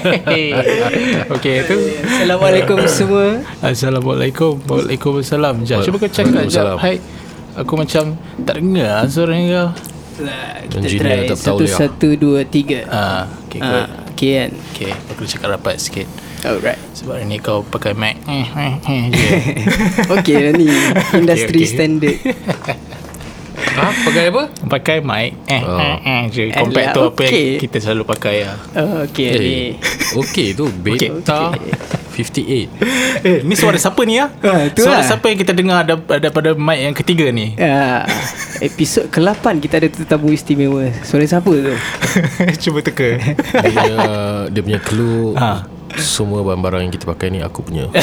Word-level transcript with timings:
Okay 1.37 1.57
tu. 1.67 1.77
Assalamualaikum 2.07 2.79
semua. 2.87 3.27
Assalamualaikum. 3.63 4.61
Waalaikumsalam 4.67 5.67
Jap 5.67 5.83
cuba 5.87 5.97
kau 6.07 6.11
cakap 6.11 6.45
jap. 6.47 6.77
Hai. 6.79 7.03
Aku 7.57 7.73
macam 7.73 8.21
Tak 8.45 8.61
dengar 8.61 9.09
suara 9.09 9.33
kau. 9.33 9.69
Engineer 10.77 11.29
tak 11.29 11.39
tahu 11.41 11.59
Satu, 11.65 11.65
satu, 11.67 12.09
dua, 12.17 12.41
tiga. 12.45 12.85
Ah, 12.89 13.25
Okay 13.49 13.61
good. 13.61 13.87
Ah, 13.87 13.89
Okay 14.17 14.31
kan? 14.33 14.51
Okay 14.73 14.93
Aku 15.13 15.23
cakap 15.29 15.49
rapat 15.57 15.77
sikit. 15.81 16.09
Alright. 16.45 16.79
Sebab 16.95 17.21
ni 17.27 17.37
kau 17.41 17.65
pakai 17.65 17.97
mic. 17.97 18.17
Eh, 18.29 18.47
eh, 18.47 18.75
eh. 18.81 19.05
Okay 20.21 20.37
lah 20.47 20.53
ni. 20.57 20.69
Industry 21.21 21.65
okay. 21.65 21.73
standard 21.73 22.19
Ha? 23.77 23.89
Pakai 24.03 24.25
apa? 24.27 24.43
Pakai 24.67 24.97
mic 24.99 25.37
eh, 25.47 25.61
Oh. 25.61 25.77
eh, 25.77 25.97
eh, 26.01 26.23
je. 26.29 26.43
Alah, 26.47 26.57
Compact 26.59 26.89
tu 26.89 27.01
apa 27.03 27.21
yang 27.21 27.31
okay. 27.31 27.49
kita 27.59 27.77
selalu 27.79 28.03
pakai 28.07 28.37
lah 28.43 28.57
oh, 28.75 28.99
Okay 29.05 29.27
ni 29.31 29.37
Eh, 29.37 29.69
okay 30.15 30.49
tu 30.51 30.65
Beta 30.71 31.13
58 32.11 32.73
Eh 33.29 33.39
ni 33.43 33.53
suara 33.53 33.77
siapa 33.77 34.01
ni 34.03 34.17
ah? 34.17 34.33
Ah, 34.41 34.69
tu 34.71 34.81
suara 34.81 35.01
lah. 35.01 35.07
siapa 35.07 35.27
yang 35.27 35.37
kita 35.37 35.53
dengar 35.53 35.83
ada, 35.83 35.95
daripada 36.17 36.53
mic 36.53 36.79
yang 36.81 36.95
ketiga 36.95 37.29
ni 37.29 37.53
Ah, 37.57 38.09
episod 38.59 39.05
ke-8 39.07 39.45
kita 39.59 39.75
ada 39.77 39.89
tetamu 39.91 40.31
istimewa. 40.31 40.89
Suara 41.03 41.23
siapa 41.23 41.47
tu? 41.47 41.75
Cuba 42.63 42.81
teka 42.81 43.21
Dia 43.21 43.69
punya 43.69 43.97
Dia 44.49 44.63
punya 44.63 44.81
clue 44.81 45.37
Ha. 45.37 45.69
Semua 45.95 46.41
barang-barang 46.43 46.81
yang 46.83 46.93
kita 46.93 47.05
pakai 47.07 47.29
ni 47.29 47.41
Aku 47.41 47.61
punya 47.61 47.89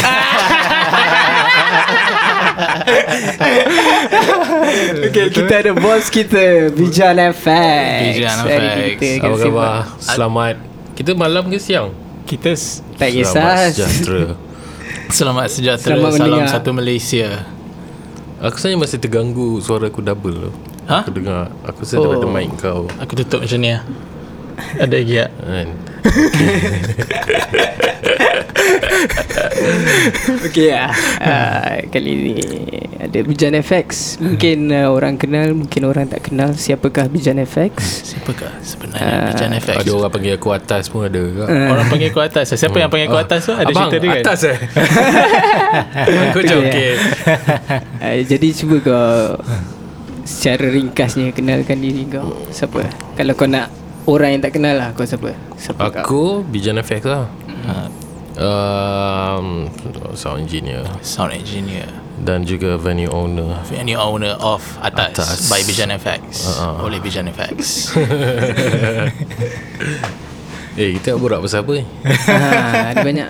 Okay, 5.03 5.25
kita 5.29 5.53
ada 5.55 5.71
bos 5.73 6.05
kita, 6.07 6.69
Bijan 6.69 7.15
FX. 7.31 7.99
Bijan 8.11 8.35
FX. 8.43 8.97
Kita 8.97 9.23
Apa 9.23 9.35
khabar? 9.37 9.73
Selamat 9.99 10.53
Kita 10.93 11.09
malam 11.13 11.43
ke 11.47 11.57
siang? 11.57 11.91
Kita 12.23 12.51
s- 12.51 12.79
Tak 12.95 13.09
Selamat 13.09 13.13
kisah. 13.13 13.55
sejahtera 13.69 14.21
Selamat 15.07 15.45
sejahtera 15.47 15.93
Selamat 15.93 16.11
Salam 16.11 16.27
mendengar. 16.39 16.49
satu 16.49 16.69
Malaysia 16.71 17.27
Aku 18.39 18.55
sebenarnya 18.55 18.79
masih 18.81 18.97
terganggu 18.99 19.49
Suara 19.59 19.87
aku 19.87 20.01
double 20.01 20.35
tu 20.39 20.51
Ha? 20.83 20.99
Aku 20.99 21.11
dengar 21.11 21.47
Aku 21.63 21.77
rasa 21.79 21.93
oh. 21.95 22.01
daripada 22.03 22.27
mic 22.29 22.49
kau 22.57 22.81
Aku 22.97 23.11
tutup 23.13 23.39
macam 23.39 23.57
ni 23.57 23.69
lah 23.69 23.81
Ada 24.75 24.93
lagi 24.93 25.15
tak? 25.15 25.29
kan? 25.39 25.67
Okay 30.47 30.67
lah. 30.73 30.91
Ah, 31.19 31.79
kali 31.89 32.11
ni 32.13 32.33
ada 32.99 33.19
Bijan 33.23 33.53
FX. 33.59 34.17
Mungkin 34.19 34.71
uh, 34.71 34.89
orang 34.91 35.19
kenal, 35.19 35.51
mungkin 35.53 35.81
orang 35.87 36.07
tak 36.07 36.29
kenal. 36.31 36.55
Siapakah 36.55 37.07
Bijan 37.11 37.39
FX? 37.43 37.73
Siapakah 38.13 38.51
sebenarnya 38.63 39.33
Bijan 39.33 39.51
FX? 39.59 39.75
Ada 39.83 39.91
orang 39.91 40.11
panggil 40.11 40.33
aku 40.39 40.49
atas 40.55 40.83
pun 40.87 41.05
ada 41.07 41.21
kak. 41.21 41.47
Orang 41.47 41.85
panggil 41.91 42.09
kau 42.13 42.23
atas 42.23 42.45
Siapa 42.55 42.77
yang 42.79 42.91
panggil 42.91 43.07
kau 43.09 43.19
atas 43.19 43.41
tu 43.43 43.53
Ada 43.53 43.71
Abang, 43.71 43.89
cerita 43.89 43.97
dia 43.99 44.09
kan 44.09 44.21
atas 44.23 44.39
eh 44.45 44.57
Aku 46.31 46.39
Uh, 48.03 48.19
jadi 48.27 48.47
cuba 48.51 48.75
kau 48.83 49.39
secara 50.23 50.71
ringkasnya 50.71 51.31
kenalkan 51.31 51.79
diri 51.79 52.03
kau. 52.07 52.35
Siapa? 52.51 52.83
Kalau 53.15 53.33
kau 53.35 53.47
nak 53.47 53.71
orang 54.07 54.37
yang 54.37 54.41
tak 54.43 54.59
kenal 54.59 54.75
lah 54.75 54.89
kau 54.91 55.07
siapa? 55.07 55.35
Siapa 55.55 55.91
kau? 55.91 56.03
Aku 56.03 56.23
Bijan 56.43 56.79
FX 56.79 57.03
lah 57.07 57.25
Ha, 57.63 57.87
um, 58.35 59.69
Sound 60.13 60.41
engineer. 60.41 60.83
Sound 61.01 61.31
engineer. 61.31 61.87
Dan 62.15 62.43
juga 62.43 62.75
venue 62.75 63.09
owner. 63.09 63.57
Venue 63.65 63.95
owner 63.95 64.35
of 64.37 64.61
Atas, 64.79 65.17
Atas. 65.17 65.47
By 65.47 65.61
Bijan 65.61 65.91
FX 65.91 66.45
Uh-uh. 66.45 66.85
Oleh 66.85 66.97
Bijan 66.97 67.27
FX 67.27 67.89
Eh 70.73 70.89
kita 70.95 71.13
borak 71.15 71.39
pasal 71.39 71.61
apa 71.61 71.71
ni? 71.75 71.83
Ha, 72.05 72.33
ada 72.93 73.01
banyak. 73.01 73.27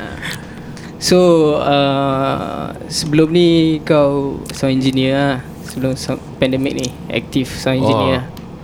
So 0.95 1.17
uh, 1.57 2.71
Sebelum 2.87 3.29
ni 3.29 3.79
Kau 3.81 4.41
Sound 4.51 4.73
engineer 4.73 5.13
lah. 5.15 5.35
Sebelum 5.65 5.95
sound, 5.95 6.19
pandemik 6.37 6.73
ni 6.77 6.87
Aktif 7.09 7.49
sound 7.55 7.79
engineer 7.79 8.21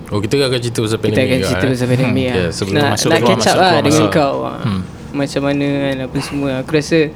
Oh, 0.08 0.12
oh 0.12 0.20
kita 0.22 0.38
akan 0.38 0.60
cerita 0.60 0.80
pasal 0.80 0.96
Kita 0.96 1.06
pandemik 1.06 1.26
akan 1.26 1.38
juga, 1.38 1.48
cerita 1.48 1.66
eh. 1.66 1.70
pasal 1.74 1.88
pandemik 1.88 2.22
Hmm, 2.22 2.30
lah. 2.30 2.38
Ya, 2.38 2.46
sebelum 2.52 2.76
Nak, 2.76 2.92
masuk 2.92 3.10
nak 3.10 3.18
keluar, 3.18 3.32
catch 3.32 3.40
up 3.40 3.50
masuk 3.50 3.56
lah 3.56 3.66
keluar, 3.66 3.82
Dengan 3.82 3.98
masuk. 3.98 4.10
kau. 4.14 4.36
Hmm. 4.62 4.82
Macam 5.12 5.42
mana 5.46 5.68
kan 5.90 5.98
Apa 6.06 6.18
semua 6.22 6.50
Aku 6.62 6.72
rasa 6.76 7.10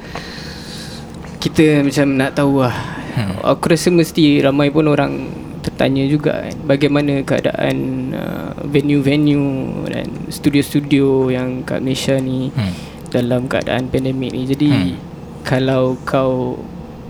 Kita 1.38 1.84
macam 1.84 2.06
nak 2.16 2.30
tahu 2.34 2.64
lah 2.64 2.76
hmm. 3.14 3.44
Aku 3.44 3.64
rasa 3.70 3.88
mesti 3.92 4.40
Ramai 4.40 4.70
pun 4.70 4.88
orang 4.88 5.28
Tertanya 5.64 6.04
juga 6.04 6.44
kan 6.44 6.56
Bagaimana 6.68 7.24
keadaan 7.24 7.76
uh, 8.12 8.52
Venue-venue 8.64 9.84
Dan 9.88 10.28
studio-studio 10.28 11.32
Yang 11.32 11.48
kat 11.64 11.80
Malaysia 11.80 12.14
ni 12.18 12.52
Hmm. 12.52 12.74
Dalam 13.10 13.46
keadaan 13.46 13.88
pandemik 13.88 14.34
ni 14.34 14.42
Jadi 14.44 14.70
Hmm. 14.70 14.96
Kalau 15.44 16.00
kau 16.08 16.56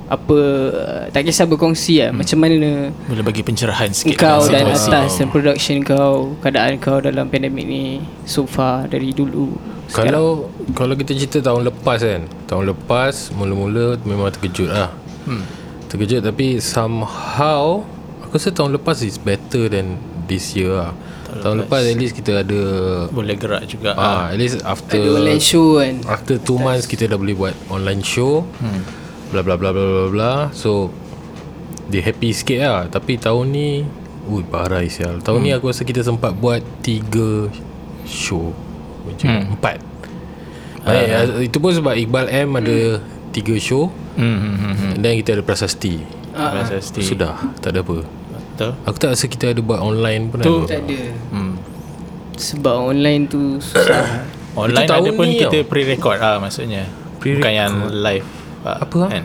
apa 0.04 0.38
tak 1.16 1.24
kisah 1.24 1.48
berkongsi 1.48 2.04
lah 2.04 2.12
hmm. 2.12 2.18
macam 2.20 2.38
mana 2.44 2.68
Boleh 3.08 3.24
bagi 3.24 3.40
pencerahan 3.40 3.88
sikit 3.88 4.20
kau 4.20 4.44
dan 4.52 4.68
atas 4.68 5.16
dan 5.16 5.28
production 5.32 5.80
kau 5.80 6.36
keadaan 6.44 6.76
kau 6.76 7.00
dalam 7.00 7.24
pandemik 7.32 7.64
ni 7.64 8.04
so 8.28 8.44
far 8.44 8.84
dari 8.84 9.16
dulu 9.16 9.56
Kalau 9.92 10.48
Kalau 10.72 10.94
kita 10.96 11.12
cerita 11.12 11.52
tahun 11.52 11.68
lepas 11.68 12.00
kan 12.00 12.24
Tahun 12.48 12.64
lepas 12.72 13.34
Mula-mula 13.36 14.00
Memang 14.08 14.32
terkejut 14.32 14.72
lah. 14.72 14.88
Hmm. 15.28 15.44
Terkejut 15.92 16.24
tapi 16.24 16.56
Somehow 16.58 17.84
Aku 18.24 18.32
rasa 18.40 18.48
tahun 18.48 18.80
lepas 18.80 19.04
Is 19.04 19.20
better 19.20 19.68
than 19.68 20.00
This 20.24 20.56
year 20.56 20.72
lah. 20.72 20.92
Tahun, 21.34 21.66
lepas. 21.66 21.84
at 21.84 21.98
least 22.00 22.16
kita 22.16 22.40
ada 22.40 22.60
Boleh 23.12 23.36
gerak 23.36 23.68
juga 23.68 23.92
ah, 23.92 24.32
At 24.32 24.40
least 24.40 24.64
after 24.64 24.96
ada 24.96 25.20
online 25.20 25.42
show 25.42 25.76
kan? 25.82 26.00
After 26.08 26.40
2 26.40 26.56
months 26.56 26.86
Kita 26.88 27.04
dah 27.04 27.18
boleh 27.20 27.36
buat 27.36 27.54
Online 27.68 28.00
show. 28.00 28.46
Hmm. 28.62 28.80
Bla 29.34 29.44
bla 29.44 29.60
bla 29.60 29.74
bla 29.74 29.84
bla 29.84 30.06
bla. 30.08 30.32
So 30.56 30.88
Dia 31.92 32.00
happy 32.00 32.32
sikit 32.32 32.58
lah. 32.64 32.80
Tapi 32.88 33.20
tahun 33.20 33.52
ni 33.52 33.68
Ui 34.24 34.40
barai 34.40 34.88
sial. 34.88 35.20
Tahun 35.20 35.36
ni 35.36 35.52
aku 35.52 35.68
rasa 35.68 35.84
kita 35.84 36.00
sempat 36.00 36.32
buat 36.32 36.64
3 36.80 37.52
Show 38.08 38.63
Macam 39.04 39.28
Hmm. 39.28 39.54
4 39.54 39.78
uh, 40.82 41.40
Itu 41.40 41.56
pun 41.58 41.70
sebab 41.70 41.94
Iqbal 41.94 42.26
M 42.28 42.48
ada 42.54 42.76
3 43.30 43.40
show 43.58 43.88
Hmm, 44.14 44.22
hmm, 44.36 44.54
hmm, 44.54 44.74
hmm. 44.74 44.92
Dan 44.96 45.10
kita 45.16 45.30
ada 45.32 45.42
prasasti 45.42 45.98
Prasasti. 46.30 47.02
Sudah 47.02 47.34
Tak 47.58 47.70
ada 47.70 47.80
apa 47.80 48.06
Betul 48.30 48.70
Aku 48.82 48.96
tak 48.96 49.10
rasa 49.10 49.26
kita 49.26 49.50
ada 49.50 49.60
buat 49.60 49.78
online 49.78 50.28
pun 50.28 50.38
Tu- 50.38 50.62
ada. 50.62 50.70
tak 50.70 50.80
ada 50.84 51.00
hmm. 51.30 51.54
sebab 52.34 52.74
online 52.84 53.26
tu 53.26 53.58
susah 53.58 54.26
Online 54.56 54.86
ada 54.86 55.10
pun 55.12 55.22
ni 55.24 55.36
kita 55.36 55.50
tau. 55.56 55.66
pre-record 55.66 56.18
lah 56.18 56.38
maksudnya 56.38 56.86
Pre-record. 57.16 57.42
Bukan 57.42 57.52
yang 57.52 57.72
live 57.92 58.26
ah, 58.62 58.78
Apa 58.80 58.94
lah? 58.96 59.08
kan? 59.12 59.24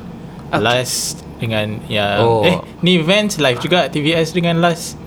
Last 0.55 0.97
dengan 1.37 1.79
yang 1.85 2.19
Oh. 2.19 2.43
Eh 2.43 2.53
ni 2.81 2.97
events 2.97 3.37
live 3.37 3.57
juga 3.57 3.87
TVS 3.87 4.29
dengan 4.31 4.59
last 4.59 4.98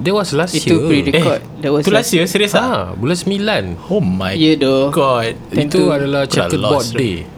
That 0.00 0.12
was 0.12 0.32
last 0.32 0.56
itu 0.56 0.72
year. 0.72 0.88
pre-record. 0.88 1.40
Eh 1.44 1.60
that 1.60 1.70
was 1.70 1.84
Tu 1.84 1.92
last 1.92 2.08
year 2.10 2.24
serius 2.24 2.56
ah? 2.56 2.64
Ah, 2.64 2.96
Bulan 2.96 3.20
9 3.20 3.92
Oh 3.92 4.00
my 4.00 4.32
Ya 4.32 4.56
doh. 4.56 4.88
god. 4.88 5.36
Time 5.52 5.68
Itu 5.68 5.76
tu 5.76 5.92
adalah 5.92 6.24
checkerboard 6.24 6.88
day 6.92 7.28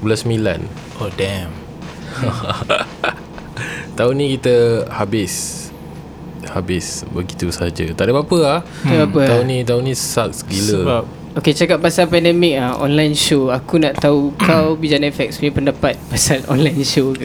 Bulan 0.00 0.18
9 0.18 0.98
Oh 0.98 1.12
damn. 1.12 1.52
Tahun 3.92 4.14
ni 4.14 4.36
kita 4.36 4.88
habis. 4.88 5.68
Habis 6.42 7.04
begitu 7.08 7.48
saja. 7.48 7.84
Tak 7.92 8.02
ada 8.02 8.12
apa-apa 8.12 8.38
lah 8.40 8.58
ada 8.82 9.04
apa. 9.04 9.20
Tahun 9.24 9.44
ni 9.46 9.58
tahun 9.62 9.82
ni 9.84 9.94
sucks 9.94 10.42
gila. 10.42 10.72
Sebab 10.74 11.04
Okay 11.32 11.56
cakap 11.56 11.80
pasal 11.80 12.12
pandemik 12.12 12.60
ah 12.60 12.76
online 12.76 13.16
show. 13.16 13.48
Aku 13.48 13.80
nak 13.80 13.96
tahu 13.96 14.32
kau 14.42 14.76
Bijan 14.76 15.00
FX 15.00 15.40
punya 15.40 15.48
pendapat 15.48 15.96
pasal 16.08 16.44
online 16.52 16.84
show 16.84 17.16
ke? 17.16 17.24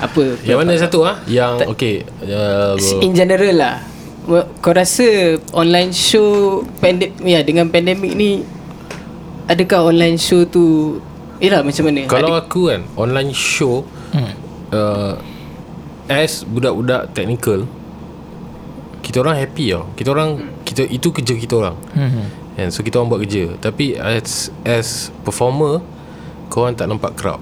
Apa 0.00 0.36
Yang 0.44 0.58
mana 0.58 0.76
satu 0.76 0.98
ah? 1.00 1.16
Yang 1.24 1.64
okey. 1.72 1.96
Uh, 2.28 2.76
kau? 2.76 3.00
in 3.00 3.16
general 3.16 3.56
lah 3.56 3.76
kau 4.60 4.70
rasa 4.70 5.04
online 5.50 5.90
show 5.90 6.60
pandem 6.78 7.10
ya 7.18 7.40
dengan 7.40 7.66
pandemik 7.66 8.12
ni 8.12 8.44
adakah 9.46 9.88
online 9.88 10.16
show 10.16 10.44
tu 10.44 10.96
Yelah 11.38 11.62
macam 11.62 11.86
mana 11.86 12.02
kalau 12.04 12.34
Ada- 12.34 12.42
aku 12.44 12.60
kan 12.68 12.80
online 12.94 13.32
show 13.32 13.86
Hmm. 14.08 14.32
uh, 14.70 15.12
as 16.08 16.42
budak-budak 16.42 17.12
technical 17.12 17.68
kita 18.98 19.20
orang 19.20 19.36
happy 19.36 19.72
tau. 19.72 19.84
Kita 19.94 20.08
orang 20.10 20.30
kita 20.64 20.84
itu 20.84 21.08
kerja 21.08 21.32
kita 21.32 21.54
orang. 21.56 21.76
Hmm. 21.92 22.28
And 22.58 22.68
so 22.68 22.82
kita 22.82 22.98
orang 22.98 23.08
buat 23.08 23.22
kerja 23.22 23.54
Tapi 23.54 23.94
as 23.94 24.50
as 24.66 25.14
performer 25.22 25.78
Korang 26.48 26.74
tak 26.74 26.90
nampak 26.90 27.14
crowd 27.14 27.38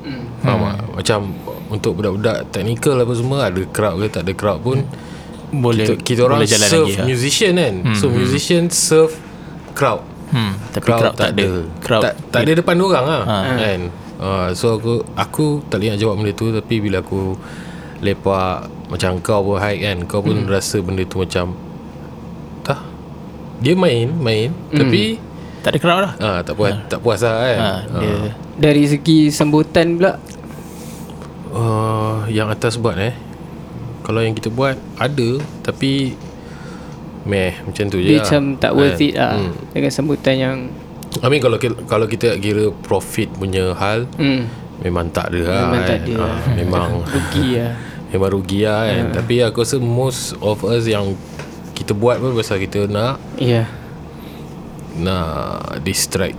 Hmm. 0.00 0.30
Faham 0.40 0.62
tak? 0.62 0.78
Macam 0.94 1.18
Untuk 1.68 1.98
budak-budak 1.98 2.48
technical 2.48 2.94
apa 2.96 3.12
semua 3.12 3.50
Ada 3.50 3.66
crowd 3.66 3.98
ke 3.98 4.06
tak 4.08 4.22
ada 4.22 4.32
crowd 4.32 4.62
pun 4.62 4.78
Boleh 5.50 5.84
kita, 5.84 5.94
kita 5.98 6.20
orang 6.22 6.40
boleh 6.40 6.50
jalan 6.50 6.68
serve 6.68 6.86
lagi, 6.86 6.94
ha? 6.96 7.04
musician 7.04 7.52
kan 7.54 7.74
So 7.94 8.06
musician 8.08 8.62
serve 8.68 9.14
crowd 9.74 10.02
Hmm, 10.30 10.54
tapi 10.70 10.86
crowd, 10.86 11.10
tak 11.12 11.34
ada. 11.34 11.66
Crowd 11.82 12.02
tak, 12.06 12.14
tak 12.30 12.40
ada 12.46 12.52
depan 12.54 12.78
orang 12.78 13.02
lah 13.02 13.22
Ha. 13.26 13.36
kan 13.58 13.80
uh, 14.16 14.48
So 14.54 14.78
aku 14.78 15.02
Aku 15.12 15.58
tak 15.66 15.82
boleh 15.82 15.90
nak 15.90 15.98
jawab 15.98 16.14
benda 16.16 16.30
tu 16.30 16.46
Tapi 16.48 16.74
bila 16.78 17.02
aku 17.02 17.34
Lepak 17.98 18.58
Macam 18.86 19.18
kau 19.18 19.42
pun 19.42 19.58
hike 19.58 19.82
kan 19.82 19.98
Kau 20.06 20.22
pun 20.22 20.46
rasa 20.46 20.78
benda 20.78 21.02
tu 21.02 21.18
macam 21.18 21.50
Tak 22.62 22.78
Dia 23.58 23.74
main 23.74 24.06
Main 24.14 24.54
Tapi 24.70 25.18
tak 25.60 25.76
ada 25.76 25.78
crowd 25.78 26.00
lah. 26.00 26.12
Ah, 26.16 26.40
tak 26.40 26.56
puas 26.56 26.72
tak 26.88 27.04
puas 27.04 27.20
lah 27.20 27.36
kan. 27.36 27.58
Ha, 27.60 27.70
dia 27.98 28.32
dari 28.56 28.88
segi 28.88 29.28
sambutan 29.28 29.98
pula 29.98 30.16
Uh, 31.50 32.22
yang 32.30 32.46
atas 32.46 32.78
buat 32.78 32.94
eh. 32.94 33.10
Kalau 34.10 34.26
yang 34.26 34.34
kita 34.34 34.50
buat 34.50 34.74
ada 34.98 35.38
tapi 35.62 36.18
meh 37.22 37.54
macam 37.62 37.84
tu 37.86 38.02
je. 38.02 38.10
dia 38.10 38.18
lah. 38.18 38.26
macam 38.26 38.42
tak 38.58 38.72
worth 38.74 38.98
Kan? 38.98 39.06
it 39.06 39.14
lah 39.14 39.34
Hmm. 39.38 39.52
dengan 39.70 39.90
sambutan 39.94 40.34
yang 40.34 40.56
I 41.22 41.26
mean 41.30 41.38
kalau 41.38 41.62
kalau 41.86 42.06
kita 42.10 42.34
kira 42.42 42.74
profit 42.82 43.30
punya 43.38 43.70
hal 43.78 44.10
hmm, 44.18 44.50
memang 44.82 45.14
tak 45.14 45.30
ada 45.30 45.40
lah. 45.46 45.62
Memang 45.62 45.82
tak 45.86 45.94
kan. 45.94 46.02
ada 46.02 46.14
lah. 46.18 46.36
memang 46.58 46.88
rugi 47.14 47.48
lah 47.54 47.72
memang 48.10 48.28
rugi 48.34 48.60
lah 48.66 48.80
kan. 48.90 49.04
Hmm. 49.06 49.14
Tapi 49.14 49.34
aku 49.46 49.62
rasa 49.62 49.76
most 49.78 50.34
of 50.42 50.58
us 50.66 50.90
yang 50.90 51.14
kita 51.78 51.94
buat 51.94 52.18
pun 52.18 52.34
pasal 52.34 52.58
kita 52.58 52.90
nak 52.90 53.22
Ya 53.38 53.62
yeah. 53.62 53.66
nak 54.98 55.80
distract 55.86 56.34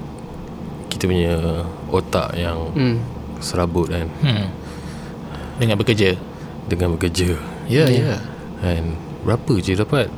kita 0.91 1.07
punya 1.07 1.63
otak 1.87 2.35
yang 2.35 2.67
hmm. 2.75 2.95
serabut 3.39 3.87
kan 3.87 4.11
hmm. 4.19 4.47
dengan 5.55 5.79
bekerja. 5.79 6.19
dengan 6.67 6.93
bekerja. 6.99 7.35
Ya, 7.69 7.85
ya. 7.89 8.17
And 8.61 8.97
berapa 9.25 9.53
je 9.61 9.73
dapat 9.77 10.09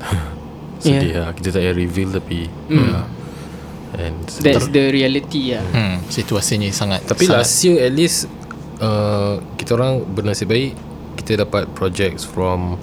Sedih 0.82 1.12
yeah. 1.12 1.28
lah 1.28 1.30
Kita 1.36 1.54
tak 1.54 1.60
payah 1.62 1.74
reveal 1.74 2.10
tapi 2.14 2.46
mm. 2.48 2.78
yeah. 2.78 3.04
And 3.98 4.22
That's 4.40 4.70
the 4.70 4.94
reality 4.94 5.54
lah 5.54 5.66
Hmm, 5.74 5.96
situasinya 6.06 6.70
sangat 6.70 7.04
Tapi 7.10 7.26
sangat, 7.26 7.42
last 7.42 7.54
year 7.66 7.82
at 7.82 7.92
least 7.92 8.30
uh, 8.78 9.42
Kita 9.58 9.76
orang 9.76 10.06
bernasib 10.06 10.48
baik 10.48 10.78
Kita 11.18 11.42
dapat 11.44 11.68
projects 11.74 12.22
from 12.22 12.78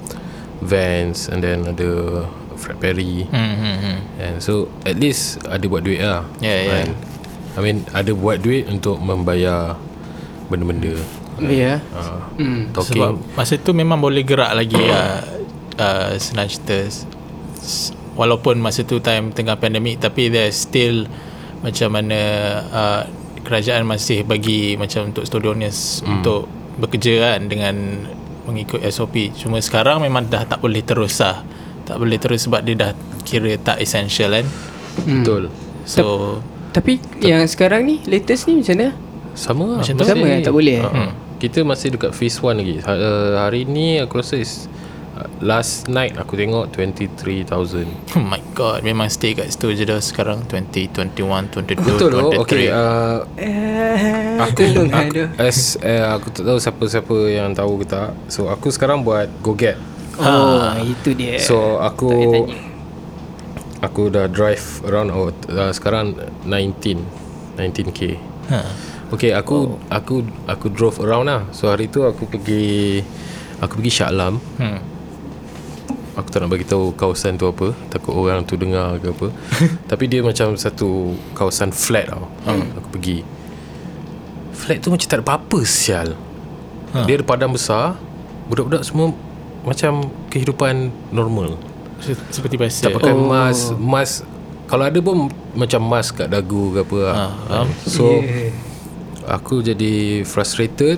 Vans 0.60 1.32
And 1.32 1.40
then 1.40 1.64
ada 1.64 2.24
Fred 2.60 2.78
Perry 2.84 3.24
Hmm, 3.32 3.54
hmm, 3.56 3.78
hmm. 3.82 4.00
And 4.20 4.36
so 4.44 4.68
At 4.84 5.00
least 5.00 5.42
Ada 5.48 5.66
buat 5.66 5.88
duit 5.88 6.04
lah 6.04 6.28
Yeah, 6.44 6.60
yeah. 6.68 6.80
And, 6.84 6.92
I 7.56 7.60
mean 7.64 7.88
Ada 7.96 8.12
buat 8.12 8.44
duit 8.44 8.68
Untuk 8.68 9.00
membayar 9.00 9.80
Benda-benda 10.52 11.00
Ya 11.42 11.54
yeah. 11.54 11.78
uh, 11.94 12.22
hmm. 12.38 12.74
Talking 12.74 12.98
Sebab 12.98 13.10
masa 13.38 13.54
tu 13.62 13.72
memang 13.78 14.02
boleh 14.02 14.26
gerak 14.26 14.52
lagi 14.58 14.78
lah 14.78 15.22
uh, 15.78 16.12
Senang 16.18 16.50
cerita 16.50 16.90
S- 17.62 17.94
Walaupun 18.18 18.58
masa 18.58 18.82
tu 18.82 18.98
time 18.98 19.30
tengah 19.30 19.62
pandemik 19.62 20.02
Tapi 20.02 20.34
there's 20.34 20.58
still 20.58 21.06
Macam 21.62 21.94
mana 21.94 22.20
uh, 22.74 23.02
Kerajaan 23.46 23.86
masih 23.86 24.26
bagi 24.26 24.74
Macam 24.74 25.14
untuk 25.14 25.30
studionis 25.30 26.02
hmm. 26.02 26.10
Untuk 26.20 26.50
bekerja 26.82 27.34
kan 27.34 27.46
Dengan 27.46 27.76
Mengikut 28.50 28.82
SOP 28.90 29.38
Cuma 29.38 29.62
sekarang 29.62 30.02
memang 30.02 30.26
dah 30.26 30.50
tak 30.50 30.58
boleh 30.66 30.82
terus 30.82 31.22
lah 31.22 31.46
Tak 31.86 32.02
boleh 32.02 32.18
terus 32.18 32.50
sebab 32.50 32.66
dia 32.66 32.74
dah 32.74 32.92
Kira 33.22 33.54
tak 33.62 33.78
essential 33.78 34.34
kan 34.34 34.48
Betul 35.06 35.54
So 35.86 36.40
Tapi 36.74 36.98
yang 37.22 37.46
sekarang 37.46 37.86
ni 37.86 38.02
Latest 38.10 38.50
ni 38.50 38.66
macam 38.66 38.76
mana 38.82 38.90
Sama 39.38 39.64
lah 39.78 39.80
Macam 39.86 39.94
tu? 39.94 40.04
Sama 40.10 40.26
kan? 40.26 40.40
Tak 40.42 40.56
boleh, 40.56 40.76
eh? 40.82 41.12
Uh, 41.38 41.40
Kita 41.40 41.62
masih 41.62 41.94
dekat 41.94 42.18
phase 42.18 42.42
1 42.42 42.58
lagi. 42.58 42.76
Ha, 42.82 42.92
uh, 42.98 43.34
Hari 43.46 43.70
ni 43.70 44.02
aku 44.02 44.18
rasa 44.18 44.42
is 44.42 44.66
uh, 45.14 45.30
Last 45.46 45.86
night 45.86 46.18
aku 46.18 46.34
tengok 46.34 46.74
23,000 46.74 48.18
Oh 48.18 48.26
my 48.26 48.42
god 48.58 48.82
Memang 48.82 49.06
stay 49.14 49.38
kat 49.38 49.54
situ 49.54 49.78
je 49.78 49.86
dah 49.86 50.02
sekarang. 50.02 50.42
20, 50.50 50.90
21, 50.90 51.14
22, 51.14 51.78
Betul 51.78 52.10
tu 52.10 52.20
23 52.34 52.42
Okay 52.42 52.64
uh, 52.74 53.22
Aku, 54.50 54.66
Tolong 54.66 54.90
aku 54.90 55.10
ada. 55.14 55.24
as, 55.38 55.78
uh, 55.78 56.18
Aku 56.18 56.34
tak 56.34 56.44
tahu 56.50 56.58
siapa-siapa 56.58 57.16
yang 57.30 57.54
tahu 57.54 57.82
ke 57.82 57.86
tak. 57.86 58.18
So 58.34 58.50
aku 58.50 58.74
sekarang 58.74 59.06
buat 59.06 59.30
Go 59.46 59.54
Get. 59.54 59.78
Oh 60.18 60.74
itu 60.82 61.14
dia. 61.14 61.38
So 61.38 61.78
aku. 61.78 62.10
Aku 63.78 64.10
dah 64.10 64.26
drive 64.26 64.82
around 64.90 65.14
oh, 65.14 65.30
uh, 65.30 65.70
Sekarang 65.70 66.18
19 66.50 67.06
19k 67.62 68.18
ha. 68.50 68.66
Okay 69.10 69.32
aku 69.32 69.56
oh. 69.56 69.80
Aku 69.88 70.20
Aku 70.46 70.68
drove 70.68 71.00
around 71.00 71.26
lah 71.26 71.48
So 71.50 71.68
hari 71.68 71.88
tu 71.88 72.04
aku 72.04 72.26
pergi 72.26 73.00
Aku 73.58 73.80
pergi 73.80 73.92
Shah 73.94 74.10
Alam 74.10 74.38
hmm. 74.58 74.80
Aku 76.16 76.28
tak 76.28 76.42
nak 76.42 76.50
bagi 76.50 76.66
tahu 76.66 76.92
kawasan 76.92 77.38
tu 77.38 77.46
apa 77.46 77.72
Takut 77.88 78.12
orang 78.12 78.42
tu 78.42 78.56
dengar 78.56 78.98
ke 78.98 79.10
apa 79.10 79.28
Tapi 79.90 80.04
dia 80.06 80.20
macam 80.20 80.54
satu 80.54 81.14
Kawasan 81.32 81.70
flat 81.70 82.10
tau 82.10 82.26
hmm. 82.44 82.76
Aku 82.76 82.88
pergi 82.90 83.22
Flat 84.52 84.82
tu 84.82 84.90
macam 84.90 85.06
tak 85.06 85.18
ada 85.18 85.24
apa-apa 85.24 85.60
sial 85.64 86.18
Ha. 86.88 87.04
Dia 87.04 87.20
ada 87.20 87.28
padang 87.28 87.52
besar 87.52 88.00
Budak-budak 88.48 88.80
semua 88.82 89.12
Macam 89.62 90.08
kehidupan 90.28 90.88
normal 91.12 91.60
Se- 92.00 92.16
Seperti 92.32 92.56
biasa 92.56 92.88
Tak 92.88 92.96
pakai 92.96 93.12
Oh. 93.12 93.28
mask 93.28 93.76
Mask 93.76 94.24
Kalau 94.66 94.88
ada 94.88 94.96
pun 94.98 95.28
Macam 95.52 95.84
mask 95.84 96.16
kat 96.16 96.32
dagu 96.32 96.72
ke 96.72 96.88
apa 96.88 96.98
lah. 97.02 97.14
Ha, 97.14 97.24
faham. 97.44 97.68
So 97.84 98.24
Yeah. 98.24 98.56
Aku 99.30 99.60
jadi 99.60 99.94
frustrated 100.24 100.98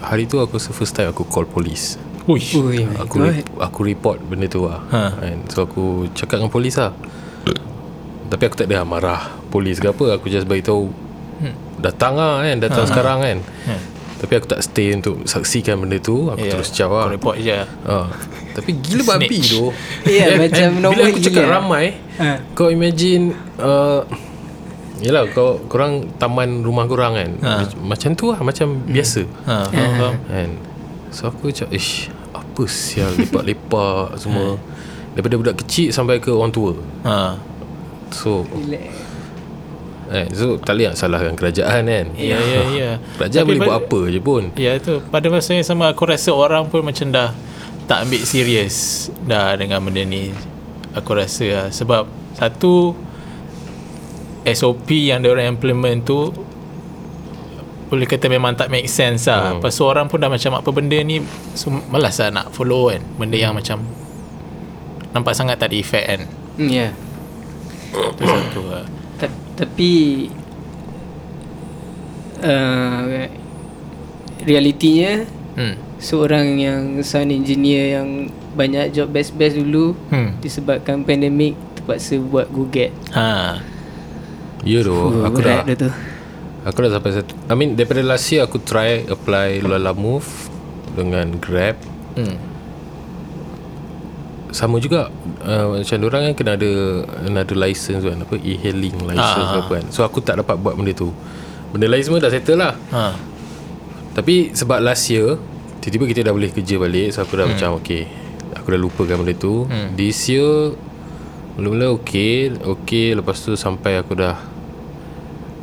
Hari 0.00 0.24
tu 0.24 0.36
aku 0.36 0.60
first 0.60 0.92
time 0.92 1.08
aku 1.08 1.24
call 1.24 1.44
polis 1.44 1.96
Uish. 2.24 2.52
Ui, 2.54 2.84
Aku 2.98 3.18
re- 3.18 3.40
aku 3.56 3.80
report 3.82 4.20
benda 4.20 4.44
tu 4.44 4.62
lah 4.62 4.84
Ha. 4.86 5.16
kan? 5.16 5.36
So 5.48 5.64
aku 5.64 5.84
cakap 6.12 6.38
dengan 6.38 6.52
polis 6.52 6.76
lah 6.76 6.92
Tapi 8.28 8.42
aku 8.42 8.54
tak 8.54 8.68
ada 8.68 8.84
marah 8.84 9.20
Polis 9.48 9.76
ke 9.76 9.88
apa 9.88 10.14
Aku 10.14 10.28
just 10.28 10.44
beritahu 10.44 10.92
Hmm. 11.38 11.54
Datang 11.78 12.14
lah 12.14 12.42
kan 12.42 12.58
Datang 12.58 12.84
Ha. 12.84 12.88
sekarang 12.88 13.18
kan 13.20 13.38
Hmm. 13.64 13.80
Tapi 14.18 14.32
aku 14.34 14.46
tak 14.48 14.60
stay 14.60 14.90
untuk 14.90 15.22
saksikan 15.22 15.78
benda 15.78 15.96
tu 15.96 16.26
Aku 16.26 16.42
Ya, 16.42 16.50
terus 16.52 16.68
lah 16.70 17.06
kau 17.06 17.06
report 17.08 17.38
je 17.38 17.54
ha. 17.54 18.10
Tapi 18.52 18.70
gila 18.76 19.02
babi 19.08 19.38
tu 19.38 19.70
Ya, 20.04 20.28
And- 20.28 20.40
macam 20.44 20.70
and 20.76 20.90
Bila 20.90 21.02
aku 21.06 21.18
cakap 21.22 21.42
gila. 21.42 21.54
ramai 21.54 21.86
Ha. 22.18 22.42
Kau 22.52 22.68
imagine 22.68 23.30
uh, 23.56 24.02
Yelah 24.98 25.26
kau 25.28 25.62
korang 25.64 25.92
taman 26.14 26.60
rumah 26.60 26.84
korang 26.84 27.14
kan? 27.14 27.30
Ha. 27.38 27.52
Macam 27.78 28.10
tu 28.12 28.28
lah 28.28 28.40
Macam 28.40 28.82
biasa. 28.82 29.22
Ha, 29.44 29.54
faham. 29.66 30.14
Kan? 30.24 30.50
So 31.08 31.26
aku 31.26 31.48
macam 31.48 31.66
Ish 31.70 32.10
Apa 32.30 32.62
sial 32.64 33.14
Lepak-lepak 33.14 34.16
semua? 34.16 34.58
Daripada 35.10 35.34
budak 35.36 35.56
kecil 35.58 35.88
Sampai 35.88 36.18
ke 36.18 36.28
orang 36.28 36.50
tua. 36.50 36.74
Ha. 37.02 37.38
So 38.10 38.42
Relax. 38.44 38.90
eh, 40.10 40.26
So 40.30 40.56
tak 40.56 40.74
boleh 40.74 40.86
nak 40.88 40.96
salahkan 40.96 41.34
kerajaan 41.34 41.82
kan? 41.84 42.06
Ya 42.12 42.36
ya 42.36 42.62
ya. 42.68 42.90
Kerajaan 43.16 43.42
Tapi 43.42 43.48
boleh 43.48 43.60
buat 43.62 43.70
pa- 43.70 43.80
apa 43.84 44.00
je 44.08 44.20
pun. 44.20 44.42
Ya 44.54 44.72
itu 44.74 44.98
Pada 45.04 45.26
masa 45.28 45.52
yang 45.52 45.62
sama 45.62 45.88
Aku 45.88 46.04
rasa 46.04 46.30
orang 46.30 46.66
pun 46.66 46.82
macam 46.82 47.06
dah 47.08 47.30
Tak 47.84 48.04
ambil 48.04 48.22
serius 48.22 48.76
Dah 49.22 49.54
dengan 49.54 49.78
benda 49.80 50.02
ni. 50.02 50.34
Aku 50.92 51.12
rasa 51.12 51.46
lah 51.46 51.66
Sebab 51.68 52.04
Satu 52.34 52.92
SOP 54.44 54.86
yang 54.92 55.20
diorang 55.20 55.50
implement 55.50 56.00
tu 56.00 56.30
boleh 57.88 58.04
kata 58.04 58.28
memang 58.28 58.52
tak 58.52 58.68
make 58.68 58.84
sense 58.84 59.24
lah 59.24 59.48
hmm. 59.48 59.64
Lepas 59.64 59.72
tu 59.72 59.82
orang 59.82 60.04
pun 60.06 60.20
dah 60.20 60.28
macam 60.28 60.52
apa 60.52 60.68
benda 60.68 61.00
ni 61.00 61.24
so, 61.56 61.72
Malas 61.72 62.20
lah 62.20 62.28
nak 62.28 62.52
follow 62.52 62.92
kan 62.92 63.00
Benda 63.16 63.32
yang 63.32 63.56
macam 63.56 63.80
Nampak 65.10 65.32
sangat 65.32 65.56
tak 65.56 65.72
ada 65.72 65.76
effect 65.80 66.04
kan 66.06 66.20
Hmm, 66.60 66.68
Ya 66.68 66.92
Itu 67.88 68.22
satu 68.22 68.60
lah 68.68 68.84
Ta- 69.16 69.32
Tapi 69.56 69.90
uh, 72.38 73.24
Realitinya 74.44 75.24
hmm. 75.56 75.74
Seorang 75.96 76.60
yang 76.60 76.82
sound 77.00 77.32
engineer 77.32 77.96
yang 77.96 78.28
Banyak 78.52 78.92
job 78.92 79.08
best-best 79.10 79.56
dulu 79.56 79.96
Hmm. 80.12 80.36
Disebabkan 80.38 81.02
pandemik 81.02 81.56
Terpaksa 81.72 82.20
buat 82.20 82.52
Google 82.52 82.92
Ha. 83.16 83.64
Ya 84.68 84.84
tu 84.84 84.92
Aku 85.24 85.40
dah 85.40 85.64
dia 85.64 85.74
tu 85.74 85.88
Aku 86.60 86.78
dah 86.78 86.90
sampai 86.92 87.16
satu 87.16 87.32
I 87.48 87.54
mean 87.56 87.72
daripada 87.72 88.04
last 88.04 88.28
year 88.28 88.44
Aku 88.44 88.60
try 88.60 89.00
apply 89.02 89.64
Lala 89.64 89.96
Move 89.96 90.28
Dengan 90.92 91.32
Grab 91.34 91.80
Hmm. 92.12 92.34
Sama 94.50 94.76
juga 94.76 95.06
uh, 95.40 95.78
Macam 95.78 95.96
orang 96.02 96.22
kan 96.28 96.34
kena 96.34 96.52
ada 96.56 96.70
Another 97.22 97.54
license 97.54 98.02
kan 98.02 98.18
Apa 98.18 98.34
e-hailing 98.36 98.96
license 99.06 99.22
Ah. 99.46 99.54
ah. 99.54 99.62
apa 99.62 99.72
kan 99.78 99.86
So 99.88 100.02
aku 100.02 100.18
tak 100.18 100.36
dapat 100.36 100.58
buat 100.58 100.74
benda 100.74 100.90
tu 100.92 101.14
Benda 101.70 101.86
lain 101.86 102.02
semua 102.02 102.18
dah 102.18 102.28
settle 102.28 102.58
lah 102.58 102.74
Ha. 102.90 103.14
Tapi 104.12 104.50
sebab 104.50 104.82
last 104.82 105.06
year 105.08 105.38
Tiba-tiba 105.78 106.04
kita 106.10 106.20
dah 106.26 106.34
boleh 106.34 106.50
kerja 106.50 106.74
balik 106.74 107.14
So 107.14 107.22
aku 107.22 107.38
dah 107.38 107.46
hmm. 107.46 107.54
macam 107.54 107.70
okay 107.78 108.02
Aku 108.58 108.66
dah 108.68 108.80
lupakan 108.80 109.16
benda 109.22 109.32
tu 109.32 109.62
hmm. 109.64 109.94
This 109.94 110.26
year 110.26 110.74
Mula-mula 111.54 111.94
okay 111.94 112.50
Okay 112.50 113.14
Lepas 113.14 113.40
tu 113.40 113.54
sampai 113.54 113.94
aku 113.94 114.18
dah 114.18 114.57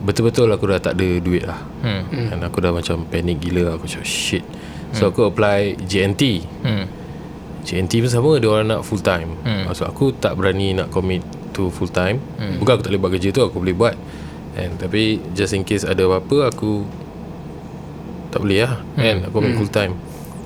Betul-betul 0.05 0.47
aku 0.47 0.65
dah 0.67 0.79
tak 0.79 0.93
ada 0.93 1.07
duit 1.17 1.41
lah 1.41 1.57
Hmm. 1.81 2.05
hmm. 2.05 2.27
Dan 2.29 2.39
aku 2.41 2.57
dah 2.59 2.69
macam 2.69 3.03
panic 3.03 3.41
gila 3.41 3.73
Aku 3.73 3.85
macam 3.85 4.01
shit 4.01 4.45
So 4.93 5.09
aku 5.09 5.25
apply 5.25 5.75
JNT 5.81 6.45
Hmm. 6.61 6.85
JNT 7.61 7.99
pun 7.99 8.11
sama 8.11 8.31
Dia 8.37 8.47
orang 8.47 8.69
nak 8.69 8.81
full 8.81 9.01
time 9.01 9.33
Hmm. 9.41 9.65
Maksud 9.65 9.85
aku 9.85 10.13
tak 10.13 10.37
berani 10.37 10.71
nak 10.71 10.89
commit 10.89 11.25
to 11.51 11.67
full 11.69 11.89
time 11.89 12.21
hmm. 12.37 12.57
Bukan 12.57 12.71
aku 12.71 12.83
tak 12.83 12.91
boleh 12.91 13.01
buat 13.01 13.11
kerja 13.11 13.29
tu 13.31 13.41
Aku 13.41 13.57
boleh 13.57 13.73
buat 13.73 13.95
And, 14.53 14.77
Tapi 14.77 15.19
just 15.33 15.51
in 15.51 15.61
case 15.61 15.81
ada 15.81 16.05
apa-apa 16.05 16.47
Aku 16.47 16.85
Tak 18.29 18.39
boleh 18.39 18.63
lah 18.63 18.79
hmm. 18.93 19.01
Kan 19.01 19.17
Aku 19.25 19.35
ambil 19.37 19.55
full 19.55 19.73
time 19.73 19.93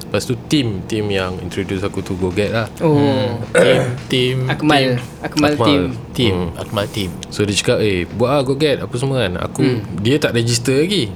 Lepas 0.10 0.26
tu 0.26 0.34
team 0.50 0.82
Team 0.90 1.06
yang 1.14 1.38
introduce 1.38 1.86
aku 1.86 2.02
tu 2.02 2.18
Go 2.18 2.34
Get 2.34 2.50
lah. 2.50 2.66
Oh. 2.82 3.38
Team 3.54 3.82
Team 4.10 4.36
Akmal. 4.50 4.98
Akmal 5.22 5.54
Akmal. 5.54 5.68
team. 5.70 5.82
Team. 6.18 6.34
Hmm. 6.34 6.50
Akmal 6.58 6.86
team. 6.90 7.14
So 7.30 7.46
dia 7.46 7.54
cakap 7.54 7.78
Eh 7.78 8.10
buat 8.10 8.34
lah 8.34 8.42
Go 8.42 8.58
Get 8.58 8.82
Apa 8.82 8.98
semua 8.98 9.22
kan. 9.22 9.38
Aku 9.38 9.62
Dia 10.02 10.18
tak 10.18 10.34
register 10.34 10.82
lagi. 10.82 11.14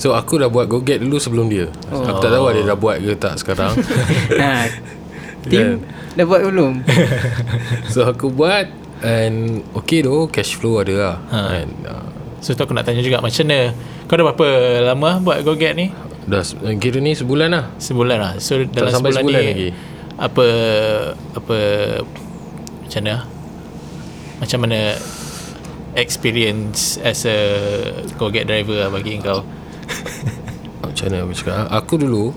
So 0.00 0.16
aku 0.16 0.40
dah 0.40 0.48
buat 0.48 0.72
Go 0.72 0.80
Get 0.80 1.04
dulu 1.04 1.20
sebelum 1.20 1.52
dia. 1.52 1.68
Oh. 1.92 2.00
Aku 2.00 2.24
tak 2.24 2.32
tahu 2.32 2.48
lah 2.48 2.52
dia 2.56 2.64
dah 2.64 2.78
buat 2.80 2.96
ke 2.96 3.12
tak 3.20 3.36
sekarang. 3.36 3.76
Nah 4.40 4.64
Team 5.52 5.84
Dah 6.16 6.24
buat 6.24 6.40
belum? 6.40 6.80
So 7.92 8.08
aku 8.08 8.32
buat 8.32 8.72
And 9.04 9.68
Okay 9.84 10.00
tu 10.00 10.32
Cash 10.32 10.56
flow 10.56 10.80
ada 10.80 10.94
lah. 10.96 11.16
Ha. 11.28 11.40
And 11.60 11.72
uh, 11.84 12.08
So 12.40 12.56
tu 12.56 12.64
aku 12.64 12.72
nak 12.72 12.88
tanya 12.88 13.04
juga 13.04 13.20
Macam 13.20 13.44
mana? 13.44 13.76
Kau 14.08 14.16
dah 14.16 14.24
berapa 14.32 14.48
lama 14.80 15.20
buat 15.20 15.44
Go 15.44 15.52
Get 15.60 15.76
ni 15.76 15.92
Dah 16.28 16.42
se- 16.44 16.58
kira 16.76 17.00
ni 17.00 17.16
sebulan 17.16 17.48
lah. 17.52 17.64
Sebulan 17.80 18.18
lah. 18.20 18.32
So 18.42 18.60
dalam 18.68 18.92
sampai 18.92 19.12
sebulan, 19.12 19.24
sebulan 19.24 19.40
ni 19.40 19.52
lagi. 19.52 19.68
Apa 20.20 20.46
Apa 21.32 21.56
Macam 22.84 23.00
mana 23.00 23.16
Macam 24.36 24.58
mana 24.60 24.80
Experience 25.96 27.00
As 27.00 27.24
a 27.24 27.38
Go 28.20 28.28
Get 28.28 28.44
driver 28.44 28.84
lah 28.84 28.90
Bagi 28.92 29.16
kau? 29.16 29.40
Macam 30.84 31.04
mana 31.08 31.24
aku 31.24 31.32
cakap? 31.32 31.72
Aku 31.72 31.94
dulu 31.96 32.36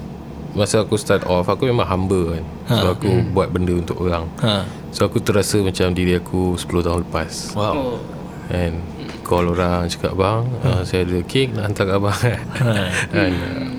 Masa 0.56 0.80
aku 0.80 0.96
start 0.96 1.28
off 1.28 1.52
Aku 1.52 1.68
memang 1.68 1.84
humble 1.84 2.40
kan. 2.40 2.46
So 2.70 2.86
aku 2.94 3.10
buat 3.34 3.50
benda 3.52 3.74
untuk 3.76 4.00
orang. 4.00 4.30
Ha. 4.40 4.64
So 4.94 5.04
aku 5.10 5.18
terasa 5.20 5.58
macam 5.60 5.92
diri 5.92 6.14
aku 6.16 6.54
10 6.56 6.86
tahun 6.86 7.00
lepas. 7.10 7.58
Wow. 7.58 7.74
Oh. 7.74 7.98
And 8.54 8.80
Call 9.34 9.50
orang 9.50 9.90
cakap 9.90 10.14
Bang 10.14 10.46
uh, 10.62 10.86
Saya 10.86 11.02
ada 11.02 11.18
kek 11.26 11.58
Nak 11.58 11.64
hantar 11.66 11.84
kat 11.84 11.96
abang. 11.98 12.14
Uh, 13.18 13.30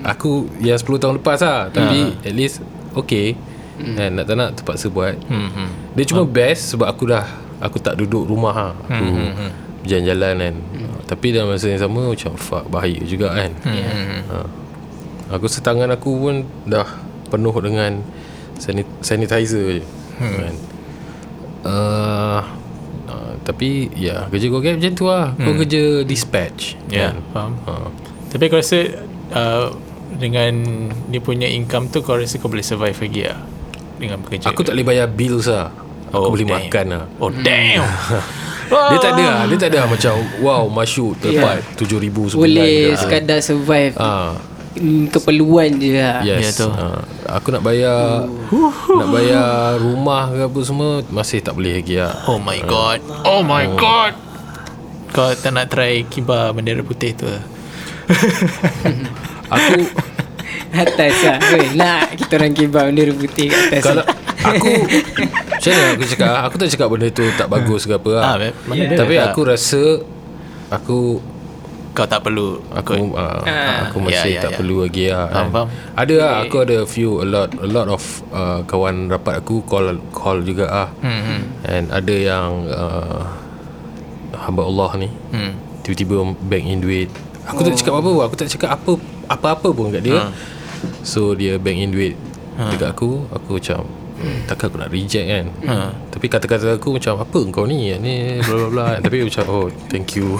Aku 0.03 0.51
Yang 0.59 0.83
10 0.83 0.99
tahun 0.99 1.15
lepas 1.17 1.39
lah. 1.39 1.71
Tapi 1.71 2.19
At 2.21 2.35
least 2.35 2.59
Okay. 2.91 3.39
And 3.79 4.19
nak 4.19 4.27
tak 4.27 4.35
nak 4.35 4.51
Terpaksa 4.53 4.91
buat. 4.91 5.15
Hmm, 5.25 5.47
hmm. 5.47 5.69
Dia 5.95 6.03
cuma 6.03 6.27
best 6.27 6.75
Sebab 6.75 6.87
aku 6.87 7.07
dah 7.07 7.23
Aku 7.63 7.79
tak 7.79 7.95
duduk 7.95 8.27
rumah 8.27 8.51
lah. 8.51 8.73
Aku 8.83 9.05
Jalan-jalan 9.87 10.35
kan. 10.35 10.55
Tapi 11.05 11.31
dalam 11.31 11.47
masa 11.47 11.71
yang 11.71 11.79
sama 11.79 12.11
Macam 12.11 12.35
fuck 12.35 12.67
Bahaya 12.67 12.99
juga 13.07 13.31
kan. 13.31 13.55
Hmm. 13.63 14.27
ha. 14.27 14.37
Aku 15.31 15.47
setangan 15.47 15.87
aku 15.89 16.11
pun 16.19 16.35
Dah 16.63 16.83
Penuh 17.25 17.55
dengan 17.57 18.03
sanit- 18.55 18.99
Sanitizer 18.99 19.79
je. 19.79 19.83
Kan? 20.15 20.55
uh, 21.63 22.39
uh, 22.39 22.41
Tapi 23.45 23.93
Ya 23.93 24.25
Kerja 24.27 24.45
kau 24.49 24.59
macam 24.59 24.91
tu 24.91 25.05
lah. 25.05 25.37
Kau 25.37 25.53
kerja 25.53 26.01
dispatch. 26.01 26.75
Ya. 26.89 27.13
Kan? 27.13 27.15
Faham? 27.29 27.51
Ha. 27.69 27.73
Tapi 28.33 28.43
aku 28.49 28.57
rasa 28.57 28.79
uh, 29.31 29.69
Dengan 30.17 30.53
Dia 31.07 31.21
punya 31.21 31.45
income 31.45 31.87
tu 31.87 32.01
Kau 32.01 32.17
rasa 32.17 32.35
kau 32.35 32.49
boleh 32.49 32.65
survive 32.65 32.97
lagi 32.97 33.21
lah 33.29 33.39
Dengan 33.95 34.17
bekerja 34.19 34.49
Aku 34.49 34.65
tak 34.65 34.73
boleh 34.73 34.87
bayar 34.87 35.07
bills 35.07 35.45
lah 35.47 35.69
Aku 36.09 36.17
Oh, 36.17 36.31
boleh 36.31 36.43
damn. 36.43 36.57
makan 36.65 36.85
lah 36.89 37.03
Oh 37.21 37.29
damn. 37.29 37.85
Dia 38.65 38.97
tak 38.97 39.11
ada 39.13 39.25
lah 39.29 39.43
Dia 39.45 39.57
tak 39.61 39.69
ada 39.69 39.77
lah 39.85 39.89
macam 39.93 40.13
Wow 40.41 40.65
masyuk 40.67 41.21
Tepat 41.21 41.61
yeah. 41.61 41.77
7,000 41.77 42.33
sebulan 42.33 42.33
Boleh 42.33 42.77
sekadar 42.97 43.39
survive. 43.39 43.93
Ah, 43.95 44.33
Hmm, 44.75 45.07
Keperluan 45.07 45.71
je 45.75 45.89
lah. 45.95 46.19
Yes. 46.21 46.41
Ya, 46.41 46.49
tu. 46.53 46.67
Ah, 46.69 46.99
Aku 47.33 47.47
nak 47.49 47.61
bayar 47.61 48.27
Nak 48.91 49.07
bayar 49.07 49.47
rumah 49.77 50.27
ke 50.27 50.41
apa 50.43 50.59
semua 50.61 50.99
Masih 51.07 51.39
tak 51.39 51.53
boleh 51.53 51.79
lagi 51.79 51.95
lah 51.95 52.11
Oh 52.25 52.37
my 52.37 52.59
god. 52.61 52.99
Oh 53.23 53.39
my 53.39 53.65
god. 53.73 54.13
Kau 55.09 55.31
tak 55.31 55.49
nak 55.49 55.69
try 55.69 56.03
Kibar 56.03 56.51
bendera 56.51 56.81
putih 56.81 57.11
tu 57.13 57.25
Aku 59.47 59.73
Atas 60.75 61.13
lah. 61.23 61.39
Weh, 61.49 61.71
Nak 61.71 61.99
kita 62.17 62.33
orang 62.35 62.51
kibar 62.51 62.83
bendera 62.85 63.11
putih 63.11 63.47
kat 63.47 63.59
atas 63.69 63.81
Kalau 63.81 64.03
lah. 64.03 64.07
Aku 64.45 64.71
Macam 65.55 65.71
mana 65.71 65.87
aku 65.89 66.03
cakap? 66.05 66.31
Aku 66.43 66.55
tak 66.57 66.67
cakap 66.69 66.87
benda 66.91 67.07
tu 67.09 67.25
Tak 67.33 67.47
bagus 67.47 67.81
ke 67.81 67.95
apa 67.95 68.09
lah 68.11 68.23
Ah, 68.25 68.35
mana 68.65 68.81
ada. 68.83 68.95
Tapi 68.97 69.15
Ah. 69.15 69.31
aku 69.31 69.41
rasa 69.41 69.83
Aku 70.69 70.99
Kau 71.95 72.03
tak 72.03 72.21
perlu 72.21 72.59
Aku 72.75 73.15
uh, 73.15 73.39
Ah. 73.41 73.87
Aku 73.87 74.03
masih 74.03 74.35
Ya, 74.35 74.37
ya, 74.37 74.41
tak 74.43 74.51
ya. 74.51 74.57
perlu 74.59 74.75
lagi 74.83 75.05
lah 75.07 75.25
Faham, 75.25 75.33
kan. 75.33 75.47
faham. 75.49 75.67
Ada 75.95 76.13
lah 76.19 76.33
Aku 76.43 76.55
ada 76.59 76.77
few 76.85 77.11
A 77.17 77.25
lot 77.25 77.49
A 77.55 77.67
lot 77.67 77.87
of 77.87 78.03
uh, 78.29 78.59
Kawan 78.61 79.07
rapat 79.07 79.39
aku 79.39 79.63
Call 79.63 79.95
Call 80.11 80.43
juga 80.43 80.67
lah 80.67 80.89
hmm, 80.99 81.21
hmm, 81.21 81.39
And 81.65 81.85
ada 81.89 82.13
yang 82.13 82.49
uh, 82.67 83.23
Hamba 84.35 84.61
Allah 84.61 84.89
ni 84.99 85.09
hmm. 85.31 85.51
Tiba-tiba 85.81 86.15
bank 86.43 86.65
in 86.65 86.79
duit 86.79 87.07
Aku 87.47 87.63
tak 87.63 87.73
cakap 87.73 87.95
apa-apa 87.95 88.21
Aku 88.27 88.35
tak 88.35 88.49
cakap 88.49 88.75
apa 88.75 88.91
Apa-apa 89.25 89.67
pun 89.71 89.89
kat 89.89 90.03
dia 90.03 90.19
Ha. 90.19 90.29
So 91.01 91.33
dia 91.33 91.55
bank 91.55 91.79
in 91.79 91.89
duit 91.89 92.13
Dekat 92.55 92.91
aku 92.91 93.25
Aku 93.31 93.57
macam 93.57 93.87
hmm, 94.19 94.39
Takkan 94.47 94.65
aku 94.71 94.77
nak 94.79 94.91
reject 94.91 95.25
kan? 95.27 95.45
Ha. 95.67 95.75
Tapi 96.11 96.25
kata-kata 96.31 96.79
aku 96.79 96.95
macam 96.95 97.19
Apa 97.19 97.39
kau 97.51 97.65
ni? 97.67 97.91
Ni 97.99 98.39
bla 98.41 98.55
bla 98.55 98.67
bla. 98.71 98.85
Tapi 99.05 99.27
macam 99.27 99.43
Oh 99.51 99.67
thank 99.91 100.15
you. 100.15 100.39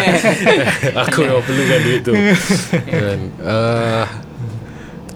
Aku 1.06 1.26
memang 1.26 1.44
perlukan 1.44 1.80
duit 1.82 2.00
tu. 2.06 2.14
Dan 2.86 3.18
uh, 3.42 4.06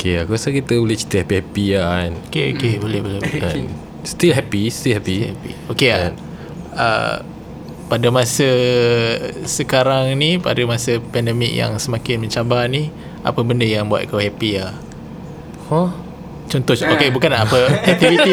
Okay 0.01 0.17
aku 0.25 0.33
rasa 0.33 0.49
kita 0.49 0.81
boleh 0.81 0.97
cerita 0.97 1.21
happy-happy 1.21 1.67
lah 1.77 1.87
kan? 1.93 2.13
Okay 2.33 2.57
okay 2.57 2.73
boleh 2.81 3.01
boleh, 3.05 3.21
boleh. 3.21 3.43
And 3.53 3.69
Still 4.01 4.33
happy 4.33 4.73
Still 4.73 4.97
happy. 4.97 5.37
Okay 5.69 5.89
lah 5.93 6.17
uh, 6.73 7.17
Pada 7.93 8.09
masa 8.09 8.49
Sekarang 9.45 10.09
ni 10.17 10.41
Pada 10.41 10.65
masa 10.65 10.97
pandemik 11.13 11.53
yang 11.53 11.77
semakin 11.77 12.17
mencabar 12.17 12.65
ni 12.65 12.89
Apa 13.21 13.45
benda 13.45 13.69
yang 13.69 13.93
buat 13.93 14.09
kau 14.09 14.17
happy 14.17 14.57
lah 14.57 14.73
Huh? 15.69 16.10
Contoh 16.51 16.75
Okay 16.75 17.09
bukan 17.09 17.31
nak 17.31 17.47
apa 17.47 17.59
Aktiviti 17.87 18.33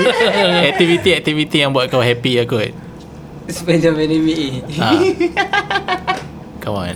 Aktiviti 0.67 1.09
Aktiviti 1.13 1.57
yang 1.59 1.69
buat 1.69 1.85
kau 1.85 2.01
happy 2.01 2.41
lah 2.41 2.45
kot. 2.45 2.73
Sepanjang 3.47 3.93
pandemik 3.93 4.35
ni 4.35 4.49
ha. 4.75 4.91
Come 6.59 6.75
on. 6.75 6.95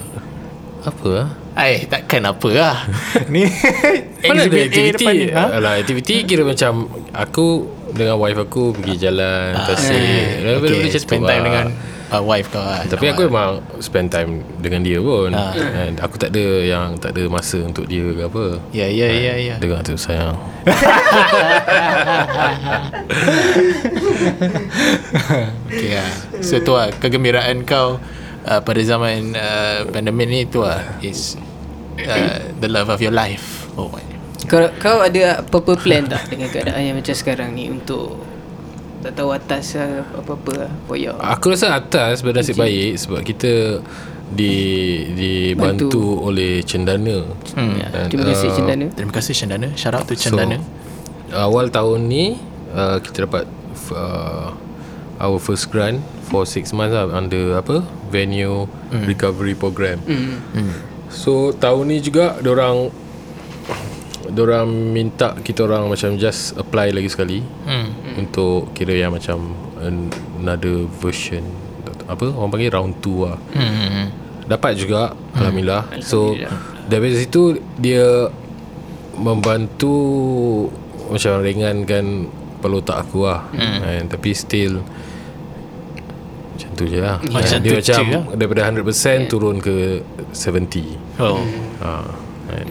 Apa 0.81 1.07
lah 1.07 1.29
Eh 1.53 1.85
takkan 1.85 2.25
apa 2.25 2.49
lah. 2.49 2.75
Ni 3.33 3.45
Mana 4.25 4.41
ada 4.41 4.57
aktiviti 4.57 4.97
depan 4.97 5.13
ni, 5.13 5.27
ha? 5.29 5.45
Alah 5.53 5.73
aktiviti 5.77 6.25
kira 6.25 6.41
macam 6.41 6.89
Aku 7.13 7.69
Dengan 7.91 8.17
wife 8.17 8.41
aku 8.41 8.73
Pergi 8.73 8.97
jalan 8.99 9.53
Tasik 9.61 9.93
Ah, 9.93 10.57
Benda-benda 10.57 10.77
Okay 10.81 10.89
tu 10.89 10.99
spend 10.99 11.21
time 11.21 11.37
lah. 11.37 11.45
dengan 11.45 11.65
uh, 12.11 12.21
Wife 12.21 12.51
kau 12.51 12.61
lah 12.61 12.83
Tapi 12.85 13.09
aku 13.09 13.31
memang 13.31 13.63
Spend 13.79 14.11
time 14.11 14.43
Dengan 14.59 14.83
dia 14.83 14.99
pun. 14.99 15.31
Ah. 15.31 15.55
And 15.55 15.97
Aku 16.03 16.19
tak 16.19 16.35
ada 16.35 16.45
Yang 16.61 16.99
tak 16.99 17.15
ada 17.15 17.23
masa 17.31 17.63
Untuk 17.63 17.87
dia 17.87 18.03
ke 18.03 18.27
apa. 18.27 18.59
Ya 18.75 18.91
ya 18.91 19.07
ya 19.07 19.33
ya. 19.39 19.55
Dengar 19.57 19.81
tu 19.81 19.95
sayang. 19.95 20.35
Okay 25.71 25.95
lah 25.97 26.11
So 26.43 26.59
tu 26.61 26.75
lah 26.75 26.91
Kegembiraan 26.99 27.63
kau 27.63 27.97
uh, 28.45 28.61
Pada 28.61 28.81
zaman 28.83 29.33
uh, 29.33 29.87
Pandemik 29.89 30.27
ni 30.27 30.43
tu 30.45 30.61
lah 30.61 30.83
Is 30.99 31.39
uh, 32.03 32.51
The 32.59 32.69
love 32.69 32.91
of 32.91 32.99
your 33.01 33.15
life. 33.15 33.71
Oh 33.79 33.87
my. 33.89 34.03
Kau, 34.49 34.67
kau 34.81 35.05
ada 35.05 35.41
apa-apa 35.41 35.77
plan 35.79 36.03
tak 36.05 36.27
Dengan 36.27 36.49
keadaan 36.51 36.81
yang 36.81 36.97
macam 36.97 37.15
sekarang 37.15 37.55
ni 37.55 37.71
Untuk 37.71 38.30
Tak 39.01 39.13
tahu 39.13 39.29
atas 39.31 39.75
lah, 39.75 40.05
Apa-apa 40.13 40.51
lah 40.55 40.71
your 40.93 41.17
Aku 41.17 41.49
rasa 41.49 41.73
atas 41.73 42.21
Bernasib 42.21 42.55
baik 42.55 42.95
Sebab 42.95 43.21
kita 43.21 43.81
di 44.31 44.53
dibantu 45.11 45.91
Bantu. 45.91 46.03
oleh 46.23 46.63
cendana. 46.63 47.27
Hmm. 47.51 47.75
ya, 47.75 47.87
And, 47.91 48.07
Terima 48.07 48.25
kasih 48.29 48.47
uh, 48.47 48.55
Cendana 48.55 48.85
Terima 48.93 49.11
kasih 49.11 49.33
Cendana 49.35 49.67
Shout 49.75 49.93
out 49.93 50.05
to 50.05 50.13
Cendana 50.13 50.57
So, 50.61 51.35
awal 51.35 51.67
tahun 51.67 52.07
ni 52.07 52.35
uh, 52.71 52.99
kita 52.99 53.23
dapat 53.23 53.47
uh, 53.89 54.51
our 55.17 55.37
first 55.37 55.67
grant 55.67 55.99
for 56.27 56.43
6 56.43 56.71
months 56.71 56.91
lah 56.91 57.07
under 57.09 57.55
apa 57.55 57.83
venue 58.07 58.67
Hmm. 58.91 59.07
recovery 59.07 59.55
program. 59.55 60.03
So 61.07 61.51
tahun 61.53 61.87
ni 61.87 62.03
juga 62.03 62.35
orang 62.41 62.91
orang 64.33 64.67
minta 64.91 65.35
kita 65.37 65.63
orang 65.63 65.87
macam 65.87 66.15
just 66.15 66.55
apply 66.55 66.91
lagi 66.91 67.07
sekali 67.07 67.39
Hmm. 67.63 67.87
Untuk 68.19 68.73
kira 68.75 68.95
yang 68.97 69.15
macam 69.15 69.55
another 69.79 70.85
version 70.99 71.43
apa 72.11 72.27
orang 72.27 72.51
panggil 72.51 72.71
round 72.75 72.93
2 72.99 73.23
lah. 73.23 73.39
Hmm. 73.55 74.07
Dapat 74.51 74.71
juga 74.75 75.15
Alhamdulillah 75.37 76.03
So 76.03 76.35
Alhamdulillah. 76.35 76.89
Dari 76.91 77.09
situ 77.15 77.41
Dia 77.79 78.27
Membantu 79.15 79.95
Macam 81.07 81.39
ringankan 81.39 82.27
Kepala 82.59 82.75
otak 82.83 82.97
aku 83.07 83.19
lah 83.25 83.47
hmm. 83.53 83.77
kan? 83.79 84.03
Tapi 84.11 84.29
still 84.35 84.83
Macam 86.51 86.69
tu 86.75 86.83
je 86.89 86.99
lah 86.99 87.17
Macam 87.31 87.57
Dia 87.63 87.79
macam 87.79 88.03
je 88.03 88.11
lah. 88.11 88.23
Daripada 88.35 88.61
100% 88.75 89.31
Turun 89.31 89.57
ke 89.63 90.03
70 90.35 91.21
Oh. 91.21 91.39
ha, 91.79 92.03
kan? 92.51 92.67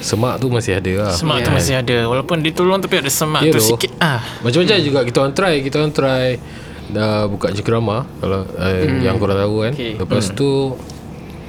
Semak 0.00 0.36
tu 0.36 0.48
masih 0.48 0.74
ada 0.74 0.92
lah 0.98 1.12
Semak 1.12 1.44
tu 1.44 1.50
masih 1.50 1.76
ada 1.76 1.96
Walaupun 2.04 2.40
ditolong 2.40 2.80
Tapi 2.80 2.98
ada 2.98 3.08
semak 3.08 3.44
Ya 3.44 3.52
tu 3.52 3.60
doh. 3.60 3.68
sikit 3.68 3.92
ah. 3.98 4.24
Macam-macam 4.40 4.76
juga 4.80 5.00
Kita 5.04 5.16
orang 5.20 5.34
try 5.34 5.54
Kita 5.60 5.74
orang 5.76 5.92
try 5.92 6.26
Dah 6.88 7.24
buka 7.24 7.52
cekrama 7.52 8.08
Kalau 8.16 8.48
uh, 8.48 8.80
Yang 8.98 9.16
korang 9.16 9.38
tahu 9.38 9.56
kan 9.60 9.72
Okay. 9.72 9.92
Lepas 9.94 10.24
tu 10.32 10.50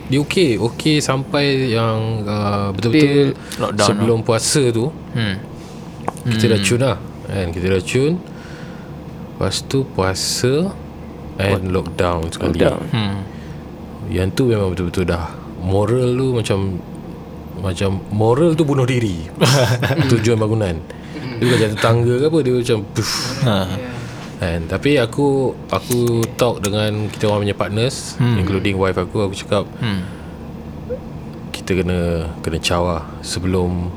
Dia 0.07 0.19
okey 0.19 0.59
Okey 0.59 0.99
sampai 0.99 1.45
yang 1.71 2.21
uh, 2.23 2.69
Betul-betul 2.71 3.33
Lockdown 3.57 3.87
Sebelum 3.87 4.17
puasa 4.21 4.63
tu 4.69 4.91
Hmm. 5.11 5.35
Kita 6.23 6.45
dah 6.47 6.59
tune 6.59 6.81
lah 6.81 6.97
kan? 7.25 7.47
Kita 7.49 7.67
dah 7.67 7.81
tune 7.81 8.15
Lepas 9.31 9.63
tu 9.65 9.83
puasa 9.85 10.69
And 11.35 11.71
lockdown 11.71 12.29
sekali 12.29 12.59
Lockdown. 12.59 12.81
Hmm. 12.91 13.17
Yang 14.07 14.27
tu 14.33 14.43
memang 14.45 14.69
betul-betul 14.69 15.03
dah 15.03 15.31
Moral 15.57 16.13
tu 16.13 16.27
macam 16.33 16.57
Macam 17.61 18.01
Moral 18.09 18.53
tu 18.53 18.65
bunuh 18.65 18.83
diri 18.83 19.29
Tujuan 20.11 20.35
bangunan 20.35 20.75
Dia 21.37 21.43
bukan 21.43 21.59
jatuh 21.61 21.79
tangga 21.79 22.13
ke 22.17 22.25
apa 22.25 22.37
Dia 22.41 22.53
macam 22.55 22.77
puff, 22.89 23.11
Ha. 23.41 23.55
Kan 24.37 24.59
Tapi 24.65 24.97
aku 24.97 25.27
Aku 25.67 25.97
talk 26.33 26.59
dengan 26.59 27.05
Kita 27.07 27.29
orang 27.29 27.45
punya 27.45 27.53
partners 27.53 28.17
hmm. 28.17 28.41
Including 28.41 28.75
wife 28.75 28.97
aku 28.97 29.25
Aku 29.25 29.35
cakap 29.35 29.69
Hmm. 29.77 30.01
Kita 31.51 31.71
kena 31.75 31.99
Kena 32.41 32.57
caw 32.57 32.81
lah 32.83 33.03
Sebelum 33.21 33.93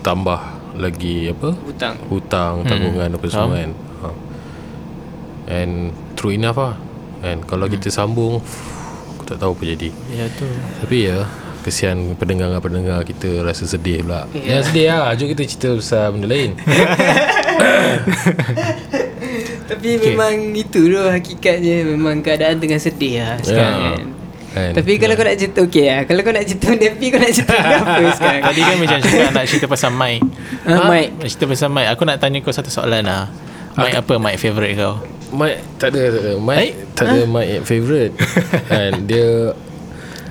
Tambah 0.00 0.40
Lagi 0.74 1.30
apa 1.30 1.54
Hutang. 1.54 1.94
Hutang 2.08 2.54
Tanggungan 2.64 3.14
apa 3.14 3.26
semua 3.26 3.54
kan 3.54 3.70
ha. 4.02 4.08
And 5.46 5.72
True 6.14 6.34
enough 6.34 6.58
lah 6.58 6.74
And 7.22 7.44
Kalau 7.44 7.66
kita 7.66 7.86
sambung 7.88 8.42
Aku 9.14 9.22
tak 9.24 9.38
tahu 9.38 9.54
apa 9.54 9.62
jadi 9.68 9.88
Ya 10.10 10.26
tu. 10.34 10.46
Tapi 10.80 10.98
ya 11.06 11.22
Kesian 11.60 12.16
pendengar-pendengar 12.16 13.04
kita 13.04 13.44
rasa 13.44 13.68
sedih 13.68 14.00
pula 14.04 14.24
Ya. 14.32 14.58
Yang 14.58 14.72
sedih 14.72 14.86
lah 14.88 15.12
Jom 15.12 15.28
kita 15.28 15.42
cerita 15.44 15.68
pasal 15.76 16.04
benda 16.16 16.26
lain 16.26 16.50
Tapi 19.70 19.88
okay. 19.96 20.02
memang 20.10 20.34
itu 20.56 20.80
tu 20.88 20.98
hakikatnya 20.98 21.86
Memang 21.94 22.24
keadaan 22.24 22.58
tengah 22.58 22.80
sedih 22.80 23.22
lah 23.22 23.36
sekarang 23.44 23.76
Ya. 23.76 23.90
kan 23.94 24.02
kan? 24.50 24.72
Tapi 24.74 24.98
kalau 24.98 25.14
kau 25.14 25.22
nak 25.22 25.38
cerita 25.38 25.60
okey 25.62 25.86
lah 25.86 26.00
Kalau 26.10 26.20
kau 26.26 26.32
nak 26.34 26.42
cerita 26.42 26.68
Depi 26.74 27.06
kau 27.12 27.20
nak 27.22 27.32
cerita 27.32 27.54
apa 27.54 28.02
sekarang 28.18 28.42
Tadi 28.50 28.60
kan 28.66 28.76
macam 28.82 28.98
cakap 28.98 29.30
nak 29.30 29.46
cerita 29.46 29.66
pasal 29.70 29.90
mic. 29.94 30.18
Ha, 30.66 30.72
Mike 30.90 31.10
Nak 31.22 31.28
cerita 31.30 31.44
pasal 31.46 31.68
mic. 31.70 31.86
Aku 31.94 32.02
nak 32.02 32.18
tanya 32.18 32.38
kau 32.42 32.50
satu 32.50 32.66
soalan 32.66 33.06
lah. 33.06 33.30
Mic 33.78 33.94
apa 33.94 34.14
mic 34.18 34.34
favourite 34.42 34.74
kau? 34.74 34.98
Mike 35.30 35.62
tak 35.78 35.94
ada, 35.94 36.02
tak 36.10 36.22
ada. 36.26 36.32
Mike 36.42 36.74
tak 36.98 37.04
ada 37.06 37.20
Mike 37.30 37.62
favourite 37.62 38.14
kan 38.70 38.92
dia 39.06 39.54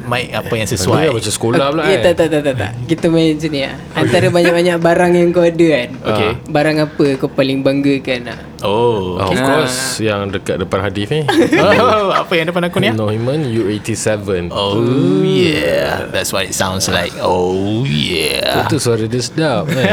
Mic 0.01 0.25
apa 0.29 0.51
yang 0.51 0.63
dia 0.63 0.73
sesuai? 0.73 1.03
macam 1.09 1.31
sekolah 1.31 1.57
pula 1.69 1.81
Ya, 1.83 1.97
kan 1.97 1.99
tak, 2.01 2.13
tak, 2.15 2.27
tak, 2.29 2.41
tak, 2.41 2.55
tak. 2.55 2.71
Kita 2.85 3.05
main 3.07 3.33
macam 3.33 3.49
ni 3.49 3.61
lah. 3.61 3.75
Antara 3.93 4.27
banyak-banyak 4.27 4.75
barang 4.77 5.11
yang 5.13 5.29
kau 5.29 5.43
ada 5.43 5.67
kan. 5.69 5.89
Okay. 6.09 6.31
Barang 6.47 6.77
apa 6.79 7.05
kau 7.15 7.27
paling 7.27 7.59
banggakan 7.59 8.19
lah. 8.25 8.39
Oh. 8.59 9.15
Ah, 9.15 9.25
Of 9.25 9.35
Ah. 9.35 9.45
course 9.45 9.79
Yang 9.99 10.21
dekat 10.35 10.55
depan 10.57 10.79
hadis 10.81 11.07
ni 11.07 11.21
oh. 11.61 12.11
Apa 12.11 12.31
yang 12.33 12.47
depan 12.47 12.63
aku 12.65 12.77
ni? 12.77 12.87
ah? 12.87 12.93
Neumann 12.93 13.45
U87 13.45 14.49
Oh 14.49 14.83
yeah, 15.21 16.03
that's 16.07 16.29
what 16.29 16.43
it 16.43 16.51
sounds 16.51 16.87
like. 16.87 17.15
Oh 17.19 17.83
yeah. 17.83 18.63
Itu 18.63 18.75
suara 18.77 19.03
dia 19.03 19.19
sedap 19.19 19.63
kan 19.65 19.85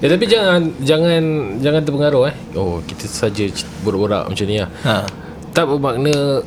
Ya 0.00 0.06
tapi 0.12 0.24
jangan 0.24 0.74
Jangan 0.80 1.22
Jangan 1.60 1.80
terpengaruh 1.82 2.22
eh 2.26 2.34
Oh 2.54 2.82
kita 2.82 3.04
saja 3.04 3.44
Borak-borak 3.80 4.26
macam 4.26 4.44
ni 4.44 4.58
lah 4.58 4.70
Ha. 4.82 4.96
Tak 5.50 5.64
bermakna 5.68 6.42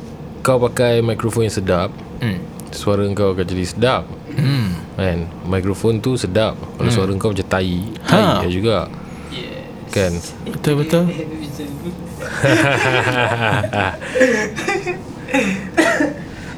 Kau 0.48 0.56
pakai 0.58 1.04
mikrofon 1.04 1.44
yang 1.44 1.52
sedap 1.52 1.92
Hmm. 2.24 2.40
Suara 2.72 3.04
kau 3.12 3.36
akan 3.36 3.44
jadi 3.44 3.64
sedap 3.68 4.08
Hmm. 4.32 4.80
Kan 4.96 5.28
Mikrofon 5.44 6.00
tu 6.00 6.16
sedap 6.16 6.56
Kalau 6.56 6.88
suara 6.88 7.12
kau 7.14 7.36
macam 7.36 7.44
tai 7.44 7.84
Ha. 8.08 8.40
Tai 8.40 8.48
ha. 8.48 8.50
juga 8.50 8.88
Kan 9.92 10.16
Betul 10.48 10.80
betul. 10.80 11.04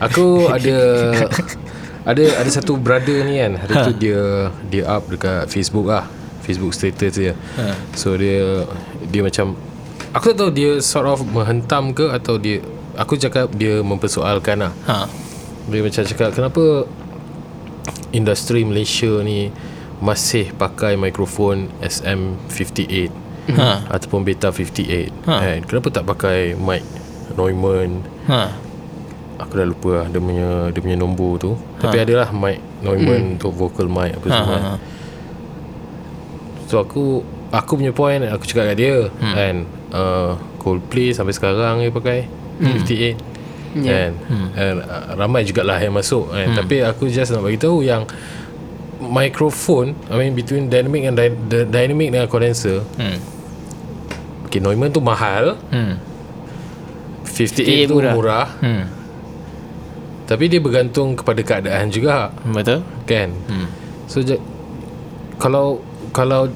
Aku 0.00 0.48
ada 0.48 0.78
ada 2.08 2.24
ada 2.40 2.50
satu 2.50 2.80
brother 2.80 3.20
ni 3.28 3.36
kan. 3.36 3.60
Hari 3.60 3.74
Ha. 3.76 3.84
tu 3.84 3.92
dia 3.92 4.20
dia 4.72 4.84
up 4.88 5.04
dekat 5.06 5.52
Facebook 5.52 5.92
lah. 5.92 6.08
Facebook 6.40 6.72
status 6.72 7.12
dia. 7.12 7.34
Ha. 7.60 7.76
So 7.92 8.16
dia 8.16 8.64
dia 9.04 9.20
macam 9.20 9.52
aku 10.10 10.32
tak 10.32 10.36
tahu 10.40 10.50
dia 10.50 10.80
sort 10.80 11.06
of 11.06 11.20
menghentam 11.28 11.92
ke 11.92 12.08
atau 12.08 12.40
dia 12.40 12.64
aku 12.94 13.14
cakap 13.14 13.52
dia 13.52 13.78
mempersoalkan 13.80 14.56
lah. 14.60 14.72
Ha. 14.86 15.06
Dia 15.66 15.80
macam 15.80 16.02
cakap 16.02 16.30
kenapa 16.32 16.88
industri 18.10 18.62
Malaysia 18.62 19.20
ni 19.20 19.50
masih 20.00 20.50
pakai 20.54 20.96
mikrofon 20.96 21.68
SM58 21.78 23.12
Ha. 23.50 23.82
ataupun 23.90 24.22
Beta 24.22 24.48
58 24.48 25.26
Ha. 25.26 25.34
kan? 25.36 25.58
Kenapa 25.66 25.88
tak 25.90 26.04
pakai 26.06 26.54
mic 26.54 26.82
Neumann 27.34 28.00
Ha. 28.26 28.54
Aku 29.38 29.56
dah 29.56 29.66
lupa 29.66 29.90
lah 29.96 30.06
Dia 30.06 30.20
punya 30.20 30.50
Dia 30.70 30.80
punya 30.80 30.94
nombor 30.94 31.32
tu 31.36 31.52
ha. 31.56 31.82
Tapi 31.82 31.98
adalah 32.00 32.30
mic 32.30 32.60
Neumann 32.80 33.36
untuk 33.36 33.50
vocal 33.52 33.86
mic 33.86 34.14
Apa 34.14 34.26
Ha. 34.26 34.32
semua 34.32 34.56
ha. 34.56 34.72
So 36.66 36.78
aku 36.78 37.24
Aku 37.50 37.74
punya 37.74 37.90
point 37.90 38.22
Aku 38.24 38.46
cakap 38.46 38.70
kat 38.70 38.76
dia 38.78 38.96
hmm. 39.10 39.34
Kan 39.34 39.54
uh, 39.90 40.32
Coldplay 40.56 41.10
sampai 41.10 41.34
sekarang 41.34 41.82
Dia 41.82 41.90
pakai 41.90 42.18
hmm. 42.60 42.84
58 42.84 43.28
Ya. 43.72 43.86
Kan 43.86 44.12
hmm. 44.26 44.48
And, 44.52 44.76
uh, 44.82 45.14
Ramai 45.14 45.42
jugalah 45.42 45.78
yang 45.78 45.92
masuk 45.92 46.26
kan? 46.28 46.42
hmm. 46.44 46.58
Tapi 46.58 46.82
aku 46.82 47.06
just 47.06 47.30
nak 47.30 47.40
bagi 47.40 47.54
tahu 47.56 47.80
yang 47.80 48.02
Microphone 49.00 49.96
I 50.06 50.18
mean 50.18 50.34
between 50.34 50.66
dynamic 50.66 51.02
and 51.04 51.14
dy- 51.14 51.38
the 51.46 51.60
dynamic 51.64 52.10
dengan 52.10 52.26
condenser 52.26 52.82
Hmm. 52.94 53.16
Okay 54.44 54.58
Neumann 54.58 54.90
tu 54.90 55.00
mahal 55.00 55.54
Hmm. 55.68 55.96
58 57.24 57.86
tu 57.86 57.94
murah. 57.96 58.12
murah, 58.12 58.48
Hmm. 58.58 58.84
Tapi 60.26 60.46
dia 60.46 60.58
bergantung 60.58 61.14
kepada 61.14 61.40
keadaan 61.40 61.88
juga 61.88 62.30
Betul? 62.44 62.82
Kan 63.04 63.30
Hmm. 63.46 63.66
So 64.04 64.20
je, 64.20 64.34
Kalau 65.36 65.78
Kalau 66.10 66.50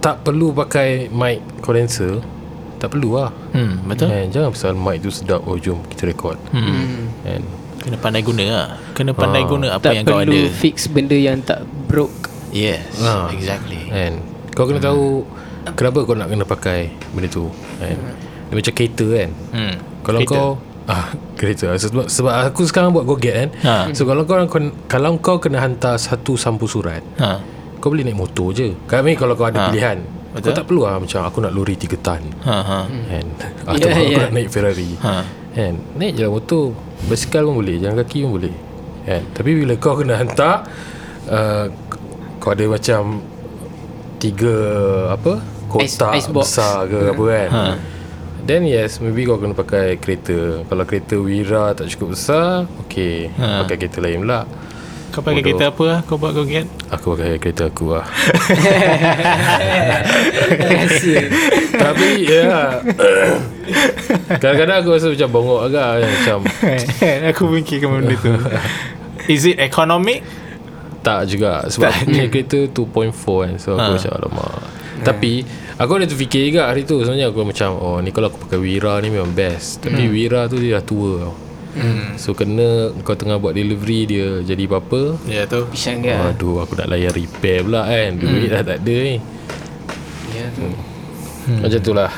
Tak 0.00 0.20
perlu 0.22 0.50
pakai 0.50 1.06
mic 1.08 1.40
condenser 1.60 2.20
Tak 2.84 2.90
perlu 2.90 3.16
lah 3.16 3.32
Hmm, 3.50 3.80
betul? 3.82 4.06
kan? 4.06 4.28
Jangan 4.28 4.48
pasal 4.50 4.72
mic 4.74 4.96
tu 4.98 5.08
sedap 5.08 5.40
Oh 5.42 5.56
jom 5.56 5.80
kita 5.84 6.04
record 6.04 6.36
Hmm. 6.50 7.08
kan? 7.22 7.40
Kena 7.80 7.96
pandai 7.96 8.20
guna 8.20 8.44
lah. 8.46 8.68
Kena 8.92 9.12
pandai 9.12 9.40
Ha. 9.40 9.48
guna 9.48 9.66
apa 9.70 9.82
tak 9.82 9.92
yang 9.94 10.04
kau 10.04 10.16
perlu 10.18 10.36
ada. 10.36 10.52
fix 10.54 10.76
benda 10.86 11.12
yang 11.14 11.40
tak 11.40 11.60
broke. 11.86 12.28
Yes, 12.50 12.84
Ha. 12.98 13.28
exactly. 13.30 13.88
kan? 13.88 14.20
Kau 14.50 14.64
kena 14.64 14.78
tahu 14.78 15.24
Kenapa 15.70 16.00
kau 16.00 16.12
nak 16.12 16.28
kena 16.28 16.44
pakai 16.44 16.92
Benda 17.10 17.24
tu 17.26 17.48
kan? 17.74 17.96
Dia 18.44 18.54
macam 18.54 18.72
kereta 18.74 19.06
kan 19.06 19.30
Hmm. 19.50 19.74
Kalau 20.02 20.20
Kereta. 20.20 20.34
kau 20.34 20.48
Ah, 20.84 21.06
kereta 21.40 21.72
sebab, 21.74 22.06
sebab 22.06 22.32
aku 22.44 22.62
sekarang 22.62 22.92
buat 22.92 23.02
Goget 23.02 23.32
kan 23.34 23.48
Ha. 23.62 23.74
So 23.90 24.04
kalau 24.04 24.22
kau 24.22 24.36
Kalau 24.84 25.10
kau 25.18 25.36
kena 25.38 25.58
hantar 25.58 25.96
Satu 25.96 26.36
sampul 26.36 26.64
surat 26.66 27.00
Ha. 27.16 27.40
Kau 27.76 27.88
boleh 27.88 28.00
naik 28.02 28.16
motor 28.18 28.48
je 28.50 28.76
Kami 28.82 29.12
kalau 29.14 29.32
kau 29.32 29.44
ada 29.44 29.56
Ha. 29.58 29.64
pilihan 29.66 29.98
Betul. 30.34 30.44
Kau 30.44 30.52
tak 30.52 30.66
perlu 30.66 30.82
lah 30.82 30.98
Macam 30.98 31.20
aku 31.22 31.38
nak 31.38 31.52
lori 31.52 31.74
3 31.74 31.94
tan 31.96 32.22
Ha. 32.42 32.56
Ha. 32.58 32.78
kan 32.90 33.26
Atau 33.70 33.78
Ya, 33.80 33.86
yeah, 33.86 33.94
aku 33.96 34.10
ya. 34.10 34.18
nak 34.20 34.32
naik 34.32 34.48
Ferrari 34.48 34.90
Ha. 34.98 35.14
kan 35.52 35.74
Naik 35.94 36.12
je 36.12 36.20
lah 36.20 36.32
motor 36.32 36.64
Basikal 37.04 37.42
pun 37.44 37.54
boleh 37.56 37.76
Jalan 37.78 37.96
kaki 37.96 38.18
pun 38.20 38.32
boleh 38.34 38.54
kan 39.02 39.22
Tapi 39.30 39.50
bila 39.54 39.74
kau 39.76 39.94
kena 39.94 40.14
hantar 40.16 40.66
uh, 41.28 41.70
Kau 42.36 42.50
ada 42.50 42.64
macam 42.66 43.22
Tiga 44.16 44.56
Apa 45.10 45.38
Kotak 45.66 46.12
Ice- 46.14 46.28
besar 46.28 46.86
ke 46.86 46.98
apa 47.08 47.24
kan 47.24 47.48
Ha. 47.50 47.64
Then 48.42 48.62
yes 48.64 48.98
Maybe 48.98 49.24
kau 49.24 49.36
kena 49.36 49.52
pakai 49.52 49.96
kereta 49.96 50.62
Kalau 50.62 50.84
kereta 50.84 51.14
Wira 51.16 51.72
tak 51.72 51.86
cukup 51.88 52.12
besar 52.12 52.66
Okay 52.82 53.30
Ha. 53.32 53.62
Pakai 53.62 53.76
kereta 53.78 53.98
lain 53.98 54.22
pula 54.22 54.42
Kau 55.14 55.22
pakai 55.22 55.38
Bodoh. 55.38 55.46
kereta 55.46 55.64
apa 55.70 55.82
lah? 55.86 55.98
Kau 56.02 56.18
buat 56.18 56.34
kau 56.34 56.42
get 56.42 56.66
Aku 56.90 57.14
pakai 57.14 57.38
kereta 57.38 57.70
aku 57.70 57.94
lah. 57.94 58.02
Tapi 61.74 62.08
ya. 62.24 62.82
Kadang-kadang 64.28 64.76
aku 64.82 64.90
rasa 64.92 65.06
macam 65.08 65.28
bongok 65.30 65.60
agak 65.64 65.86
kan, 65.94 66.10
Macam. 66.10 66.38
Aku 67.30 67.42
fikirkan 67.52 67.88
benda 67.92 68.14
tu. 68.16 68.32
Is 69.26 69.44
it 69.44 69.56
economic? 69.56 70.20
Tak 71.00 71.28
juga 71.28 71.68
Sebab 71.68 71.84
aku 71.86 72.04
punya 72.06 72.26
kereta 72.26 72.58
2.4 72.66 73.12
kan 73.44 73.52
So 73.56 73.68
aku 73.72 73.84
Ha. 73.84 73.92
macam 73.94 74.12
alamak. 74.14 74.52
Tapi 75.04 75.32
Aku 75.76 75.90
ada 75.94 76.06
terfikir 76.06 76.48
juga 76.48 76.64
hari 76.64 76.82
tu 76.82 76.96
Sebenarnya 76.98 77.28
aku 77.28 77.44
macam 77.44 77.70
Oh 77.74 78.00
ni 78.00 78.08
kalau 78.08 78.28
aku 78.28 78.40
pakai 78.42 78.56
Wira 78.56 78.98
ni 78.98 79.08
memang 79.08 79.30
best. 79.30 79.78
Tapi 79.78 80.08
Wira 80.08 80.48
tu 80.48 80.56
dia 80.56 80.76
dah 80.76 80.82
tua 80.82 81.10
tau 81.20 81.34
Hmm. 81.74 82.14
So 82.14 82.38
kena 82.38 82.94
Kau 83.02 83.18
tengah 83.18 83.42
buat 83.42 83.50
delivery 83.50 84.06
Dia 84.06 84.28
jadi 84.46 84.70
apa-apa. 84.70 85.18
Ya 85.26 85.42
tu. 85.44 85.66
Pisang 85.68 86.06
ke 86.06 86.14
Aduh 86.14 86.62
aku 86.62 86.78
nak 86.78 86.86
layan 86.86 87.10
repair 87.10 87.66
pula 87.66 87.82
kan? 87.84 88.14
Duit 88.14 88.48
dah 88.48 88.62
tak 88.62 88.78
ada 88.86 88.94
ni. 88.94 89.16
Ya 90.30 90.46
tu. 90.54 90.70
Hmm. 91.50 91.60
Macam 91.60 91.80
tu 91.82 91.92
lah. 91.92 92.12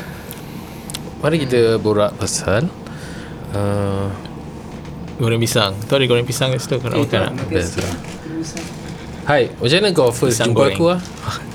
Mari 1.24 1.36
kita 1.42 1.80
borak 1.80 2.12
pasal 2.20 2.68
uh, 3.56 4.06
Goreng 5.16 5.40
pisang. 5.40 5.72
Tu 5.88 5.92
ada 5.96 6.04
goreng 6.04 6.28
pisang 6.28 6.52
kat 6.52 6.60
situ? 6.60 6.76
Kau 6.76 6.92
nak 6.92 7.00
makan 7.08 7.20
tak? 7.32 7.48
Best 7.48 7.80
lah. 7.80 7.94
Hai 9.26 9.50
Macam 9.58 9.76
mana 9.82 9.88
kau 9.90 10.12
first 10.12 10.38
Pisang 10.38 10.52
jumpa 10.52 10.60
goreng. 10.60 10.76
aku 10.78 10.84
lah 10.92 11.00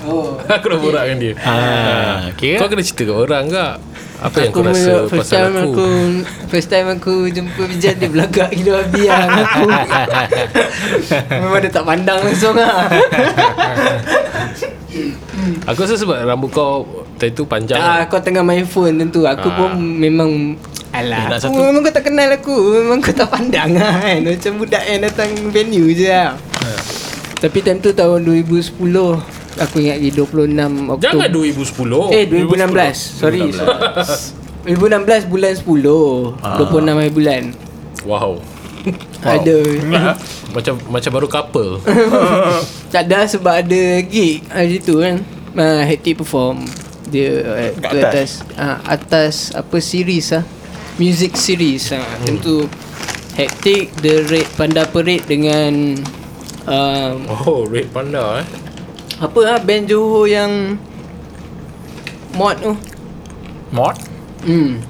Oh. 0.02 0.34
Aku 0.50 0.66
dah 0.66 0.78
borak 0.82 1.02
dengan 1.06 1.18
dia. 1.22 1.32
Ah, 1.46 2.26
okay 2.34 2.58
Kau 2.58 2.66
kena 2.66 2.82
cerita 2.82 3.06
kat 3.06 3.16
orang 3.16 3.46
kak 3.46 3.91
Apa 4.22 4.36
yang 4.38 4.48
aku 4.48 4.56
kau 4.56 4.64
rasa 4.64 4.92
first 5.04 5.18
pasal 5.26 5.38
time 5.42 5.52
aku, 5.52 5.66
aku 5.66 5.88
First 6.46 6.68
time 6.70 6.88
aku 6.88 7.14
jumpa 7.26 7.62
Bijan 7.66 7.94
Dia 7.98 8.06
belagak 8.06 8.50
gila 8.54 8.86
biar 8.86 9.26
aku. 9.26 9.66
Memang 11.42 11.58
dia 11.58 11.70
tak 11.70 11.82
pandang 11.82 12.22
langsung 12.22 12.54
lah. 12.54 12.86
Aku 15.64 15.82
rasa 15.82 15.94
sebab 15.96 16.22
rambut 16.22 16.50
kau 16.50 16.86
Tadi 17.14 17.32
tu 17.32 17.42
panjang. 17.42 17.78
Ah, 17.78 18.06
kau 18.06 18.18
tengah 18.18 18.42
main 18.42 18.62
phone 18.62 18.94
tentu 18.96 19.24
Aku 19.24 19.48
Ah. 19.48 19.54
pun 19.56 19.70
memang 19.78 20.54
Eh, 20.92 21.00
Alah 21.00 21.24
nak 21.24 21.40
aku, 21.40 21.56
satu? 21.56 21.60
Memang 21.64 21.80
kau 21.80 21.94
tak 21.96 22.04
kenal 22.04 22.28
aku. 22.28 22.52
Memang 22.76 23.00
kau 23.00 23.16
tak 23.16 23.24
pandang 23.26 23.72
lah 23.72 23.96
kan. 23.96 24.28
Macam 24.28 24.52
budak 24.60 24.84
yang 24.84 25.00
datang 25.00 25.30
venue 25.48 25.88
je 25.90 26.04
lah. 26.04 26.36
Tapi 27.40 27.58
time 27.58 27.80
tu 27.80 27.90
tahun 27.90 28.20
2010 28.22 28.76
Aku 29.60 29.84
ingat 29.84 30.00
lagi 30.00 30.10
26 30.16 30.56
Oktober. 30.88 31.04
Jangan 31.04 31.28
2010 31.28 32.16
Eh 32.16 32.24
2016 32.24 33.20
Sorry. 33.20 33.48
2016 34.64 35.28
bulan 35.28 35.52
10 35.52 36.40
Ah. 36.40 36.56
26 36.56 36.96
hari 36.96 37.12
bulan. 37.12 37.42
Wow. 38.08 38.40
Ada. 39.22 39.58
Macam 40.56 40.74
macam 40.90 41.10
baru 41.12 41.28
couple. 41.28 41.70
Tak 42.92 43.08
ada 43.08 43.24
sebab 43.24 43.64
ada 43.64 43.82
gig 44.04 44.44
hari 44.52 44.76
tu 44.76 45.00
kan. 45.00 45.24
Uh, 45.56 45.80
Hectic 45.80 46.20
perform. 46.20 46.60
Dia 47.08 47.40
uh, 47.40 47.70
Kat 47.80 47.92
atas? 47.96 48.04
atas. 48.04 48.30
Uh, 48.52 48.78
Atas 48.84 49.34
apa 49.52 49.76
series 49.80 50.32
lah 50.32 50.44
Music 50.96 51.36
series 51.40 51.88
lah 51.88 52.04
hmm. 52.04 52.24
Tentu 52.24 52.68
Hectic 53.32 53.96
The 54.00 54.28
Red 54.28 54.48
Panda 54.60 54.84
Parade 54.84 55.24
dengan 55.24 55.96
um, 56.68 57.16
Oh 57.32 57.64
Red 57.64 57.88
Panda 57.92 58.44
eh 58.44 58.71
Apa 59.22 59.40
lah 59.40 59.58
band 59.62 59.86
Johor 59.86 60.26
yang 60.26 60.74
Mod 62.34 62.58
tu 62.58 62.72
Mod? 63.70 63.94
hmm. 64.42 64.82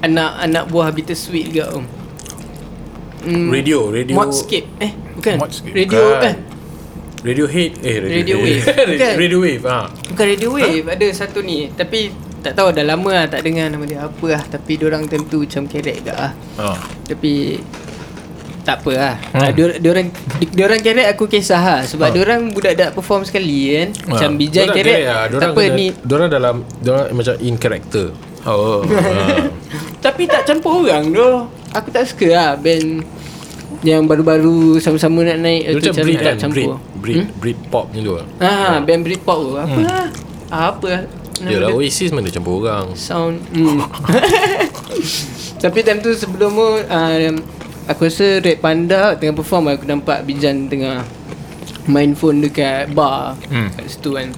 Anak-anak 0.00 0.64
buah 0.66 0.88
Bittersweet 0.88 1.52
juga 1.52 1.68
tu 1.70 1.82
hmm. 3.26 3.48
Radio 3.52 3.92
Radio 3.92 4.14
Modscape 4.16 4.68
Eh 4.80 4.92
bukan 5.12 5.34
Modscape. 5.36 5.74
Radio 5.76 6.00
Bukan. 6.14 6.24
eh 6.24 6.36
Radiohead 7.26 7.72
Eh 7.82 7.96
Radio 7.98 8.36
Wave. 8.38 8.64
Bukan. 8.94 9.12
Radio 9.18 9.38
Wave 9.42 9.64
ha. 9.66 9.90
Bukan 9.90 10.24
Radio 10.24 10.48
Wave 10.52 10.86
Ada 10.86 11.06
satu 11.12 11.42
ni 11.42 11.66
Tapi 11.68 12.14
tak 12.38 12.54
tahu 12.54 12.70
dah 12.70 12.86
lama 12.86 13.10
lah 13.10 13.26
Tak 13.26 13.42
dengar 13.42 13.66
nama 13.66 13.82
dia 13.82 14.06
apa 14.06 14.26
lah 14.30 14.42
Tapi 14.46 14.78
orang 14.78 15.10
tentu 15.10 15.42
macam 15.42 15.66
kerek 15.66 16.06
lah 16.06 16.30
Oh. 16.56 16.78
Tapi 17.02 17.58
tak 18.66 18.82
apa 18.82 18.92
lah 18.92 19.14
Hmm. 19.30 19.38
hmm. 19.38 19.50
dia, 19.52 19.64
dia 19.78 19.90
orang 19.92 20.06
dia 20.48 20.62
orang 20.64 20.80
kerek 20.82 21.08
aku 21.08 21.24
kisah 21.26 21.62
lah 21.62 21.80
sebab 21.82 22.06
Oh. 22.06 22.12
dia 22.12 22.20
orang 22.20 22.40
budak-budak 22.50 22.90
perform 22.92 23.22
sekali 23.22 23.58
kan 23.70 23.88
macam 24.08 24.28
Ah. 24.28 24.36
bijai 24.36 24.64
Dorang 24.64 24.76
kerek 24.76 25.00
lah. 25.00 25.22
tak 25.30 25.48
apa 25.48 25.62
kena- 25.62 25.76
ni 25.76 25.86
Dorang 26.02 26.28
dalam 26.28 26.54
Dorang 26.78 27.06
macam 27.10 27.34
in 27.38 27.54
character 27.54 28.06
Oh. 28.42 28.82
tapi 30.04 30.22
tak 30.24 30.42
campur 30.44 30.82
orang 30.82 31.08
tu 31.08 31.28
aku 31.72 31.88
tak 31.88 32.04
suka 32.04 32.26
lah 32.28 32.50
band 32.54 33.02
yang 33.82 34.02
baru-baru 34.02 34.78
sama-sama 34.78 35.22
nak 35.24 35.38
naik 35.40 35.62
Dia 35.64 35.72
tu 35.72 35.90
macam 35.92 35.94
macam 36.00 36.14
tak 36.16 36.22
kan 36.24 36.36
campur 36.40 36.70
Brit, 36.96 37.26
Brit 37.36 37.58
pop 37.68 37.84
macam 37.86 38.02
tu 38.02 38.12
lah 38.14 38.26
ah 38.40 38.76
band 38.80 39.02
Britpop 39.02 39.38
tu 39.40 39.52
apa 39.54 39.66
Hmm. 39.68 39.82
lah 39.84 40.06
ah, 40.48 40.66
apa 40.72 40.86
lah 40.88 41.02
Yalah 41.36 41.68
dia? 41.68 41.76
Oasis 41.76 42.10
mana 42.10 42.30
campur 42.30 42.58
orang 42.58 42.96
Sound 42.96 43.36
hmm. 43.50 43.76
Tapi 45.62 45.78
time 45.80 46.00
tu 46.00 46.12
sebelum 46.12 46.50
tu 46.50 46.68
uh, 46.86 47.16
Aku 47.86 48.04
rasa 48.04 48.38
Red 48.38 48.58
Panda 48.58 49.14
Tengah 49.14 49.34
perform. 49.34 49.70
Aku 49.70 49.84
nampak 49.84 50.22
Bijan 50.22 50.66
tengah 50.66 51.06
Main 51.86 52.12
phone 52.12 52.40
dekat 52.40 52.90
bar 52.90 53.38
Hmm. 53.46 53.70
Kat 53.70 53.86
situ 53.86 54.10
kan. 54.10 54.28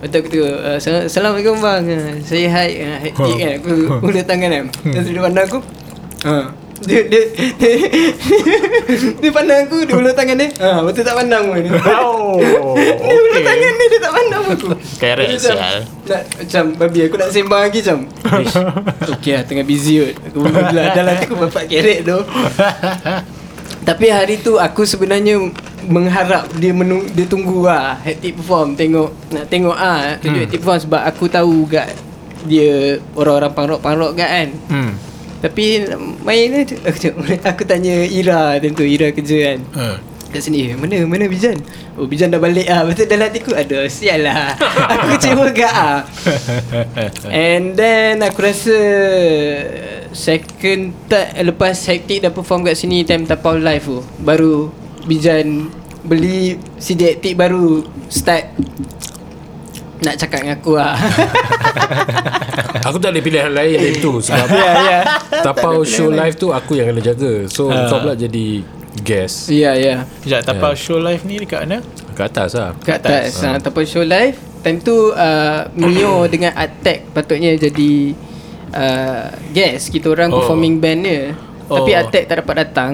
Lepas 0.00 0.08
tu 0.08 0.16
aku 0.16 0.28
tengok 0.30 0.48
uh, 0.58 0.78
"Sal- 0.78 1.04
Assalamualaikum 1.04 1.60
bang. 1.60 1.82
Saya 2.22 2.48
hai 2.48 2.70
uh, 2.80 2.98
Hektik 2.98 3.36
kan 3.42 3.50
Aku 3.58 3.72
ulur 4.00 4.24
tangan 4.24 4.48
kan 4.50 4.64
Terus 4.88 5.06
dia 5.06 5.20
pandang 5.20 5.44
aku. 5.46 5.60
Uh, 6.22 6.48
dia, 6.80 7.00
dia, 7.04 7.22
dia, 7.54 7.72
dia 9.20 9.30
pandang 9.30 9.64
aku 9.64 9.84
Dia 9.84 9.94
ulur 9.94 10.12
tangan 10.12 10.32
dia. 10.34 10.48
Uh, 10.56 10.80
Lepas 10.80 10.92
tu 10.92 11.02
tak 11.02 11.12
pandang 11.14 11.44
pun. 11.46 11.60
Dia 11.60 11.72
Oh. 12.00 12.40
Dia 12.74 12.96
ulur 13.12 13.40
tangan 13.40 13.72
dia 13.74 13.86
Dia 13.86 14.00
tak 14.00 14.12
pandang 14.12 14.42
aku. 14.48 14.66
Kerek 14.96 15.28
sial. 15.36 15.84
nak, 15.84 16.22
Macam 16.38 16.62
babi 16.74 16.98
aku 17.04 17.16
nak 17.16 17.28
sembang 17.30 17.62
lagi 17.62 17.80
macam. 17.80 17.98
"Ish, 18.40 18.56
Okay 19.12 19.32
lah 19.34 19.44
tengah 19.44 19.62
busy 19.62 19.94
kot. 20.00 20.14
Aku 20.26 20.38
dalam, 20.42 20.86
dalam 20.94 21.14
aku 21.14 21.34
bapak 21.38 21.64
kerek 21.66 22.00
tu. 22.02 22.18
Tapi 23.80 24.06
hari 24.08 24.36
tu 24.38 24.56
aku 24.56 24.84
sebenarnya 24.84 25.40
Mengharap 25.82 26.44
dia 26.54 26.70
menung, 26.70 27.08
dia 27.08 27.24
tunggu 27.24 27.64
lah. 27.64 27.96
Hectic 27.98 28.36
perform 28.36 28.72
Tengok 28.72 29.08
Nak 29.30 29.44
tengok 29.48 29.72
ah 29.72 30.16
Tunjuk 30.16 30.32
Hmm. 30.34 30.44
hectic 30.44 30.60
perform 30.60 30.80
Sebab 30.80 31.02
aku 31.02 31.24
tahu 31.26 31.64
kat 31.66 31.88
Dia 32.42 32.96
Orang-orang 33.12 33.50
punk 33.50 33.66
rock 33.66 33.80
Punk 33.80 33.96
rock 33.96 34.12
kat 34.14 34.28
kan? 34.28 34.48
Hmm. 34.68 34.92
Tapi 35.40 35.88
Main 36.20 36.52
ni 36.52 36.60
aku, 36.68 37.16
aku 37.50 37.62
tanya 37.64 38.04
Ira 38.04 38.60
Tentu 38.60 38.84
Ira 38.84 39.08
kerja 39.12 39.36
kan 39.52 39.60
Uh. 39.72 39.96
Kat 40.30 40.46
sini 40.46 40.70
eh, 40.70 40.78
Mana 40.78 41.02
mana 41.08 41.26
Bijan 41.26 41.58
Oh 41.98 42.06
Bijan 42.06 42.30
dah 42.30 42.38
balik 42.38 42.70
ah. 42.70 42.86
Betul 42.86 43.10
dalam 43.10 43.32
hatiku 43.32 43.50
Aduh 43.56 43.88
sial 43.90 44.22
lah 44.22 44.54
Aku 44.94 45.18
kecewa 45.18 45.50
gak 45.50 45.74
ah. 45.74 45.98
And 47.26 47.74
then 47.74 48.22
Aku 48.22 48.44
rasa 48.44 48.78
Second 50.14 50.94
third, 51.10 51.34
Lepas 51.42 51.82
hektik 51.88 52.22
dah 52.22 52.30
perform 52.30 52.62
kat 52.62 52.78
sini 52.78 53.02
Time 53.02 53.26
tapau 53.26 53.58
live 53.58 53.82
tu 53.82 53.98
Baru 54.22 54.70
Bijan 55.08 55.66
Beli 56.06 56.60
CD 56.78 57.16
hektik 57.16 57.34
baru 57.34 57.82
Start 58.06 58.54
Nak 60.00 60.14
cakap 60.16 60.38
dengan 60.40 60.56
aku 60.56 60.72
lah. 60.74 60.96
Aku 62.82 62.96
tak 62.96 63.12
ada 63.12 63.20
pilihan 63.20 63.50
lain 63.50 63.76
dari 63.76 63.96
tu 63.96 64.18
Sebab 64.18 64.48
Ya 64.56 64.72
ya. 64.80 64.98
Tapau 65.42 65.84
show 65.84 66.08
live 66.08 66.34
tu 66.34 66.48
Aku 66.50 66.72
yang 66.72 66.90
kena 66.90 67.02
jaga. 67.04 67.44
So 67.46 67.68
Ah. 67.68 67.86
kau 67.86 68.00
pula 68.00 68.14
jadi 68.14 68.64
Guest. 68.98 69.46
Ya 69.48 69.72
ya. 69.72 70.02
Sekejap, 70.18 70.40
tapau 70.42 70.72
show 70.74 70.98
live 70.98 71.22
ni 71.22 71.38
dekat 71.38 71.62
mana? 71.62 71.78
Kat 72.12 72.26
atas 72.28 72.52
lah. 72.54 72.74
Kat 72.80 72.98
atas. 72.98 73.38
ha. 73.40 73.54
Ataupun 73.54 73.84
show 73.84 74.02
live 74.02 74.34
Time 74.60 74.76
tu 74.78 74.92
uh, 75.10 75.60
Mio 75.72 76.24
dengan 76.32 76.52
Attack 76.52 77.12
Patutnya 77.12 77.54
jadi 77.54 78.12
uh, 78.70 79.24
Guest. 79.52 79.88
Kita 79.88 80.08
orang 80.08 80.28
Oh. 80.28 80.40
performing 80.40 80.76
band 80.76 81.00
dia. 81.02 81.22
Tapi 81.66 81.90
Oh. 81.90 82.00
Attack 82.00 82.24
tak 82.26 82.36
dapat 82.40 82.54
datang. 82.60 82.92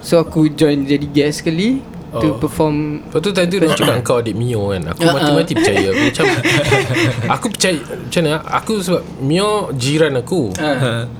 So 0.00 0.18
aku 0.18 0.48
join 0.48 0.84
jadi 0.84 1.04
guest 1.06 1.40
sekali 1.40 1.80
To 2.14 2.26
Oh. 2.30 2.38
perform 2.38 3.02
Lepas 3.02 3.20
tu 3.20 3.30
tadi 3.30 3.58
dia 3.58 3.66
cakap 3.68 3.98
kau 4.00 4.22
adik 4.22 4.34
Mio 4.34 4.70
kan. 4.70 4.86
Aku 4.86 5.02
Ah, 5.02 5.12
mati-mati 5.12 5.52
percaya. 5.52 5.90
Aku 5.90 6.02
macam 6.08 6.24
Aku 7.26 7.46
percaya 7.50 7.80
Macam 7.82 8.20
mana? 8.22 8.38
Aku 8.54 8.72
sebab 8.78 9.02
Mio 9.18 9.50
jiran 9.74 10.14
aku. 10.14 10.54
Uh, 10.54 11.10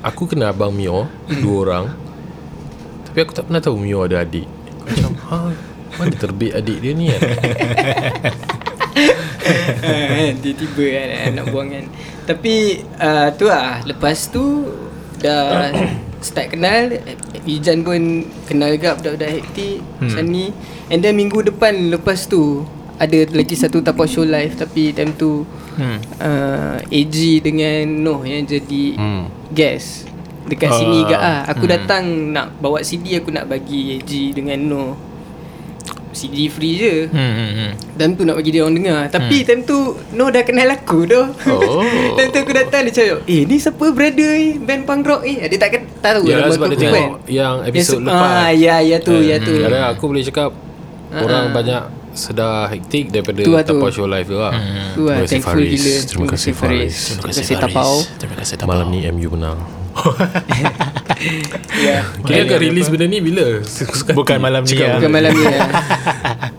Aku 0.00 0.28
kena 0.28 0.52
abang 0.52 0.70
Mio 0.70 1.08
Dua 1.26 1.56
orang. 1.64 1.86
Tapi 3.04 3.18
aku 3.18 3.32
tak 3.32 3.48
pernah 3.48 3.58
tahu 3.58 3.76
Mio 3.76 4.04
ada 4.04 4.20
adik. 4.20 4.44
Aku 4.44 4.84
Macam 4.84 5.12
ha, 5.24 5.36
Mana 5.96 6.14
terbit 6.14 6.52
adik 6.52 6.78
dia 6.78 6.92
ni 6.92 7.08
kan? 7.08 7.20
Tiba-tiba 10.36 10.84
kan 10.84 11.06
eh, 11.08 11.26
Nak 11.32 11.44
buang 11.48 11.68
kan. 11.70 11.84
Tapi 12.26 12.54
uh, 12.98 13.28
Tu 13.32 13.44
lah. 13.48 13.80
Lepas 13.82 14.28
tu 14.28 14.68
Dah 15.18 15.72
Start 16.18 16.50
kenal 16.52 16.90
Ijan 17.46 17.86
pun 17.86 18.24
Kenal 18.48 18.74
juga 18.74 18.96
Budak-budak 18.98 19.30
hektik 19.30 19.78
hmm. 19.78 20.02
Macam 20.08 20.24
ni 20.26 20.44
And 20.88 20.98
then 21.04 21.14
minggu 21.14 21.46
depan 21.46 21.92
Lepas 21.92 22.26
tu 22.26 22.64
Ada 22.98 23.30
lagi 23.30 23.54
satu 23.54 23.78
tapau 23.84 24.08
show 24.08 24.26
live 24.26 24.58
Tapi 24.58 24.90
time 24.96 25.14
tu 25.14 25.46
Hmm. 25.78 26.02
uh, 26.18 26.82
AG 26.90 27.38
dengan 27.38 27.86
Noh 28.02 28.26
Yang 28.26 28.58
jadi 28.58 28.98
hmm. 28.98 29.22
Guest 29.54 30.10
Dekat 30.48 30.74
Ah, 30.74 30.78
sini 30.80 30.98
ke 31.06 31.14
ah. 31.14 31.46
Aku 31.46 31.68
hmm. 31.68 31.72
datang 31.78 32.04
nak 32.34 32.58
bawa 32.58 32.82
CD 32.82 33.14
aku 33.20 33.30
nak 33.30 33.46
bagi 33.46 34.00
G 34.02 34.32
dengan 34.32 34.58
No. 34.64 35.07
CD 36.10 36.46
free 36.46 36.74
je. 36.74 36.94
Hmm, 37.06 37.16
hmm, 37.30 37.50
hmm. 37.52 37.70
Time 37.94 38.12
tu 38.12 38.22
nak 38.22 38.34
bagi 38.34 38.50
dia 38.50 38.60
orang 38.60 38.74
dengar. 38.74 39.00
Tapi 39.08 39.42
time 39.42 39.62
tu 39.62 39.76
No 40.10 40.28
dah 40.28 40.40
kenal 40.40 40.68
aku 40.70 41.04
tu. 41.04 41.20
Oh. 41.46 41.84
Time 42.16 42.28
tu 42.28 42.38
aku 42.38 42.52
datang 42.52 42.82
dia 42.82 42.92
cakap 42.92 43.18
Eh 43.24 43.42
ni 43.42 43.56
siapa 43.56 43.84
brother 43.88 44.30
ni? 44.32 44.56
Band 44.56 44.82
punk 44.82 45.02
rock 45.04 45.22
ni? 45.22 45.36
Dia 45.38 45.56
tak 45.56 45.70
ken- 45.70 45.88
tahu 45.98 46.24
Ya, 46.24 46.42
sebab 46.46 46.66
aku 46.66 46.72
dia 46.72 46.80
tengok 46.82 46.94
band. 46.94 47.12
yang 47.28 47.54
episod 47.62 47.98
se- 47.98 48.04
lepas. 48.04 48.32
Ah 48.38 48.50
ya 48.50 48.76
ya 48.80 48.96
tu 48.98 49.14
ya 49.16 49.36
tu. 49.38 49.52
Kadang 49.54 49.84
aku 49.88 50.04
boleh 50.06 50.22
cakap 50.22 50.50
Orang 51.08 51.50
banyak 51.50 51.82
sedar 52.10 52.68
hektik 52.68 53.08
daripada 53.08 53.40
Tu 53.40 53.48
lah 53.48 53.62
tu. 53.62 53.74
Tapau 53.74 53.88
Show 53.88 54.04
Live 54.04 54.26
tu 54.26 54.36
lah. 54.36 54.52
Tu 54.92 55.02
lah 55.02 55.14
Terima 55.14 55.22
kasih 55.22 55.30
thankful 55.30 55.52
Faris. 55.54 55.70
gila. 55.72 55.94
Terima 56.02 56.26
kasih 56.26 56.52
Faris. 56.52 56.94
Terima 57.10 57.24
kasih 57.30 57.56
Tapau. 57.58 57.92
Terima 58.16 58.34
kasih 58.36 58.54
Tapau. 58.56 58.70
Malam 58.70 58.86
ni 58.88 59.00
MU 59.08 59.28
menang 59.30 59.58
Ya. 61.78 62.04
Kira 62.26 62.44
akan 62.44 62.58
release 62.60 62.88
benda 62.92 63.06
ni 63.08 63.18
bila? 63.24 63.64
Bukan 64.12 64.38
malam 64.38 64.62
ni 64.66 64.76
ya. 64.76 65.00
Bukan 65.00 65.10
malam 65.10 65.30
ni 65.32 65.44
lah. 65.46 65.68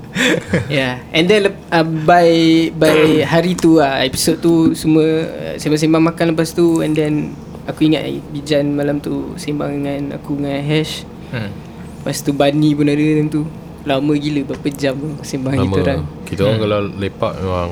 Yeah 0.68 1.00
And 1.16 1.26
then 1.32 1.56
uh, 1.72 1.86
By 1.86 2.30
By 2.76 3.22
hari 3.32 3.56
tu 3.56 3.80
lah 3.80 4.04
Episod 4.04 4.40
tu 4.40 4.76
Semua 4.76 5.06
uh, 5.26 5.56
Sembang-sembang 5.56 6.04
makan 6.12 6.26
lepas 6.36 6.52
tu 6.52 6.84
And 6.84 6.94
then 6.94 7.34
Aku 7.70 7.88
ingat 7.88 8.04
Bijan 8.34 8.74
malam 8.76 9.00
tu 9.00 9.34
Sembang 9.40 9.72
dengan 9.72 10.18
Aku 10.20 10.36
dengan 10.38 10.60
Hash. 10.60 11.06
Hmm. 11.32 11.54
Lepas 12.02 12.26
tu 12.26 12.34
Bani 12.34 12.74
pun 12.74 12.90
ada 12.90 13.00
time 13.00 13.30
tu. 13.30 13.44
Lama 13.88 14.14
gila 14.18 14.42
Berapa 14.50 14.68
jam 14.74 14.94
tu 14.98 15.10
Sembang 15.24 15.56
kita 15.56 15.80
orang. 15.88 16.02
Kita 16.28 16.42
orang 16.46 16.60
kalau 16.60 16.80
lepak 16.98 17.34
memang 17.40 17.72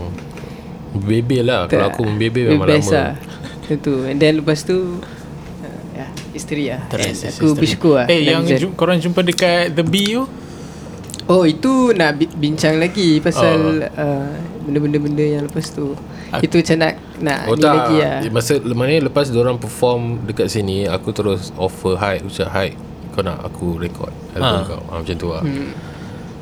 Bebel 0.98 1.44
lah. 1.46 1.62
Kalau 1.68 1.92
aku 1.92 2.02
membebel 2.08 2.56
memang 2.56 2.68
Best 2.70 2.90
lama. 2.90 2.96
lah. 2.96 3.12
Itu 3.68 4.08
And 4.08 4.18
then 4.18 4.40
lepas 4.40 4.64
tu 4.64 5.02
uh, 5.02 5.04
Ya 5.04 5.17
Isteri 6.38 6.66
lah. 6.70 6.82
Terus, 6.88 7.18
Aku 7.28 7.34
terus. 7.44 7.58
bersyukur 7.58 7.94
lah. 7.96 8.06
Eh 8.06 8.22
yang 8.24 8.42
Bijan. 8.42 8.58
ju- 8.62 8.74
korang 8.74 8.98
jumpa 8.98 9.20
dekat 9.22 9.74
The 9.74 9.82
Bee 9.82 10.14
tu? 10.14 10.24
Oh 11.28 11.44
itu 11.44 11.92
nak 11.92 12.16
bi- 12.16 12.32
bincang 12.32 12.78
lagi 12.78 13.20
Pasal 13.20 13.84
uh, 13.84 14.32
Benda-benda-benda 14.64 15.20
yang 15.20 15.44
lepas 15.44 15.68
tu. 15.70 15.92
Ak- 16.30 16.40
Itu 16.40 16.56
macam 16.58 16.78
nak 16.78 16.94
Nak 17.20 17.40
Oh 17.44 17.54
ni 17.54 17.62
tak. 17.62 17.74
lagi 17.74 17.96
lah. 18.00 18.18
Masa 18.30 18.54
mana 18.64 18.96
lepas 19.02 19.28
orang 19.30 19.58
perform 19.58 20.24
Dekat 20.24 20.48
sini 20.48 20.88
Aku 20.88 21.12
terus 21.12 21.52
offer 21.54 21.96
Hyde 21.96 22.24
Aku 22.24 22.32
cakap 22.32 22.52
Hyde 22.54 22.78
Kau 23.12 23.22
nak 23.22 23.38
aku 23.42 23.76
record 23.76 24.14
Album 24.32 24.56
Ha. 24.56 24.70
kau. 24.70 24.82
Ha, 24.86 24.94
Macam 24.96 25.16
tu 25.16 25.28
lah. 25.28 25.44
Hmm. 25.44 25.72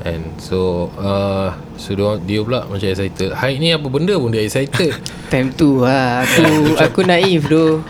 And 0.05 0.37
so 0.37 0.59
uh, 0.93 1.49
So 1.77 1.91
dia, 1.91 2.05
dia 2.21 2.39
pula 2.39 2.61
macam 2.63 2.85
excited. 2.85 3.33
Hyde 3.33 3.57
ni 3.57 3.73
apa 3.73 3.87
benda 3.87 4.13
pun 4.13 4.29
dia 4.29 4.43
excited. 4.43 4.93
Time 5.33 5.49
tu 5.49 5.81
lah. 5.81 6.21
Aku 6.21 6.45
Aku 6.85 6.99
naif 7.01 7.49
tu 7.49 7.81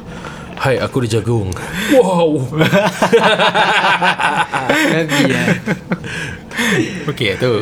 Hyde 0.66 0.82
aku 0.82 0.96
ada 1.00 1.10
jagung. 1.12 1.50
Wow. 1.94 2.42
Nabi 4.88 5.22
lah 5.30 5.48
Okay 7.06 7.38
tu. 7.38 7.54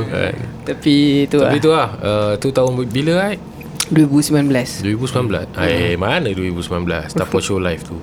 Tapi 0.64 0.96
tu 1.28 1.38
Tapi 1.38 1.58
lah. 1.60 1.60
tu 1.60 1.70
lah 1.70 1.90
uh, 2.00 2.32
Tu 2.40 2.48
tahun 2.50 2.72
bila 2.88 3.28
Hyde 3.28 3.42
2019 3.92 4.88
2019 4.88 5.60
Eh 5.60 6.00
mana 6.00 6.32
2019 6.32 7.12
Tapo 7.14 7.38
show 7.38 7.60
live 7.60 7.84
tu. 7.84 8.00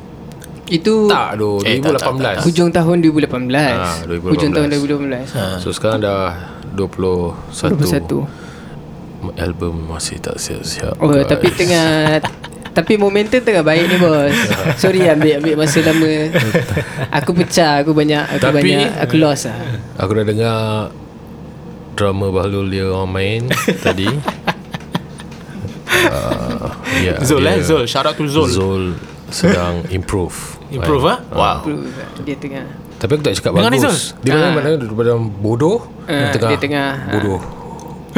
Itu 0.68 1.08
Tak 1.08 1.34
tu 1.34 1.64
Eh, 1.64 1.80
tak, 1.80 1.96
tak, 1.96 2.12
2018 2.12 2.20
tak, 2.20 2.34
tak. 2.36 2.44
Hujung 2.44 2.68
tahun 2.68 2.96
2018 3.00 3.56
Ah, 3.72 3.96
2018. 4.04 4.28
Hujung 4.28 4.50
tahun 4.52 4.66
2018 4.68 5.32
ha. 5.32 5.44
So 5.56 5.72
sekarang 5.72 6.04
dah 6.04 6.36
21 6.76 7.40
21 7.48 8.28
Album 9.36 9.84
masih 9.84 10.16
tak 10.16 10.36
siap-siap. 10.36 10.96
Oh 10.96 11.12
guys. 11.12 11.28
tapi 11.28 11.52
tengah 11.52 12.20
Tapi 12.80 12.96
momentum 12.96 13.36
tengah 13.38 13.60
baik 13.60 13.84
ni 13.86 13.96
bos. 13.98 14.32
Sorry 14.74 15.04
ambil 15.04 15.36
ambil 15.36 15.54
masa 15.58 15.78
lama. 15.82 16.12
Aku 17.12 17.30
pecah 17.34 17.78
Aku 17.78 17.92
banyak 17.92 18.24
Aku 18.30 18.40
Tapi- 18.40 18.56
banyak 18.64 18.88
Aku 18.98 19.14
lost 19.16 19.44
lah. 19.46 19.60
Aku 19.98 20.10
dah 20.12 20.24
dengar 20.24 20.58
Drama 21.92 22.32
Bahlul 22.32 22.66
dia 22.66 22.88
orang 22.88 23.10
main 23.10 23.42
Tadi. 23.84 24.08
Uh, 25.90 26.72
yeah, 26.98 27.20
Zul 27.20 27.42
dia- 27.42 27.52
eh 27.52 27.60
Zul. 27.60 27.84
Shout 27.84 28.06
out 28.06 28.14
to 28.14 28.24
Zul. 28.24 28.48
Zul 28.48 28.84
sedang 29.28 29.84
improve. 29.88 30.32
Improve 30.70 31.04
ah 31.06 31.18
Wow. 31.28 31.58
Dia 32.22 32.34
tengah. 32.34 32.64
Tapi 32.96 33.10
aku 33.10 33.22
tak 33.22 33.34
cakap 33.34 33.52
Dengar 33.54 33.68
ni, 33.68 33.78
bagus. 33.78 33.92
Zul? 34.10 34.22
Dia 34.22 34.32
mana 34.32 34.42
Ah. 34.42 34.52
mana 34.54 34.68
daripada 34.74 35.12
bodoh 35.18 35.78
Ah, 36.04 36.30
tengah 36.30 36.48
dia 36.48 36.58
tengah, 36.58 36.88
ah. 36.96 37.12
bodoh 37.12 37.40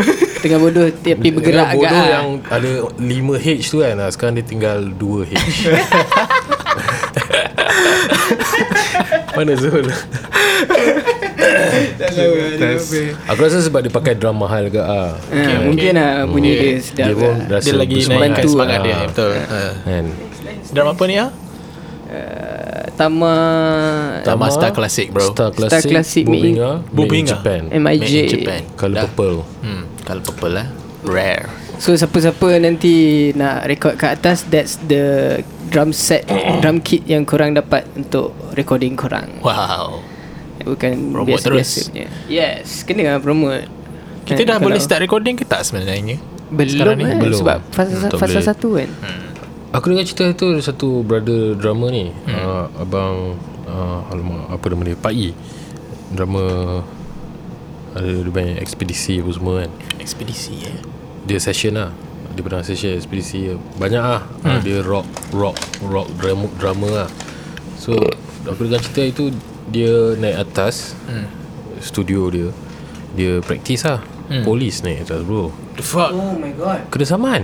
Tengah 0.43 0.59
bodoh 0.59 0.87
Tapi 0.91 1.29
bergerak 1.31 1.67
agak 1.71 1.79
bodoh 1.79 1.95
ah. 1.97 2.09
yang 2.11 2.27
ada 2.49 2.71
5H 2.99 3.47
tu 3.69 3.79
kan 3.79 3.97
ah, 3.99 4.11
Sekarang 4.11 4.35
dia 4.35 4.45
tinggal 4.45 4.79
2H 4.91 5.33
Mana 9.33 9.57
Zul? 9.57 9.87
Aku 13.27 13.41
rasa 13.41 13.59
sebab 13.63 13.81
dia 13.81 13.93
pakai 13.93 14.13
drum 14.15 14.37
mahal 14.37 14.69
ke 14.69 14.81
ah. 14.81 15.17
Ah, 15.17 15.59
Mungkin 15.65 15.93
lah 15.97 16.27
Bunyi 16.27 16.53
dia 16.53 16.73
sedap. 16.79 17.07
Dia 17.09 17.17
pun 17.17 17.35
rasa 17.49 17.65
Dia 17.65 17.75
lagi 17.79 17.97
naikkan 18.03 18.21
Bantu 18.21 18.49
semangat. 18.51 18.81
dia 18.83 18.97
Betul. 19.09 19.33
Kan? 19.87 20.05
Drama 20.73 20.91
apa 20.93 21.05
ni 21.07 21.15
ya 21.17 21.27
Uh, 22.13 22.85
Tama 22.93 23.35
Tama 24.21 24.47
Star 24.47 24.69
Classic 24.71 25.09
bro. 25.09 25.33
Star 25.33 25.49
Classic, 25.51 25.81
Star 25.81 25.91
Classic 25.91 26.23
Bubinga, 26.23 26.85
made 26.85 26.85
in 26.85 26.93
Bubinga. 26.93 27.31
Japan. 27.33 27.61
MIJ 27.69 27.81
Made 27.81 28.05
in 28.05 28.29
Japan. 28.31 28.61
Color 28.75 28.95
Dah. 28.95 29.05
purple. 29.09 29.37
Hmm 29.65 29.83
Kalau 30.03 30.21
purple 30.21 30.53
lah 30.53 30.67
Rare. 31.03 31.49
So 31.79 31.97
siapa-siapa 31.97 32.61
nanti 32.61 32.95
nak 33.33 33.65
record 33.65 33.97
kat 33.97 34.21
atas 34.21 34.45
That's 34.45 34.77
the 34.79 35.41
drum 35.67 35.91
set 35.91 36.29
Drum 36.61 36.79
kit 36.79 37.03
yang 37.05 37.25
korang 37.25 37.53
dapat 37.53 37.89
Untuk 37.93 38.37
recording 38.53 38.93
korang. 38.93 39.41
Wow. 39.41 40.05
Bukan 40.63 41.11
Promote 41.11 41.41
terus. 41.41 41.89
punya. 41.89 42.07
Yes 42.29 42.85
Kena 42.85 43.17
lah 43.17 43.21
promote. 43.21 43.67
Kita 44.23 44.37
Kan, 44.39 44.47
dah 44.47 44.55
kalau- 44.55 44.69
boleh 44.69 44.79
start 44.79 45.01
recording 45.01 45.35
ke 45.35 45.43
tak 45.43 45.65
sebenarnya? 45.65 46.21
Belum 46.53 47.01
eh 47.01 47.17
Belum. 47.17 47.41
Sebab 47.41 47.59
fasa, 47.73 48.13
fasa 48.13 48.39
satu 48.45 48.77
kan 48.77 48.91
Aku 49.73 49.89
dengar 49.89 50.05
cerita 50.05 50.29
tu 50.33 50.53
ada 50.53 50.61
satu 50.61 51.01
brother 51.01 51.57
drummer 51.57 51.89
ni 51.89 52.13
Hmm. 52.29 52.37
uh, 52.37 52.67
Abang 52.77 53.41
uh, 53.65 54.05
Alamak 54.13 54.53
apa 54.53 54.65
nama 54.69 54.83
dia? 54.85 54.97
Pak 54.97 55.13
I 55.13 55.29
Drummer 56.13 56.85
Ada 57.93 58.09
dia 58.21 58.29
banyak 58.31 58.57
ekspedisi 58.57 59.21
apa 59.21 59.31
semua 59.31 59.55
kan. 59.61 59.71
Ekspedisi 59.97 60.55
eh? 60.63 60.77
Dia 61.25 61.37
session 61.37 61.77
lah. 61.77 61.93
Dia 62.33 62.41
pernah 62.41 62.61
session 62.61 62.97
ekspedisi. 62.97 63.53
Banyak 63.77 64.01
lah. 64.03 64.25
Hmm. 64.43 64.61
Dia 64.61 64.81
rock 64.81 65.05
Rock 65.31 65.57
Rock 65.83 66.09
drama, 66.17 66.47
drama 66.57 66.89
lah. 67.05 67.09
So 67.77 67.97
Aku 68.45 68.65
dengar 68.65 68.81
cerita 68.81 69.03
itu 69.03 69.25
Dia 69.69 70.17
naik 70.17 70.37
atas 70.43 70.93
Hmm. 71.05 71.29
Studio 71.81 72.29
dia. 72.29 72.49
Dia 73.13 73.41
praktis 73.41 73.85
lah. 73.85 74.01
Hmm. 74.29 74.45
Polis 74.45 74.81
naik 74.81 75.05
atas 75.05 75.21
bro. 75.23 75.49
The 75.77 75.85
fuck? 75.85 76.13
Oh 76.13 76.33
my 76.35 76.53
god. 76.53 76.89
Kena 76.89 77.05
saman 77.05 77.43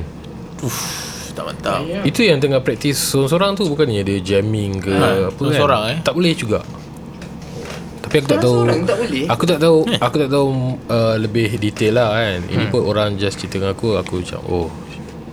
Tak 0.57 0.69
mantap 1.45 1.81
Itu 2.03 2.21
yang 2.21 2.39
tengah 2.39 2.59
praktis 2.59 2.99
Seorang-seorang 2.99 3.55
tu 3.55 3.67
Bukannya 3.67 4.01
dia 4.01 4.19
jamming 4.19 4.79
ke 4.79 4.91
Ha, 4.91 4.99
Apa 4.99 5.07
kan. 5.29 5.55
seorang-seorang, 5.55 5.83
eh? 5.87 5.99
Tak 6.01 6.13
boleh 6.13 6.33
juga. 6.33 6.61
Tapi 8.01 8.15
aku 8.17 8.27
tak 8.27 8.41
tahu. 8.41 8.57
Tak 8.83 8.99
boleh? 8.99 9.25
Aku 9.29 9.45
tak 9.45 9.59
tahu 9.59 9.79
Aku 9.99 10.17
tak 10.17 10.31
tahu 10.31 10.49
uh, 10.87 11.15
Lebih 11.17 11.49
detail 11.57 11.95
lah 11.95 12.09
kan? 12.15 12.39
Ini 12.43 12.65
pun 12.69 12.83
orang 12.83 13.15
just 13.15 13.37
cerita 13.37 13.59
dengan 13.59 13.73
aku 13.73 13.95
Aku 13.95 14.19
macam 14.19 14.41
Oh 14.47 14.69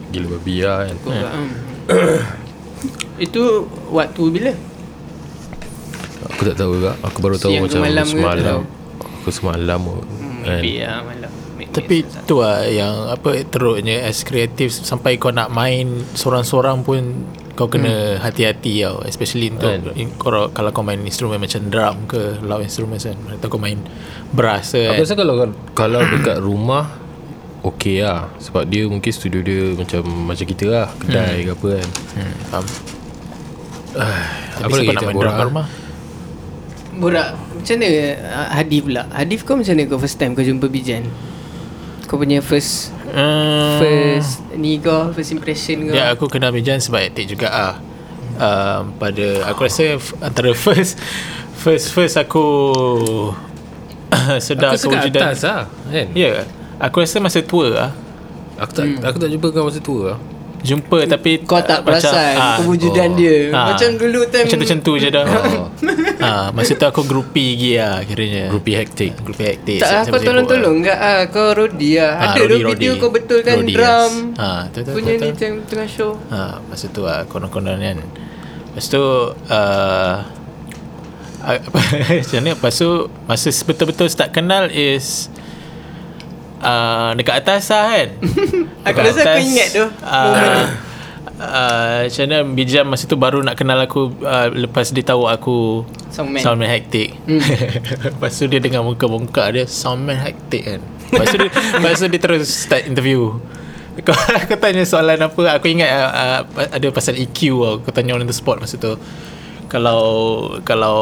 Gila 0.09 0.27
babi 0.33 0.55
lah 0.59 0.77
kan? 0.83 0.95
Hmm. 1.01 1.49
Itu 3.25 3.63
waktu 3.89 4.23
bila? 4.27 4.51
Aku 6.27 6.41
tak 6.43 6.55
tahu 6.55 6.71
juga. 6.75 6.91
Aku 7.01 7.17
baru 7.19 7.35
tahu 7.35 7.51
Siang 7.51 7.63
macam 7.63 7.79
malam 7.81 8.05
Semalam? 8.05 8.59
Aku 9.21 9.29
semalam 9.29 9.79
Hmm, 9.79 10.01
kan? 10.43 10.59
maybe 10.59 10.81
lah 10.81 10.99
malam 11.01 11.31
Tapi 11.75 12.07
tu 12.23 12.39
lah 12.39 12.63
yang 12.63 13.11
apa 13.11 13.43
teruknya 13.43 14.07
as 14.07 14.23
kreatif 14.23 14.71
sampai 14.71 15.19
kau 15.19 15.35
nak 15.35 15.51
main 15.51 16.07
seorang-seorang 16.15 16.87
pun 16.87 17.27
kau 17.51 17.67
kena 17.67 18.15
hati-hati 18.19 18.87
tau. 18.87 19.03
Especially 19.03 19.51
untuk 19.51 19.71
Kan. 19.75 19.91
in, 19.99 20.07
kalau, 20.15 20.55
kalau 20.55 20.71
kau 20.71 20.87
main 20.87 20.99
instrumen 21.03 21.35
macam 21.35 21.67
drum 21.67 21.97
ke 22.07 22.39
loud 22.47 22.63
instrument 22.63 22.99
kan 23.03 23.19
atau 23.35 23.47
kau 23.51 23.59
main 23.59 23.79
brass 24.31 24.71
ke 24.71 24.87
Aku 24.87 25.03
kan 25.03 25.03
rasa 25.03 25.15
kalau 25.19 25.33
Kalau 25.75 25.99
dekat 26.07 26.39
rumah 26.39 27.03
Okay 27.65 28.05
lah. 28.05 28.29
Sebab 28.37 28.69
dia 28.69 28.85
mungkin 28.85 29.09
studio 29.09 29.41
dia 29.41 29.73
Macam 29.73 30.05
Macam 30.29 30.45
kita 30.45 30.65
lah. 30.69 30.87
Kedai 31.01 31.49
ke 31.49 31.51
apa 31.57 31.67
kan. 31.81 31.89
Hmm, 32.13 32.35
faham. 32.53 32.65
Apa 34.55 34.71
Tapi 34.71 34.75
lagi 34.85 34.95
nak 34.95 35.03
main 35.09 35.15
drum 35.17 35.33
kat 35.33 35.41
ah? 35.41 35.47
rumah? 35.49 35.67
Borak 36.95 37.29
Macam 37.57 37.75
mana 37.75 37.89
uh, 38.15 38.49
Hadif 38.53 38.81
pula? 38.87 39.03
Hadif 39.11 39.39
kau 39.43 39.55
macam 39.57 39.73
mana 39.75 39.83
kau 39.89 39.99
first 39.99 40.15
time 40.21 40.31
kau 40.31 40.45
jumpa 40.45 40.67
Bijan 40.71 41.03
Kau 42.05 42.17
punya 42.17 42.39
first 42.39 42.93
Hmm, 43.05 43.79
First 43.79 44.43
Ni 44.53 44.77
kau 44.77 45.09
First 45.11 45.31
impression 45.31 45.87
kau 45.87 45.95
Ya 45.95 46.11
aku 46.11 46.27
kenal 46.27 46.51
Mijan 46.51 46.77
sebab 46.77 46.99
aktif 47.01 47.31
juga 47.31 47.47
ah. 47.49 47.75
Um, 48.35 48.91
pada 48.99 49.47
aku 49.47 49.63
rasa 49.63 49.95
f- 49.95 50.11
antara 50.19 50.51
first 50.51 50.99
first 51.55 51.95
first 51.95 52.19
aku 52.19 52.43
sedar 54.43 54.75
Aku 54.75 54.91
kewujudan 54.91 55.31
atas 55.31 55.47
lah 55.47 55.71
Kan? 55.87 56.11
Ya 56.11 56.43
Aku 56.77 56.99
rasa 56.99 57.23
masa 57.23 57.39
tua 57.39 57.71
lah 57.71 57.89
Aku 58.59 58.71
tak 58.75 58.85
hmm. 58.85 59.07
aku 59.07 59.17
tak 59.19 59.29
jumpa 59.31 59.47
kau 59.51 59.67
masa 59.67 59.79
tua 59.79 60.01
lah 60.13 60.17
Jumpa 60.65 61.05
tapi 61.05 61.45
Kau 61.45 61.61
tak 61.61 61.85
macam, 61.85 62.01
perasan 62.01 62.35
ah, 62.35 62.57
Kewujudan 62.57 63.09
oh. 63.13 63.17
dia. 63.17 63.37
Ah, 63.53 63.65
Macam 63.69 63.89
dulu 64.01 64.19
time 64.25 64.45
Macam 64.49 64.57
tu 64.57 64.65
macam 64.65 64.79
tu 64.81 64.93
je 64.97 65.09
dah. 65.13 65.25
Ah, 66.25 66.49
Masa 66.49 66.73
tu 66.73 66.87
aku 66.89 67.05
groupie 67.05 67.53
lagi 67.53 67.71
lah 67.77 67.95
Kiranya 68.01 68.43
Groupie 68.49 68.75
hektik 68.81 69.13
Groupie 69.21 69.45
hektik 69.53 69.77
Tak 69.77 69.89
lah 69.93 70.03
kau 70.09 70.17
tolong-tolong 70.17 70.81
enggak 70.81 70.97
ah 70.97 71.21
Kau 71.29 71.53
Rodi 71.53 72.01
lah 72.01 72.33
Ada 72.33 72.39
Rodi, 72.41 72.49
tu 72.49 72.69
video 72.73 72.91
Rodi. 72.97 73.01
kau 73.03 73.09
betulkan 73.13 73.55
Rodi, 73.61 73.73
drum. 73.77 74.13
Yes. 74.33 74.41
ah, 74.41 74.61
tu, 74.73 74.79
tu, 74.81 74.91
Punya 74.97 75.13
tu, 75.21 75.25
ni 75.29 75.31
tengah 75.69 75.89
show. 75.89 76.17
Ha, 76.33 76.59
masa 76.65 76.85
tu 76.89 77.05
lah 77.05 77.27
konon-konon 77.29 77.77
kan. 77.77 77.97
Lepas 78.75 78.85
tu 78.89 78.99
uh, 78.99 80.15
ah, 81.45 81.57
macam 82.19 82.37
mana 82.41 82.51
lepas 82.57 82.73
tu 82.73 82.89
masa 83.29 83.47
betul-betul 83.53 84.07
start 84.09 84.33
kenal 84.33 84.65
is 84.73 85.29
uh, 86.65 87.09
dekat 87.13 87.45
atas 87.45 87.69
lah 87.69 87.85
kan. 87.93 88.09
Aku 88.89 88.97
rasa 89.01 89.21
aku 89.25 89.41
ingat 89.41 89.67
tu 89.73 89.85
Uh, 90.05 90.65
uh, 91.41 92.05
macam 92.05 92.21
mana 92.29 92.37
Bijam 92.53 92.85
masa 92.85 93.09
tu 93.09 93.17
baru 93.17 93.41
nak 93.41 93.57
kenal 93.57 93.81
aku 93.81 94.13
uh, 94.21 94.47
lepas 94.53 94.93
dia 94.93 95.01
tahu 95.01 95.25
aku 95.25 95.83
Soundman. 96.13 96.39
Soundman 96.39 96.69
hektik 96.69 97.17
hmm. 97.25 97.41
Lepas 98.13 98.37
tu 98.37 98.45
dia 98.47 98.61
dengan 98.61 98.85
muka-muka 98.85 99.49
dia 99.51 99.65
Soundman 99.65 100.21
hektik 100.21 100.63
kan 100.63 100.79
Lepas 101.11 101.27
tu 101.33 101.37
dia, 101.41 101.49
lepas 101.49 101.97
tu 101.97 102.07
dia 102.07 102.21
terus 102.21 102.45
start 102.45 102.85
interview 102.87 103.35
kau, 104.03 104.11
aku 104.43 104.59
tanya 104.59 104.83
soalan 104.83 105.17
apa 105.17 105.41
Aku 105.55 105.65
ingat 105.71 105.89
uh, 105.89 106.43
uh, 106.45 106.67
ada 106.67 106.87
pasal 106.91 107.15
EQ 107.15 107.39
tau. 107.57 107.73
Aku 107.79 107.89
tanya 107.95 108.15
on 108.15 108.27
the 108.27 108.35
spot 108.35 108.59
masa 108.59 108.75
tu 108.75 108.99
kalau 109.75 110.01
kalau 110.63 110.99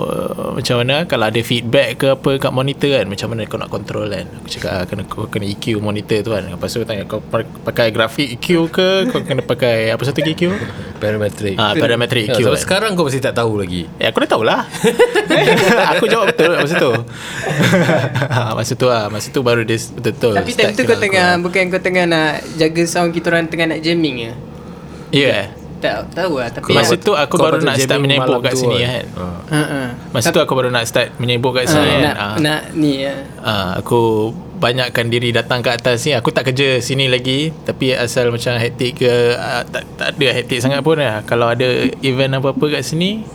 uh, 0.00 0.56
macam 0.56 0.80
mana 0.80 1.04
kalau 1.04 1.28
ada 1.28 1.36
feedback 1.38 2.00
ke 2.00 2.06
apa 2.10 2.40
kat 2.40 2.48
monitor 2.48 2.88
kan 2.94 3.04
macam 3.04 3.26
mana 3.28 3.44
kau 3.44 3.60
nak 3.60 3.68
control 3.68 4.08
kan? 4.08 4.24
Aku 4.24 4.48
cakap 4.48 4.70
ah, 4.72 4.84
kena 4.88 5.02
kau 5.04 5.28
kena 5.28 5.44
EQ 5.46 5.76
monitor 5.78 6.24
tu 6.24 6.32
kan. 6.32 6.48
Lepas 6.48 6.72
tu 6.72 6.80
tanya 6.82 7.04
kau 7.04 7.20
pa- 7.20 7.44
pakai 7.44 7.92
grafik 7.92 8.40
EQ 8.40 8.46
ke? 8.68 8.88
Kau 9.12 9.20
kena 9.20 9.44
pakai 9.44 9.92
apa 9.92 10.00
satu 10.00 10.24
EQ 10.24 10.56
Parametric. 10.96 11.54
Ah 11.54 11.76
parametric 11.76 12.24
Ya, 12.24 12.32
EQ 12.32 12.40
sampai 12.40 12.56
kan. 12.56 12.64
sekarang 12.64 12.90
kau 12.94 13.04
masih 13.04 13.20
tak 13.20 13.36
tahu 13.36 13.60
lagi. 13.60 13.84
Ya 14.00 14.08
aku 14.08 14.24
dah 14.24 14.30
tahulah 14.30 14.60
Aku 15.92 16.08
jawab 16.08 16.32
betul 16.32 16.56
masa 16.56 16.74
tu. 16.74 16.92
Ha, 18.24 18.56
Masa 18.56 18.72
tu 18.72 18.86
lah. 18.88 19.12
Masa 19.12 19.28
tu 19.28 19.40
baru 19.40 19.62
dia 19.62 19.76
betul-betul 19.76 20.32
Tapi 20.32 20.50
time 20.50 20.72
tu 20.72 20.82
kau 20.82 20.96
tengah 20.96 21.36
aku. 21.36 21.44
Bukan 21.44 21.62
kau 21.68 21.82
tengah 21.82 22.04
nak 22.06 22.30
Jaga 22.56 22.82
sound 22.84 23.12
kita 23.12 23.28
orang 23.28 23.46
Tengah 23.46 23.66
nak 23.68 23.80
jamming 23.80 24.16
Ya? 24.24 24.32
Yeah. 25.12 25.44
Tak 25.84 26.16
tahu 26.16 26.40
lah 26.40 26.48
Tapi 26.48 26.72
Masa 26.72 26.96
tu 26.96 27.12
aku 27.12 27.36
Kau 27.36 27.44
baru 27.44 27.60
patut 27.60 27.68
nak 27.68 27.76
start 27.76 28.00
menyebut 28.00 28.40
kat 28.40 28.54
sini 28.56 28.76
kan. 28.80 28.88
kan 28.88 29.04
Ha. 29.14 29.26
Ha, 29.52 29.62
ha. 29.62 29.82
Masa 30.10 30.28
tu 30.32 30.40
aku 30.40 30.52
baru 30.56 30.72
nak 30.72 30.84
start 30.88 31.08
menyebut 31.20 31.52
kat 31.52 31.68
sini 31.68 31.84
kan 31.84 32.00
nak, 32.02 32.16
Ah. 32.16 32.34
nak 32.40 32.62
ni 32.72 33.04
ya. 33.04 33.14
Ah, 33.38 33.76
aku 33.76 34.32
banyakkan 34.56 35.12
diri 35.12 35.28
datang 35.28 35.60
ke 35.60 35.68
atas 35.68 36.00
ni 36.02 36.16
aku 36.16 36.32
tak 36.32 36.48
kerja 36.48 36.80
sini 36.80 37.04
lagi 37.04 37.52
tapi 37.52 37.92
asal 37.92 38.32
macam 38.32 38.56
hektik 38.56 39.04
ke 39.04 39.12
ah, 39.36 39.60
tak 39.62 39.84
tak 40.00 40.16
ada 40.16 40.28
hektik 40.32 40.58
sangat 40.58 40.80
pun 40.80 40.96
lah. 40.96 41.20
kalau 41.28 41.52
ada 41.52 41.68
event 42.00 42.40
apa-apa 42.40 42.80
kat 42.80 42.82
sini 42.82 43.26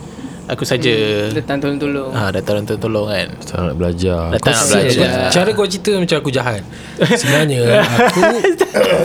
aku 0.50 0.64
saja. 0.64 0.92
Datang 1.30 1.58
tolong-tolong. 1.58 2.10
Ah 2.10 2.28
datang 2.28 2.62
tolong 2.62 3.06
kan. 3.06 3.28
Tak 3.40 3.56
nak 3.62 3.76
belajar. 3.76 4.20
Datang 4.30 4.50
nak 4.50 4.60
Kau- 4.60 4.74
belajar. 4.76 5.10
Cara 5.28 5.48
kau 5.50 5.64
cerita 5.64 5.92
macam 5.94 6.16
aku 6.18 6.30
jahat. 6.30 6.62
Sebenarnya 7.00 7.80
Aku 7.80 8.20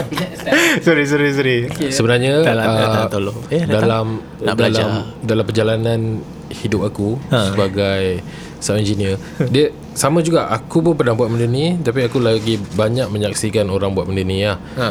sorry 0.86 1.03
sorry 1.05 1.29
sorry. 1.31 1.58
Sebenarnya 1.88 2.41
Dalam- 2.41 2.65
ah, 2.65 2.77
datang 2.79 3.05
tolong. 3.12 3.38
Eh, 3.47 3.62
datang. 3.62 3.81
Dalam 3.81 4.05
Nak 4.38 4.55
belajar. 4.55 4.81
dalam, 4.81 4.93
dalam 5.21 5.43
perjalanan 5.45 5.99
Hidup 6.47 6.81
aku 6.84 7.17
Ha. 7.27 7.51
Sebagai 7.51 8.21
Sound 8.58 8.79
engineer 8.79 9.17
Dia 9.47 9.69
Sama 9.91 10.21
juga. 10.21 10.45
Aku 10.47 10.79
pun 10.79 10.93
pernah 10.93 11.12
buat 11.12 11.27
benda 11.27 11.43
ni 11.43 11.73
Tapi 11.75 12.05
aku 12.05 12.17
lagi 12.17 12.55
Banyak 12.58 13.10
menyaksikan 13.10 13.65
Orang 13.65 13.93
buat 13.93 14.05
benda 14.05 14.21
ni 14.21 14.41
lah 14.41 14.58
ha. 14.77 14.89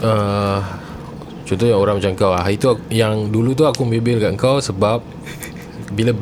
Uh, 0.00 0.60
Contohnya 1.50 1.74
orang 1.74 1.98
macam 1.98 2.14
kau 2.14 2.30
lah. 2.30 2.46
Itu 2.46 2.78
yang 2.94 3.26
dulu 3.26 3.58
tu 3.58 3.66
aku 3.66 3.82
bebel 3.82 4.22
kat 4.22 4.38
kau 4.38 4.62
Sebab 4.62 5.02
Bila 5.90 6.14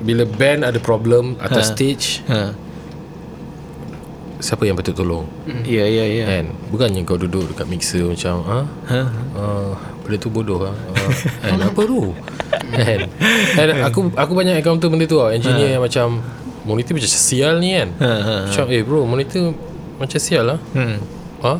Bila 0.00 0.24
band 0.24 0.64
ada 0.64 0.80
problem 0.80 1.36
Atas 1.36 1.68
Ha. 1.68 1.72
stage 1.76 2.24
ha. 2.26 2.56
Siapa 4.40 4.64
yang 4.64 4.72
patut 4.72 4.96
tolong? 4.96 5.28
Ya 5.68 5.84
ya 5.84 6.08
ya. 6.08 6.24
Kan? 6.24 6.56
Bukannya 6.72 7.04
kau 7.04 7.20
duduk 7.20 7.52
dekat 7.52 7.68
mixer 7.68 8.08
Macam 8.08 8.40
ha? 8.48 8.60
ha. 8.88 9.00
Uh, 9.36 9.70
benda 10.00 10.16
tu 10.16 10.32
bodoh 10.32 10.64
lah. 10.64 10.72
Uh, 10.96 11.12
kan, 11.44 11.60
Apa 11.60 11.80
tu? 11.84 12.16
Kan? 12.72 13.00
kan? 13.52 13.68
Aku 13.84 14.08
aku 14.16 14.32
banyak 14.32 14.64
encounter 14.64 14.88
benda 14.88 15.04
tu 15.04 15.20
lah 15.20 15.36
Engineer 15.36 15.76
yang 15.76 15.84
macam 15.84 16.24
Monitor 16.64 16.96
macam 16.96 17.08
sial 17.08 17.60
ni 17.60 17.76
kan? 17.76 17.88
Ha, 18.00 18.08
ha, 18.08 18.16
ha. 18.24 18.36
Macam 18.48 18.64
eh 18.72 18.80
bro 18.80 19.04
Monitor 19.04 19.52
Macam 20.00 20.16
sial 20.16 20.44
lah. 20.48 20.58
Hmm. 20.72 20.96
Ha? 21.44 21.52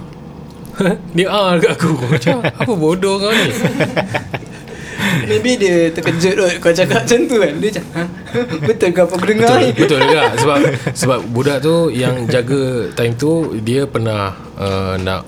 Dia 1.17 1.27
ah 1.29 1.57
dekat 1.57 1.73
aku 1.77 1.91
Macam 2.15 2.37
apa 2.45 2.73
bodoh 2.73 3.17
kau 3.21 3.31
ni 3.33 3.49
Maybe 5.31 5.57
dia 5.59 5.91
terkejut 5.95 6.35
kot 6.39 6.53
Kau 6.61 6.73
cakap 6.75 7.03
macam 7.07 7.19
tu 7.27 7.37
kan 7.41 7.53
Dia 7.59 7.69
macam 7.71 7.85
ha? 7.95 8.03
Betul 8.67 8.91
ke 8.93 9.01
apa 9.01 9.13
aku 9.15 9.27
dengar 9.27 9.49
Betul, 9.51 9.63
ni 9.63 9.71
betul 9.75 9.99
juga 10.07 10.23
sebab 10.39 10.59
sebab 10.95 11.19
budak 11.35 11.59
tu 11.63 11.77
yang 11.91 12.15
jaga 12.31 12.91
time 12.95 13.15
tu 13.19 13.59
dia 13.63 13.87
pernah 13.87 14.35
uh, 14.59 14.95
nak 15.01 15.27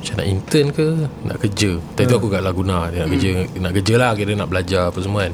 macam 0.00 0.14
nak 0.16 0.28
intern 0.32 0.66
ke 0.72 0.88
nak 1.28 1.36
kerja. 1.44 1.76
Time 1.92 2.08
tu 2.08 2.16
aku 2.16 2.28
kat 2.32 2.40
Laguna 2.40 2.88
dia 2.88 3.04
nak 3.04 3.10
kerja 3.12 3.30
nak 3.60 3.72
kerja 3.76 3.94
lah 4.00 4.10
kira 4.16 4.32
nak 4.32 4.48
belajar 4.48 4.88
apa 4.88 4.98
semua 5.04 5.28
kan. 5.28 5.32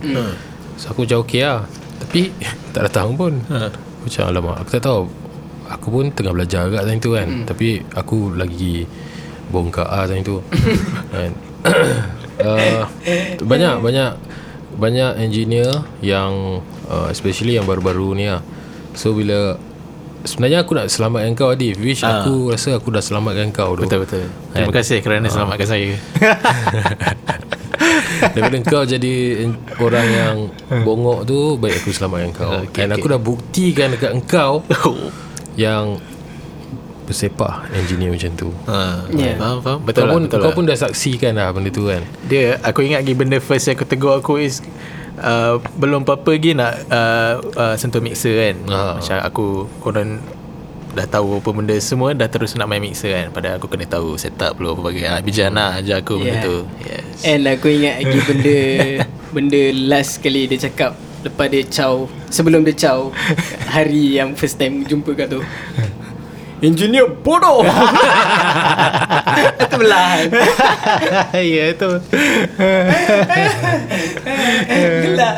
So 0.74 0.90
aku 0.90 1.06
macam 1.06 1.22
okey 1.22 1.42
lah. 1.46 1.62
Tapi 2.02 2.34
tak 2.74 2.82
datang 2.90 3.14
pun. 3.14 3.38
Aku 3.46 4.10
macam 4.10 4.22
alamak 4.26 4.56
aku 4.66 4.70
tak 4.74 4.82
tahu. 4.82 5.02
Aku 5.68 5.90
pun 5.90 6.08
tengah 6.08 6.30
belajar 6.30 6.64
agak 6.64 6.84
time 6.84 6.98
tu 6.98 7.10
kan. 7.12 7.28
Tapi 7.42 7.68
aku 7.92 8.32
lagi 8.32 8.86
bongkak 9.48 9.84
ah 9.84 10.04
time 10.04 10.22
tu. 10.22 10.38
kan. 11.12 11.30
uh, 12.38 12.82
banyak 13.50 13.74
banyak 13.80 14.10
banyak 14.76 15.10
engineer 15.18 15.70
yang 15.98 16.60
uh, 16.84 17.08
especially 17.08 17.54
yang 17.54 17.64
baru-baru 17.64 18.12
ni 18.12 18.26
lah. 18.26 18.42
So 18.92 19.12
bila 19.12 19.56
sebenarnya 20.22 20.62
aku 20.62 20.74
nak 20.74 20.86
selamatkan 20.86 21.32
kau 21.32 21.48
Adif 21.48 21.78
which 21.78 22.02
Ah. 22.02 22.20
aku 22.20 22.50
rasa 22.50 22.74
aku 22.74 22.90
dah 22.90 22.98
selamatkan 22.98 23.50
kau 23.50 23.74
tu. 23.74 23.86
betul 23.86 24.02
betul 24.02 24.26
terima 24.50 24.74
kasih 24.74 24.98
kerana 24.98 25.30
selamatkan 25.30 25.68
saya 25.68 25.94
Daripada 28.26 28.58
kau 28.64 28.82
jadi 28.82 29.44
orang 29.78 30.06
yang 30.08 30.36
bongok 30.82 31.20
tu 31.24 31.38
baik 31.56 31.78
aku 31.78 31.90
selamatkan 31.90 32.30
kau. 32.32 32.50
Okay, 32.58 32.66
Okay, 32.66 32.80
And 32.82 32.90
okay. 32.90 32.98
aku 32.98 33.06
dah 33.06 33.20
buktikan 33.20 33.88
dekat 33.92 34.10
engkau 34.12 34.64
yang 35.56 35.98
bersepah 37.02 37.70
engineer 37.72 38.10
macam 38.10 38.32
tu. 38.34 38.48
ha 38.66 39.06
Ya. 39.08 39.34
faham 39.36 39.58
faham 39.60 39.78
Kau 39.78 39.86
betul 39.86 40.02
lah 40.02 40.12
pun 40.12 40.22
betul 40.26 40.38
kau 40.38 40.50
lah. 40.50 40.54
pun 40.54 40.64
dah 40.64 40.74
saksikan 40.76 41.32
lah 41.32 41.48
benda 41.50 41.70
tu 41.70 41.86
kan. 41.86 42.02
Dia 42.22 42.58
aku 42.60 42.82
ingat 42.82 43.00
lagi 43.00 43.14
benda 43.14 43.38
first 43.38 43.64
yang 43.64 43.74
aku 43.74 43.86
tegur 43.86 44.12
aku 44.12 44.36
is 44.36 44.58
uh, 45.16 45.62
belum 45.74 46.02
apa-apa 46.02 46.34
lagi 46.34 46.50
nak 46.52 46.72
uh, 46.88 47.34
uh, 47.54 47.74
sentuh 47.74 48.00
mixer 48.00 48.34
kan. 48.34 48.56
Ha. 48.66 48.78
Macam 48.98 49.16
aku 49.22 49.46
korang 49.78 50.18
dah 50.92 51.06
tahu 51.06 51.38
apa 51.38 51.50
benda 51.52 51.76
semua 51.78 52.10
dah 52.10 52.26
terus 52.26 52.52
nak 52.52 52.66
main 52.66 52.82
mixer 52.82 53.14
kan. 53.14 53.26
Padahal 53.30 53.62
aku 53.62 53.70
kena 53.70 53.86
tahu 53.86 54.18
setup 54.18 54.58
dulu 54.58 54.74
apa 54.74 54.82
bagai. 54.84 55.06
Ah, 55.06 55.22
Bijan 55.22 55.54
lah 55.54 55.78
ajar 55.78 56.02
aku 56.02 56.18
benda 56.18 56.32
Yeah. 56.32 56.42
tu. 56.42 56.56
Yes. 56.82 57.22
And 57.22 57.46
aku 57.46 57.70
ingat 57.70 58.02
lagi 58.02 58.18
benda 58.20 58.58
Benda 59.36 59.60
last 59.86 60.18
kali 60.18 60.48
dia 60.48 60.58
cakap 60.60 60.96
Lepas 61.26 61.46
dia 61.50 61.62
caw 61.66 62.06
Sebelum 62.30 62.62
dia 62.62 62.74
caw 62.78 63.10
Hari 63.74 64.22
yang 64.22 64.38
first 64.38 64.62
time 64.62 64.86
jumpa 64.86 65.10
kau 65.18 65.26
tu 65.26 65.40
Engineer 66.64 67.04
bodoh 67.20 67.60
Itu 69.60 69.76
belahan 69.76 70.32
ya 71.36 71.68
tu. 71.76 72.00
Gelak 75.04 75.36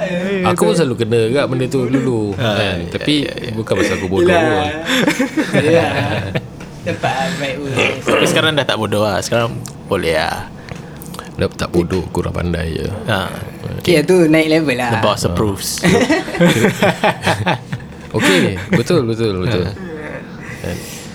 Aku 0.54 0.70
pun 0.70 0.74
selalu 0.78 0.94
kena 1.02 1.20
kat 1.34 1.44
benda 1.50 1.66
tu 1.66 1.90
dulu 1.90 2.38
kan. 2.38 2.86
Tapi 2.86 3.26
bukan 3.50 3.72
pasal 3.82 3.98
aku 3.98 4.06
bodoh. 4.06 4.30
Yelah 4.30 4.78
Yelah 5.58 5.90
Dapat 6.86 7.28
baik 7.42 7.56
Tapi 8.06 8.24
sekarang 8.30 8.54
dah 8.54 8.62
tak 8.62 8.78
bodoh 8.78 9.02
lah. 9.02 9.18
Sekarang 9.18 9.58
boleh 9.90 10.14
lah. 10.14 10.46
Dah 11.38 11.46
tak 11.48 11.70
bodoh 11.70 12.02
kurang 12.10 12.34
pandai 12.34 12.74
je. 12.74 12.86
Ha. 13.06 13.30
Okay 13.78 14.02
tu 14.02 14.26
naik 14.26 14.50
level 14.50 14.74
lah 14.74 14.90
The 14.90 15.00
boss 15.00 15.22
approves. 15.22 15.78
Okey, 18.10 18.56
betul 18.72 19.04
betul 19.04 19.38
betul. 19.38 19.64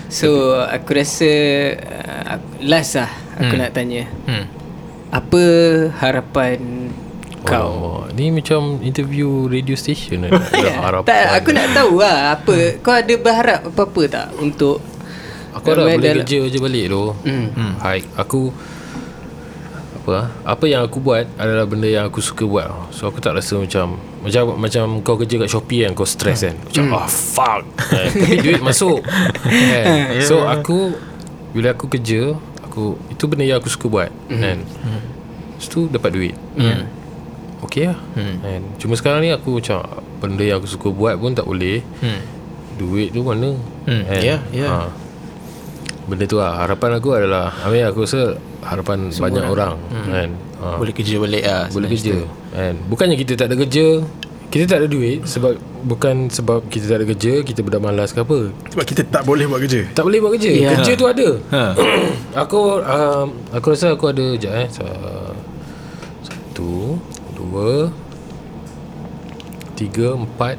So 0.07 0.29
aku 0.61 0.89
rasa 0.93 1.31
uh, 1.73 2.37
Last 2.61 2.95
lah 2.95 3.09
Aku 3.35 3.49
Hmm. 3.49 3.59
nak 3.59 3.73
tanya 3.73 4.05
hmm. 4.23 4.45
Apa 5.09 5.41
harapan 5.97 6.61
kau 7.43 7.67
Oh, 7.67 8.01
ni 8.09 8.31
macam 8.31 8.79
interview 8.79 9.27
radio 9.45 9.73
station 9.73 10.23
ada 10.25 10.39
harapan. 10.79 11.03
Tak, 11.03 11.25
aku 11.35 11.49
nak 11.51 11.67
tahu 11.73 11.93
lah 11.99 12.17
apa. 12.33 12.55
Kau 12.79 12.93
ada 12.93 13.13
berharap 13.13 13.59
apa-apa 13.67 14.01
tak 14.07 14.27
untuk 14.37 14.79
Aku 15.51 15.67
harap 15.67 15.83
boleh 15.83 15.97
dalam- 15.99 16.23
kerja 16.23 16.39
je 16.47 16.57
balik 16.57 16.85
tu. 16.87 17.03
Hmm. 17.25 17.47
Hmm. 17.51 17.73
Hai, 17.77 17.99
aku 18.15 18.47
apa? 20.03 20.17
Apa 20.43 20.65
yang 20.65 20.83
aku 20.83 20.99
buat 20.99 21.23
adalah 21.35 21.63
benda 21.63 21.87
yang 21.87 22.05
aku 22.05 22.19
suka 22.19 22.43
buat. 22.43 22.67
So 22.89 23.07
aku 23.07 23.17
tak 23.17 23.33
rasa 23.33 23.55
macam 23.55 23.95
macam 24.19 24.43
macam 24.57 24.83
kau 24.99 25.15
kerja 25.15 25.35
kat 25.37 25.47
Shopee 25.47 25.81
kan 25.81 25.91
kau 25.93 26.03
stress 26.03 26.43
kan. 26.43 26.59
Macam 26.59 26.83
Hmm. 26.85 26.97
ah 26.97 27.07
fuck. 27.07 27.63
kan? 27.81 28.07
Tapi 28.11 28.37
duit 28.37 28.59
masuk. 28.59 28.99
kan? 29.47 29.85
So 30.27 30.43
aku 30.43 30.91
bila 31.51 31.71
aku 31.71 31.87
kerja, 31.87 32.33
aku 32.59 32.97
Itu 33.07 33.25
benda 33.25 33.45
yang 33.45 33.57
aku 33.57 33.69
suka 33.69 33.85
buat 33.85 34.09
mm. 34.27 34.35
Kan 34.35 34.57
Lepas 35.53 35.67
tu 35.69 35.85
dapat 35.87 36.09
duit 36.11 36.35
Hmm. 36.53 36.83
Okay 37.61 37.87
lah 37.87 37.99
Hmm. 38.13 38.35
kan? 38.39 38.61
Cuma 38.75 38.93
sekarang 38.93 39.21
ni 39.21 39.29
aku 39.29 39.57
macam 39.57 39.79
Benda 40.17 40.43
yang 40.43 40.57
aku 40.57 40.67
suka 40.67 40.87
buat 40.89 41.15
pun 41.15 41.31
tak 41.31 41.45
boleh 41.45 41.79
Hmm. 41.99 42.19
Duit 42.73 43.09
tu 43.09 43.21
mana 43.21 43.55
Hmm, 43.85 44.03
ya, 44.09 44.41
ya. 44.49 44.65
ha. 44.65 44.89
Benda 46.03 46.25
tu 46.25 46.35
lah 46.35 46.57
Harapan 46.57 46.97
aku 46.97 47.09
adalah 47.13 47.55
I 47.55 47.67
mean 47.69 47.85
aku 47.85 48.03
rasa 48.03 48.35
Harapan 48.63 48.99
Semua 49.07 49.27
banyak 49.27 49.43
orang, 49.45 49.73
orang 49.75 50.07
kan? 50.07 50.29
ha. 50.57 50.67
Boleh 50.75 50.93
kerja 50.93 51.15
balik 51.17 51.43
lah 51.43 51.63
Boleh 51.69 51.89
kerja 51.89 52.15
kan? 52.49 52.73
Bukannya 52.87 53.15
kita 53.15 53.33
tak 53.35 53.47
ada 53.47 53.55
kerja 53.57 53.85
Kita 54.47 54.63
tak 54.65 54.77
ada 54.79 54.87
duit 54.87 55.19
Sebab 55.23 55.53
Bukan 55.83 56.15
sebab 56.27 56.63
kita 56.67 56.87
tak 56.87 56.97
ada 56.99 57.05
kerja 57.05 57.33
Kita 57.41 57.59
budak 57.59 57.79
malas 57.79 58.09
ke 58.09 58.23
apa. 58.23 58.47
Sebab 58.71 58.85
kita 58.85 59.03
tak 59.05 59.23
boleh 59.23 59.43
buat 59.45 59.59
kerja. 59.59 59.83
Tak 59.91 60.07
boleh 60.07 60.23
buat 60.23 60.31
kerja. 60.33 60.51
Ya. 60.53 60.69
Kerja 60.73 60.91
tu 60.95 61.05
ada. 61.05 61.27
Ha. 61.51 61.63
Aku 62.43 62.79
um, 62.79 63.27
Aku 63.51 63.67
rasa 63.67 63.91
aku 63.91 64.07
ada 64.07 64.23
Sekejap 64.33 64.53
eh. 64.55 64.67
Sa- 64.71 65.35
Satu 66.23 66.95
Dua 67.35 67.91
Tiga 69.73 70.15
Empat 70.15 70.55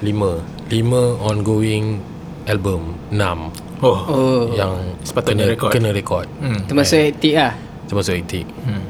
Lima. 0.00 0.42
Lima 0.68 1.14
ongoing 1.20 2.02
Album. 2.44 2.96
Enam 3.10 3.54
Oh, 3.78 3.98
Oh 4.04 4.40
Yang 4.50 4.74
Sepatutnya 5.02 5.44
kena, 5.44 5.52
rekod. 5.52 5.70
Kena 5.70 5.90
rekod 5.90 6.26
hmm. 6.36 6.66
Termasuk 6.66 6.98
aktif 6.98 7.32
lah 7.32 7.52
Termasuk 7.84 8.14
aktif 8.16 8.44
Hmm. 8.62 8.82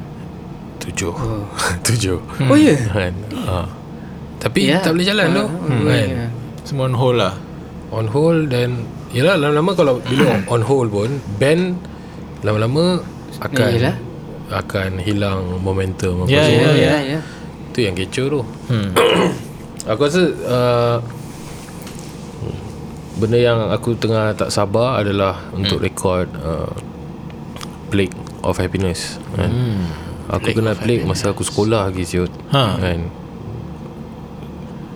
Tujuh 0.79 1.13
Tujuh 1.87 2.19
Oh 2.45 2.57
ya 2.57 2.73
kan 2.91 3.13
ha. 3.39 3.69
Tapi 4.39 4.61
Ya. 4.67 4.81
tak 4.81 4.93
boleh 4.93 5.05
jalan 5.05 5.27
tu 5.31 5.45
Hmm, 5.45 5.83
kan 5.83 6.07
ya. 6.07 6.27
Semua 6.63 6.85
on 6.85 6.95
hold 6.95 7.17
lah 7.17 7.35
On 7.91 8.07
hold 8.07 8.49
dan 8.49 8.85
Yelah 9.09 9.37
lama-lama 9.37 9.73
kalau 9.75 9.95
Bila 10.01 10.41
on 10.55 10.63
hold 10.63 10.89
pun 10.89 11.11
Band 11.37 11.77
Lama-lama 12.41 13.01
Akan 13.39 13.71
Yelah. 13.71 13.97
Akan 14.49 14.97
hilang 14.97 15.61
momentum 15.61 16.25
apa 16.25 16.31
Ya, 16.31 16.41
semua. 16.43 16.61
Ya 16.63 16.73
ya, 16.73 16.81
ya 16.81 16.99
ya 17.11 17.21
Tu 17.71 17.85
yang 17.85 17.93
kecoh 17.93 18.27
tu 18.31 18.41
hmm. 18.69 18.91
Aku 19.91 20.01
rasa 20.03 20.21
uh, 20.45 20.97
Benda 23.19 23.35
yang 23.35 23.59
aku 23.69 23.99
tengah 23.99 24.31
tak 24.33 24.49
sabar 24.49 25.03
adalah 25.03 25.51
Untuk 25.51 25.83
record 25.83 26.31
uh, 26.39 26.71
Plague 27.91 28.15
of 28.41 28.55
Happiness 28.57 29.19
kan? 29.35 29.51
Aku 30.31 30.49
Plague 30.49 30.57
kenal 30.57 30.77
Plague 30.79 31.03
masa 31.03 31.35
aku 31.35 31.43
sekolah 31.43 31.91
lagi 31.91 32.07
siut 32.07 32.31
Ha. 32.55 32.79
kan? 32.79 33.01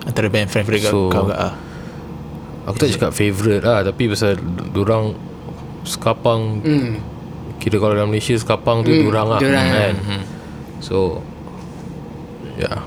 Antara 0.03 0.27
band 0.27 0.47
friend 0.47 0.63
favourite 0.63 0.87
So- 0.87 1.11
kau 1.11 1.27
kat 1.27 1.35
ah. 1.37 1.53
Aku 2.63 2.79
tak 2.79 2.95
cakap 2.95 3.11
favourite 3.11 3.59
lah 3.59 3.83
Tapi 3.83 4.07
pasal 4.07 4.39
Diorang 4.71 5.11
Sekapang 5.83 6.63
Hmm 6.63 6.91
Kira 7.59 7.75
kalau 7.75 7.91
dalam 7.91 8.07
Malaysia 8.07 8.35
Sekapang 8.35 8.83
tu 8.83 8.91
Hmm, 8.91 9.03
diorang 9.03 9.27
lah 9.27 9.39
kan? 9.39 9.93
So 10.79 11.19
Ya 12.55 12.67
yeah. 12.67 12.79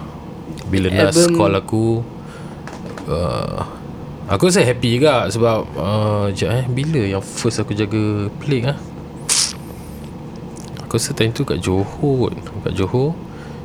Bila 0.67 0.89
Nas 0.89 1.29
call 1.29 1.55
aku 1.55 2.01
uh, 3.07 3.76
Aku 4.27 4.51
rasa 4.51 4.59
happy 4.61 4.99
juga 4.99 5.31
Sebab 5.31 5.59
uh, 5.79 6.27
Sekejap 6.31 6.51
eh 6.51 6.65
Bila 6.67 7.03
yang 7.07 7.23
first 7.23 7.63
aku 7.63 7.73
jaga 7.73 8.27
Plague 8.43 8.67
lah 8.67 8.79
Aku 10.83 10.99
rasa 10.99 11.15
time 11.15 11.31
tu 11.31 11.43
kat 11.43 11.59
Johor 11.59 11.87
kot. 12.31 12.35
Kat 12.63 12.75
Johor 12.75 13.15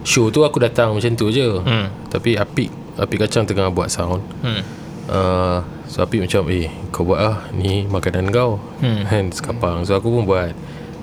Show 0.01 0.29
tu 0.29 0.41
aku 0.41 0.57
datang 0.57 0.93
macam 0.93 1.13
tu 1.13 1.29
je 1.29 1.45
Hmm. 1.61 1.89
Tapi 2.07 2.37
Apik 2.37 2.69
Apik 2.93 3.25
Kacang 3.25 3.45
tengah 3.45 3.69
buat 3.69 3.89
sound 3.89 4.21
Hmm. 4.41 4.61
uh, 5.09 5.59
So 5.89 6.01
Apik 6.01 6.25
macam 6.25 6.45
Eh 6.49 6.69
kau 6.89 7.05
buat 7.05 7.17
lah 7.17 7.37
Ni 7.53 7.85
makanan 7.85 8.29
kau 8.29 8.61
Hmm. 8.81 9.01
Kan 9.05 9.33
sekapang 9.33 9.81
So 9.81 9.97
aku 9.97 10.13
pun 10.13 10.25
buat 10.25 10.53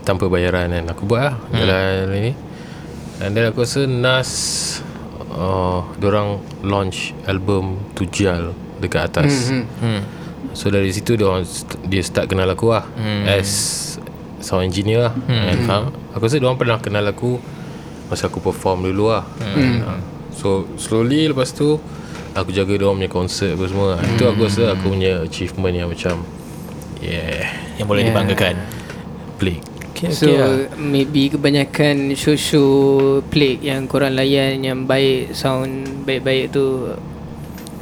Tanpa 0.03 0.31
bayaran 0.31 0.71
kan 0.71 0.87
Aku 0.95 1.03
buat 1.03 1.23
lah 1.23 1.35
hmm. 1.35 1.59
Dalam 1.59 2.07
ni 2.15 2.33
And 3.19 3.35
then 3.35 3.51
aku 3.51 3.67
rasa 3.67 3.91
Nas 3.91 4.31
uh, 5.35 5.83
Diorang 5.99 6.39
launch 6.63 7.11
album 7.27 7.83
Tujal 7.99 8.55
Dekat 8.79 9.11
atas 9.11 9.51
Hmm, 9.51 9.65
Hmm. 9.79 10.03
So 10.53 10.69
dari 10.69 10.89
situ 10.89 11.15
dia 11.15 11.27
orang 11.27 11.45
dia 11.85 12.01
start 12.01 12.27
kenal 12.27 12.49
aku 12.49 12.71
lah 12.71 12.87
Hmm. 12.89 13.27
as 13.27 13.51
sound 14.39 14.65
engineer 14.65 15.05
lah. 15.05 15.15
Hmm. 15.19 15.59
Faham? 15.65 15.85
Aku 16.13 16.23
rasa 16.23 16.37
dia 16.37 16.47
orang 16.47 16.57
pernah 16.57 16.79
kenal 16.79 17.05
aku 17.05 17.43
masa 18.07 18.27
aku 18.27 18.41
perform 18.41 18.87
dulu 18.87 19.11
lah. 19.11 19.27
Hmm. 19.39 20.01
So 20.31 20.49
slowly 20.77 21.27
lepas 21.27 21.51
tu 21.51 21.77
aku 22.33 22.51
jaga 22.51 22.71
dia 22.71 22.87
orang 22.87 22.99
punya 22.99 23.13
konsert 23.13 23.53
apa 23.53 23.65
semua. 23.67 23.91
Hmm. 23.97 24.09
Itu 24.09 24.25
aku 24.25 24.41
rasa 24.45 24.73
aku 24.73 24.89
punya 24.89 25.21
achievement 25.21 25.75
yang 25.75 25.89
macam 25.89 26.23
yeah, 26.99 27.51
Yang 27.77 27.87
boleh 27.87 28.01
Yeah. 28.01 28.11
dibanggakan 28.11 28.55
play. 29.37 29.59
Okay, 29.91 30.11
So 30.11 30.27
okay 30.27 30.39
lah. 30.39 30.79
maybe 30.79 31.27
kebanyakan 31.29 32.15
show-show 32.15 32.71
plague 33.27 33.59
yang 33.61 33.85
korang 33.85 34.15
layan 34.15 34.63
yang 34.63 34.87
baik 34.87 35.35
sound 35.35 36.07
baik-baik 36.07 36.55
tu 36.55 36.95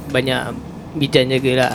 banyak 0.09 0.57
bijan 0.97 1.29
jaga 1.29 1.53
lah. 1.61 1.73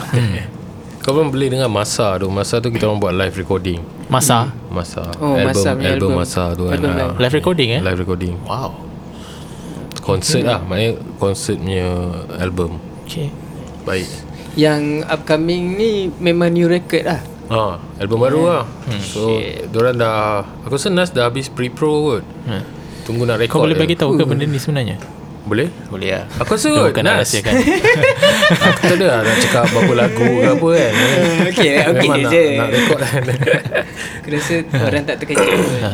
Kau 1.02 1.14
pun 1.14 1.34
boleh 1.34 1.50
dengar 1.50 1.66
Masa 1.66 2.14
tu 2.16 2.30
Masa 2.30 2.62
tu 2.62 2.70
kita 2.70 2.86
orang 2.86 3.02
buat 3.02 3.10
live 3.10 3.34
recording 3.36 3.82
Masa 4.06 4.54
Masa 4.70 5.02
Oh, 5.18 5.34
album, 5.34 5.50
Masa 5.50 5.70
album, 5.74 5.82
album. 5.88 6.12
Masa 6.14 6.44
tu 6.54 6.64
kan 6.66 6.78
Album 6.78 6.92
Ah, 6.92 6.98
live. 7.10 7.14
Live 7.18 7.36
recording 7.36 7.70
eh 7.72 7.82
Live 7.82 7.98
recording 7.98 8.34
Wow 8.44 8.70
Konsert 9.98 10.44
lah 10.44 10.62
Maknanya 10.62 10.92
konsert 11.18 11.58
punya 11.58 11.90
album 12.38 12.78
Okay 13.02 13.34
Baik 13.82 14.06
Yang 14.54 14.82
upcoming 15.08 15.74
ni 15.74 15.92
memang 16.14 16.52
new 16.52 16.68
record 16.68 17.02
lah. 17.02 17.22
Ha, 17.50 17.80
album 17.98 18.20
baru 18.22 18.42
lah. 18.46 18.64
So, 19.02 19.40
diorang 19.68 19.96
dah 19.96 20.40
aku 20.62 20.76
rasa 20.76 20.88
Nas 20.88 21.10
dah 21.10 21.26
habis 21.26 21.48
pre-pro 21.48 21.92
kot. 22.14 22.24
Hmm. 22.46 22.64
Tunggu 23.02 23.24
nak 23.24 23.40
Kau 23.42 23.44
record. 23.58 23.60
boleh 23.64 23.76
je. 23.76 23.82
bagi 23.82 23.96
tahu 23.96 24.12
ke 24.16 24.24
benda 24.24 24.44
ni 24.44 24.56
sebenarnya 24.56 25.00
Boleh? 25.42 25.74
Boleh 25.90 26.10
lah 26.14 26.24
Aku 26.38 26.54
rasa 26.54 26.70
kot 26.70 26.94
bukan 26.94 27.02
nak 27.02 27.16
rahsiakan 27.20 27.54
Aku 27.56 28.80
tak 28.86 28.94
ada 28.94 29.06
lah 29.10 29.20
nak 29.26 29.36
cakap 29.42 29.64
berapa 29.70 29.94
lagu 29.98 30.22
ke 30.22 30.48
apa 30.48 30.68
kan. 30.70 30.92
Okey, 31.50 31.70
okey 31.82 31.98
Memang 31.98 32.22
nak, 32.22 32.32
je. 32.32 32.44
nak 32.54 32.70
record 32.70 33.00
kan. 33.02 33.22
Aku 34.22 34.28
rasa 34.30 34.54
orang 34.78 35.04
tak 35.04 35.16
terkejut. 35.18 35.50
Ha. 35.82 35.90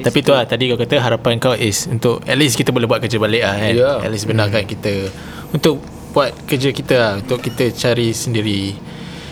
Tapi 0.00 0.18
tu 0.20 0.30
lah 0.30 0.44
Tadi 0.44 0.64
kau 0.68 0.76
kata 0.76 0.94
Harapan 0.96 1.36
kau 1.36 1.52
is 1.52 1.84
Untuk 1.86 2.20
at 2.24 2.36
least 2.36 2.54
kita 2.54 2.70
boleh 2.70 2.84
buat 2.84 3.00
kerja 3.00 3.16
balik 3.16 3.40
lah 3.40 3.56
kan 3.56 3.72
Ya. 3.72 3.92
At 4.00 4.08
least 4.08 4.24
benarkan 4.24 4.64
kita 4.64 5.08
Untuk 5.50 5.80
buat 6.12 6.36
kerja 6.44 6.68
kita 6.68 6.94
lah 6.94 7.12
Untuk 7.18 7.40
kita 7.40 7.68
cari 7.70 8.12
sendiri 8.12 8.76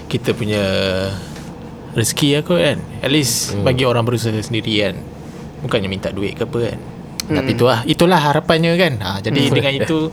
Kita 0.06 0.32
punya 0.32 0.64
Rezeki 1.92 2.40
aku 2.40 2.56
kan 2.56 2.80
At 3.00 3.08
least 3.08 3.52
Hmm. 3.52 3.64
Bagi 3.64 3.84
orang 3.84 4.04
berusaha 4.04 4.32
sendiri 4.34 4.80
kan 4.82 4.94
Bukannya 5.60 5.88
minta 5.88 6.08
duit 6.08 6.36
ke 6.36 6.44
apa 6.44 6.72
kan 6.72 6.80
Tapi 7.28 7.52
tu 7.52 7.64
lah 7.64 7.84
Itulah 7.84 8.16
harapannya 8.18 8.72
kan 8.74 8.92
ha, 8.98 9.10
Jadi 9.20 9.52
dengan 9.52 9.72
itu 9.76 10.08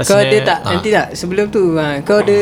Kau 0.00 0.16
ada 0.16 0.36
tak 0.44 0.58
ah. 0.60 0.70
nanti 0.76 0.88
tak 0.88 1.06
sebelum 1.12 1.48
tu 1.48 1.72
ha, 1.74 2.00
kau 2.00 2.20
ada 2.20 2.40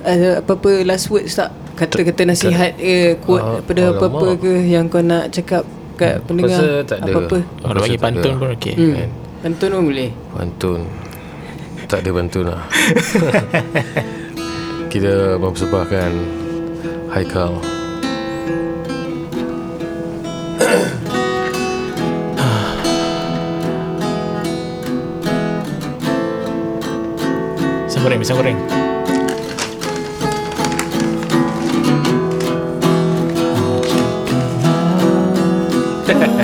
ada 0.00 0.28
apa-apa 0.40 0.80
last 0.82 1.08
words 1.08 1.32
tak 1.32 1.48
kata-kata 1.74 2.24
nasihat 2.24 2.72
ke 2.72 3.16
quote 3.20 3.40
Ah, 3.40 3.58
daripada 3.58 3.82
alamak. 3.84 4.00
apa-apa 4.00 4.28
ke 4.38 4.52
yang 4.62 4.84
kau 4.86 5.00
nak 5.00 5.28
cakap 5.28 5.64
kat 5.94 6.20
pendengar 6.24 6.56
rasa 6.56 6.68
tak 6.84 6.98
ada. 7.00 7.12
apa-apa 7.12 7.38
Kalau 7.40 7.72
Aku 7.72 7.82
bagi 7.82 7.98
pantun 7.98 8.32
pun 8.34 8.48
okey 8.52 8.74
hmm. 8.74 8.94
Kan. 8.94 9.10
pantun 9.42 9.68
pun 9.70 9.82
boleh 9.86 10.10
Pantun. 10.30 10.80
Tak 11.84 11.98
ada 12.00 12.10
pantun 12.12 12.44
lah. 12.48 12.62
Kita 14.92 15.12
mempersembahkan 15.36 16.10
Haikal. 17.10 17.52
Goreng 28.04 28.20
Pisang 28.20 28.36
goreng. 28.36 28.58
Mujikalau 36.04 36.40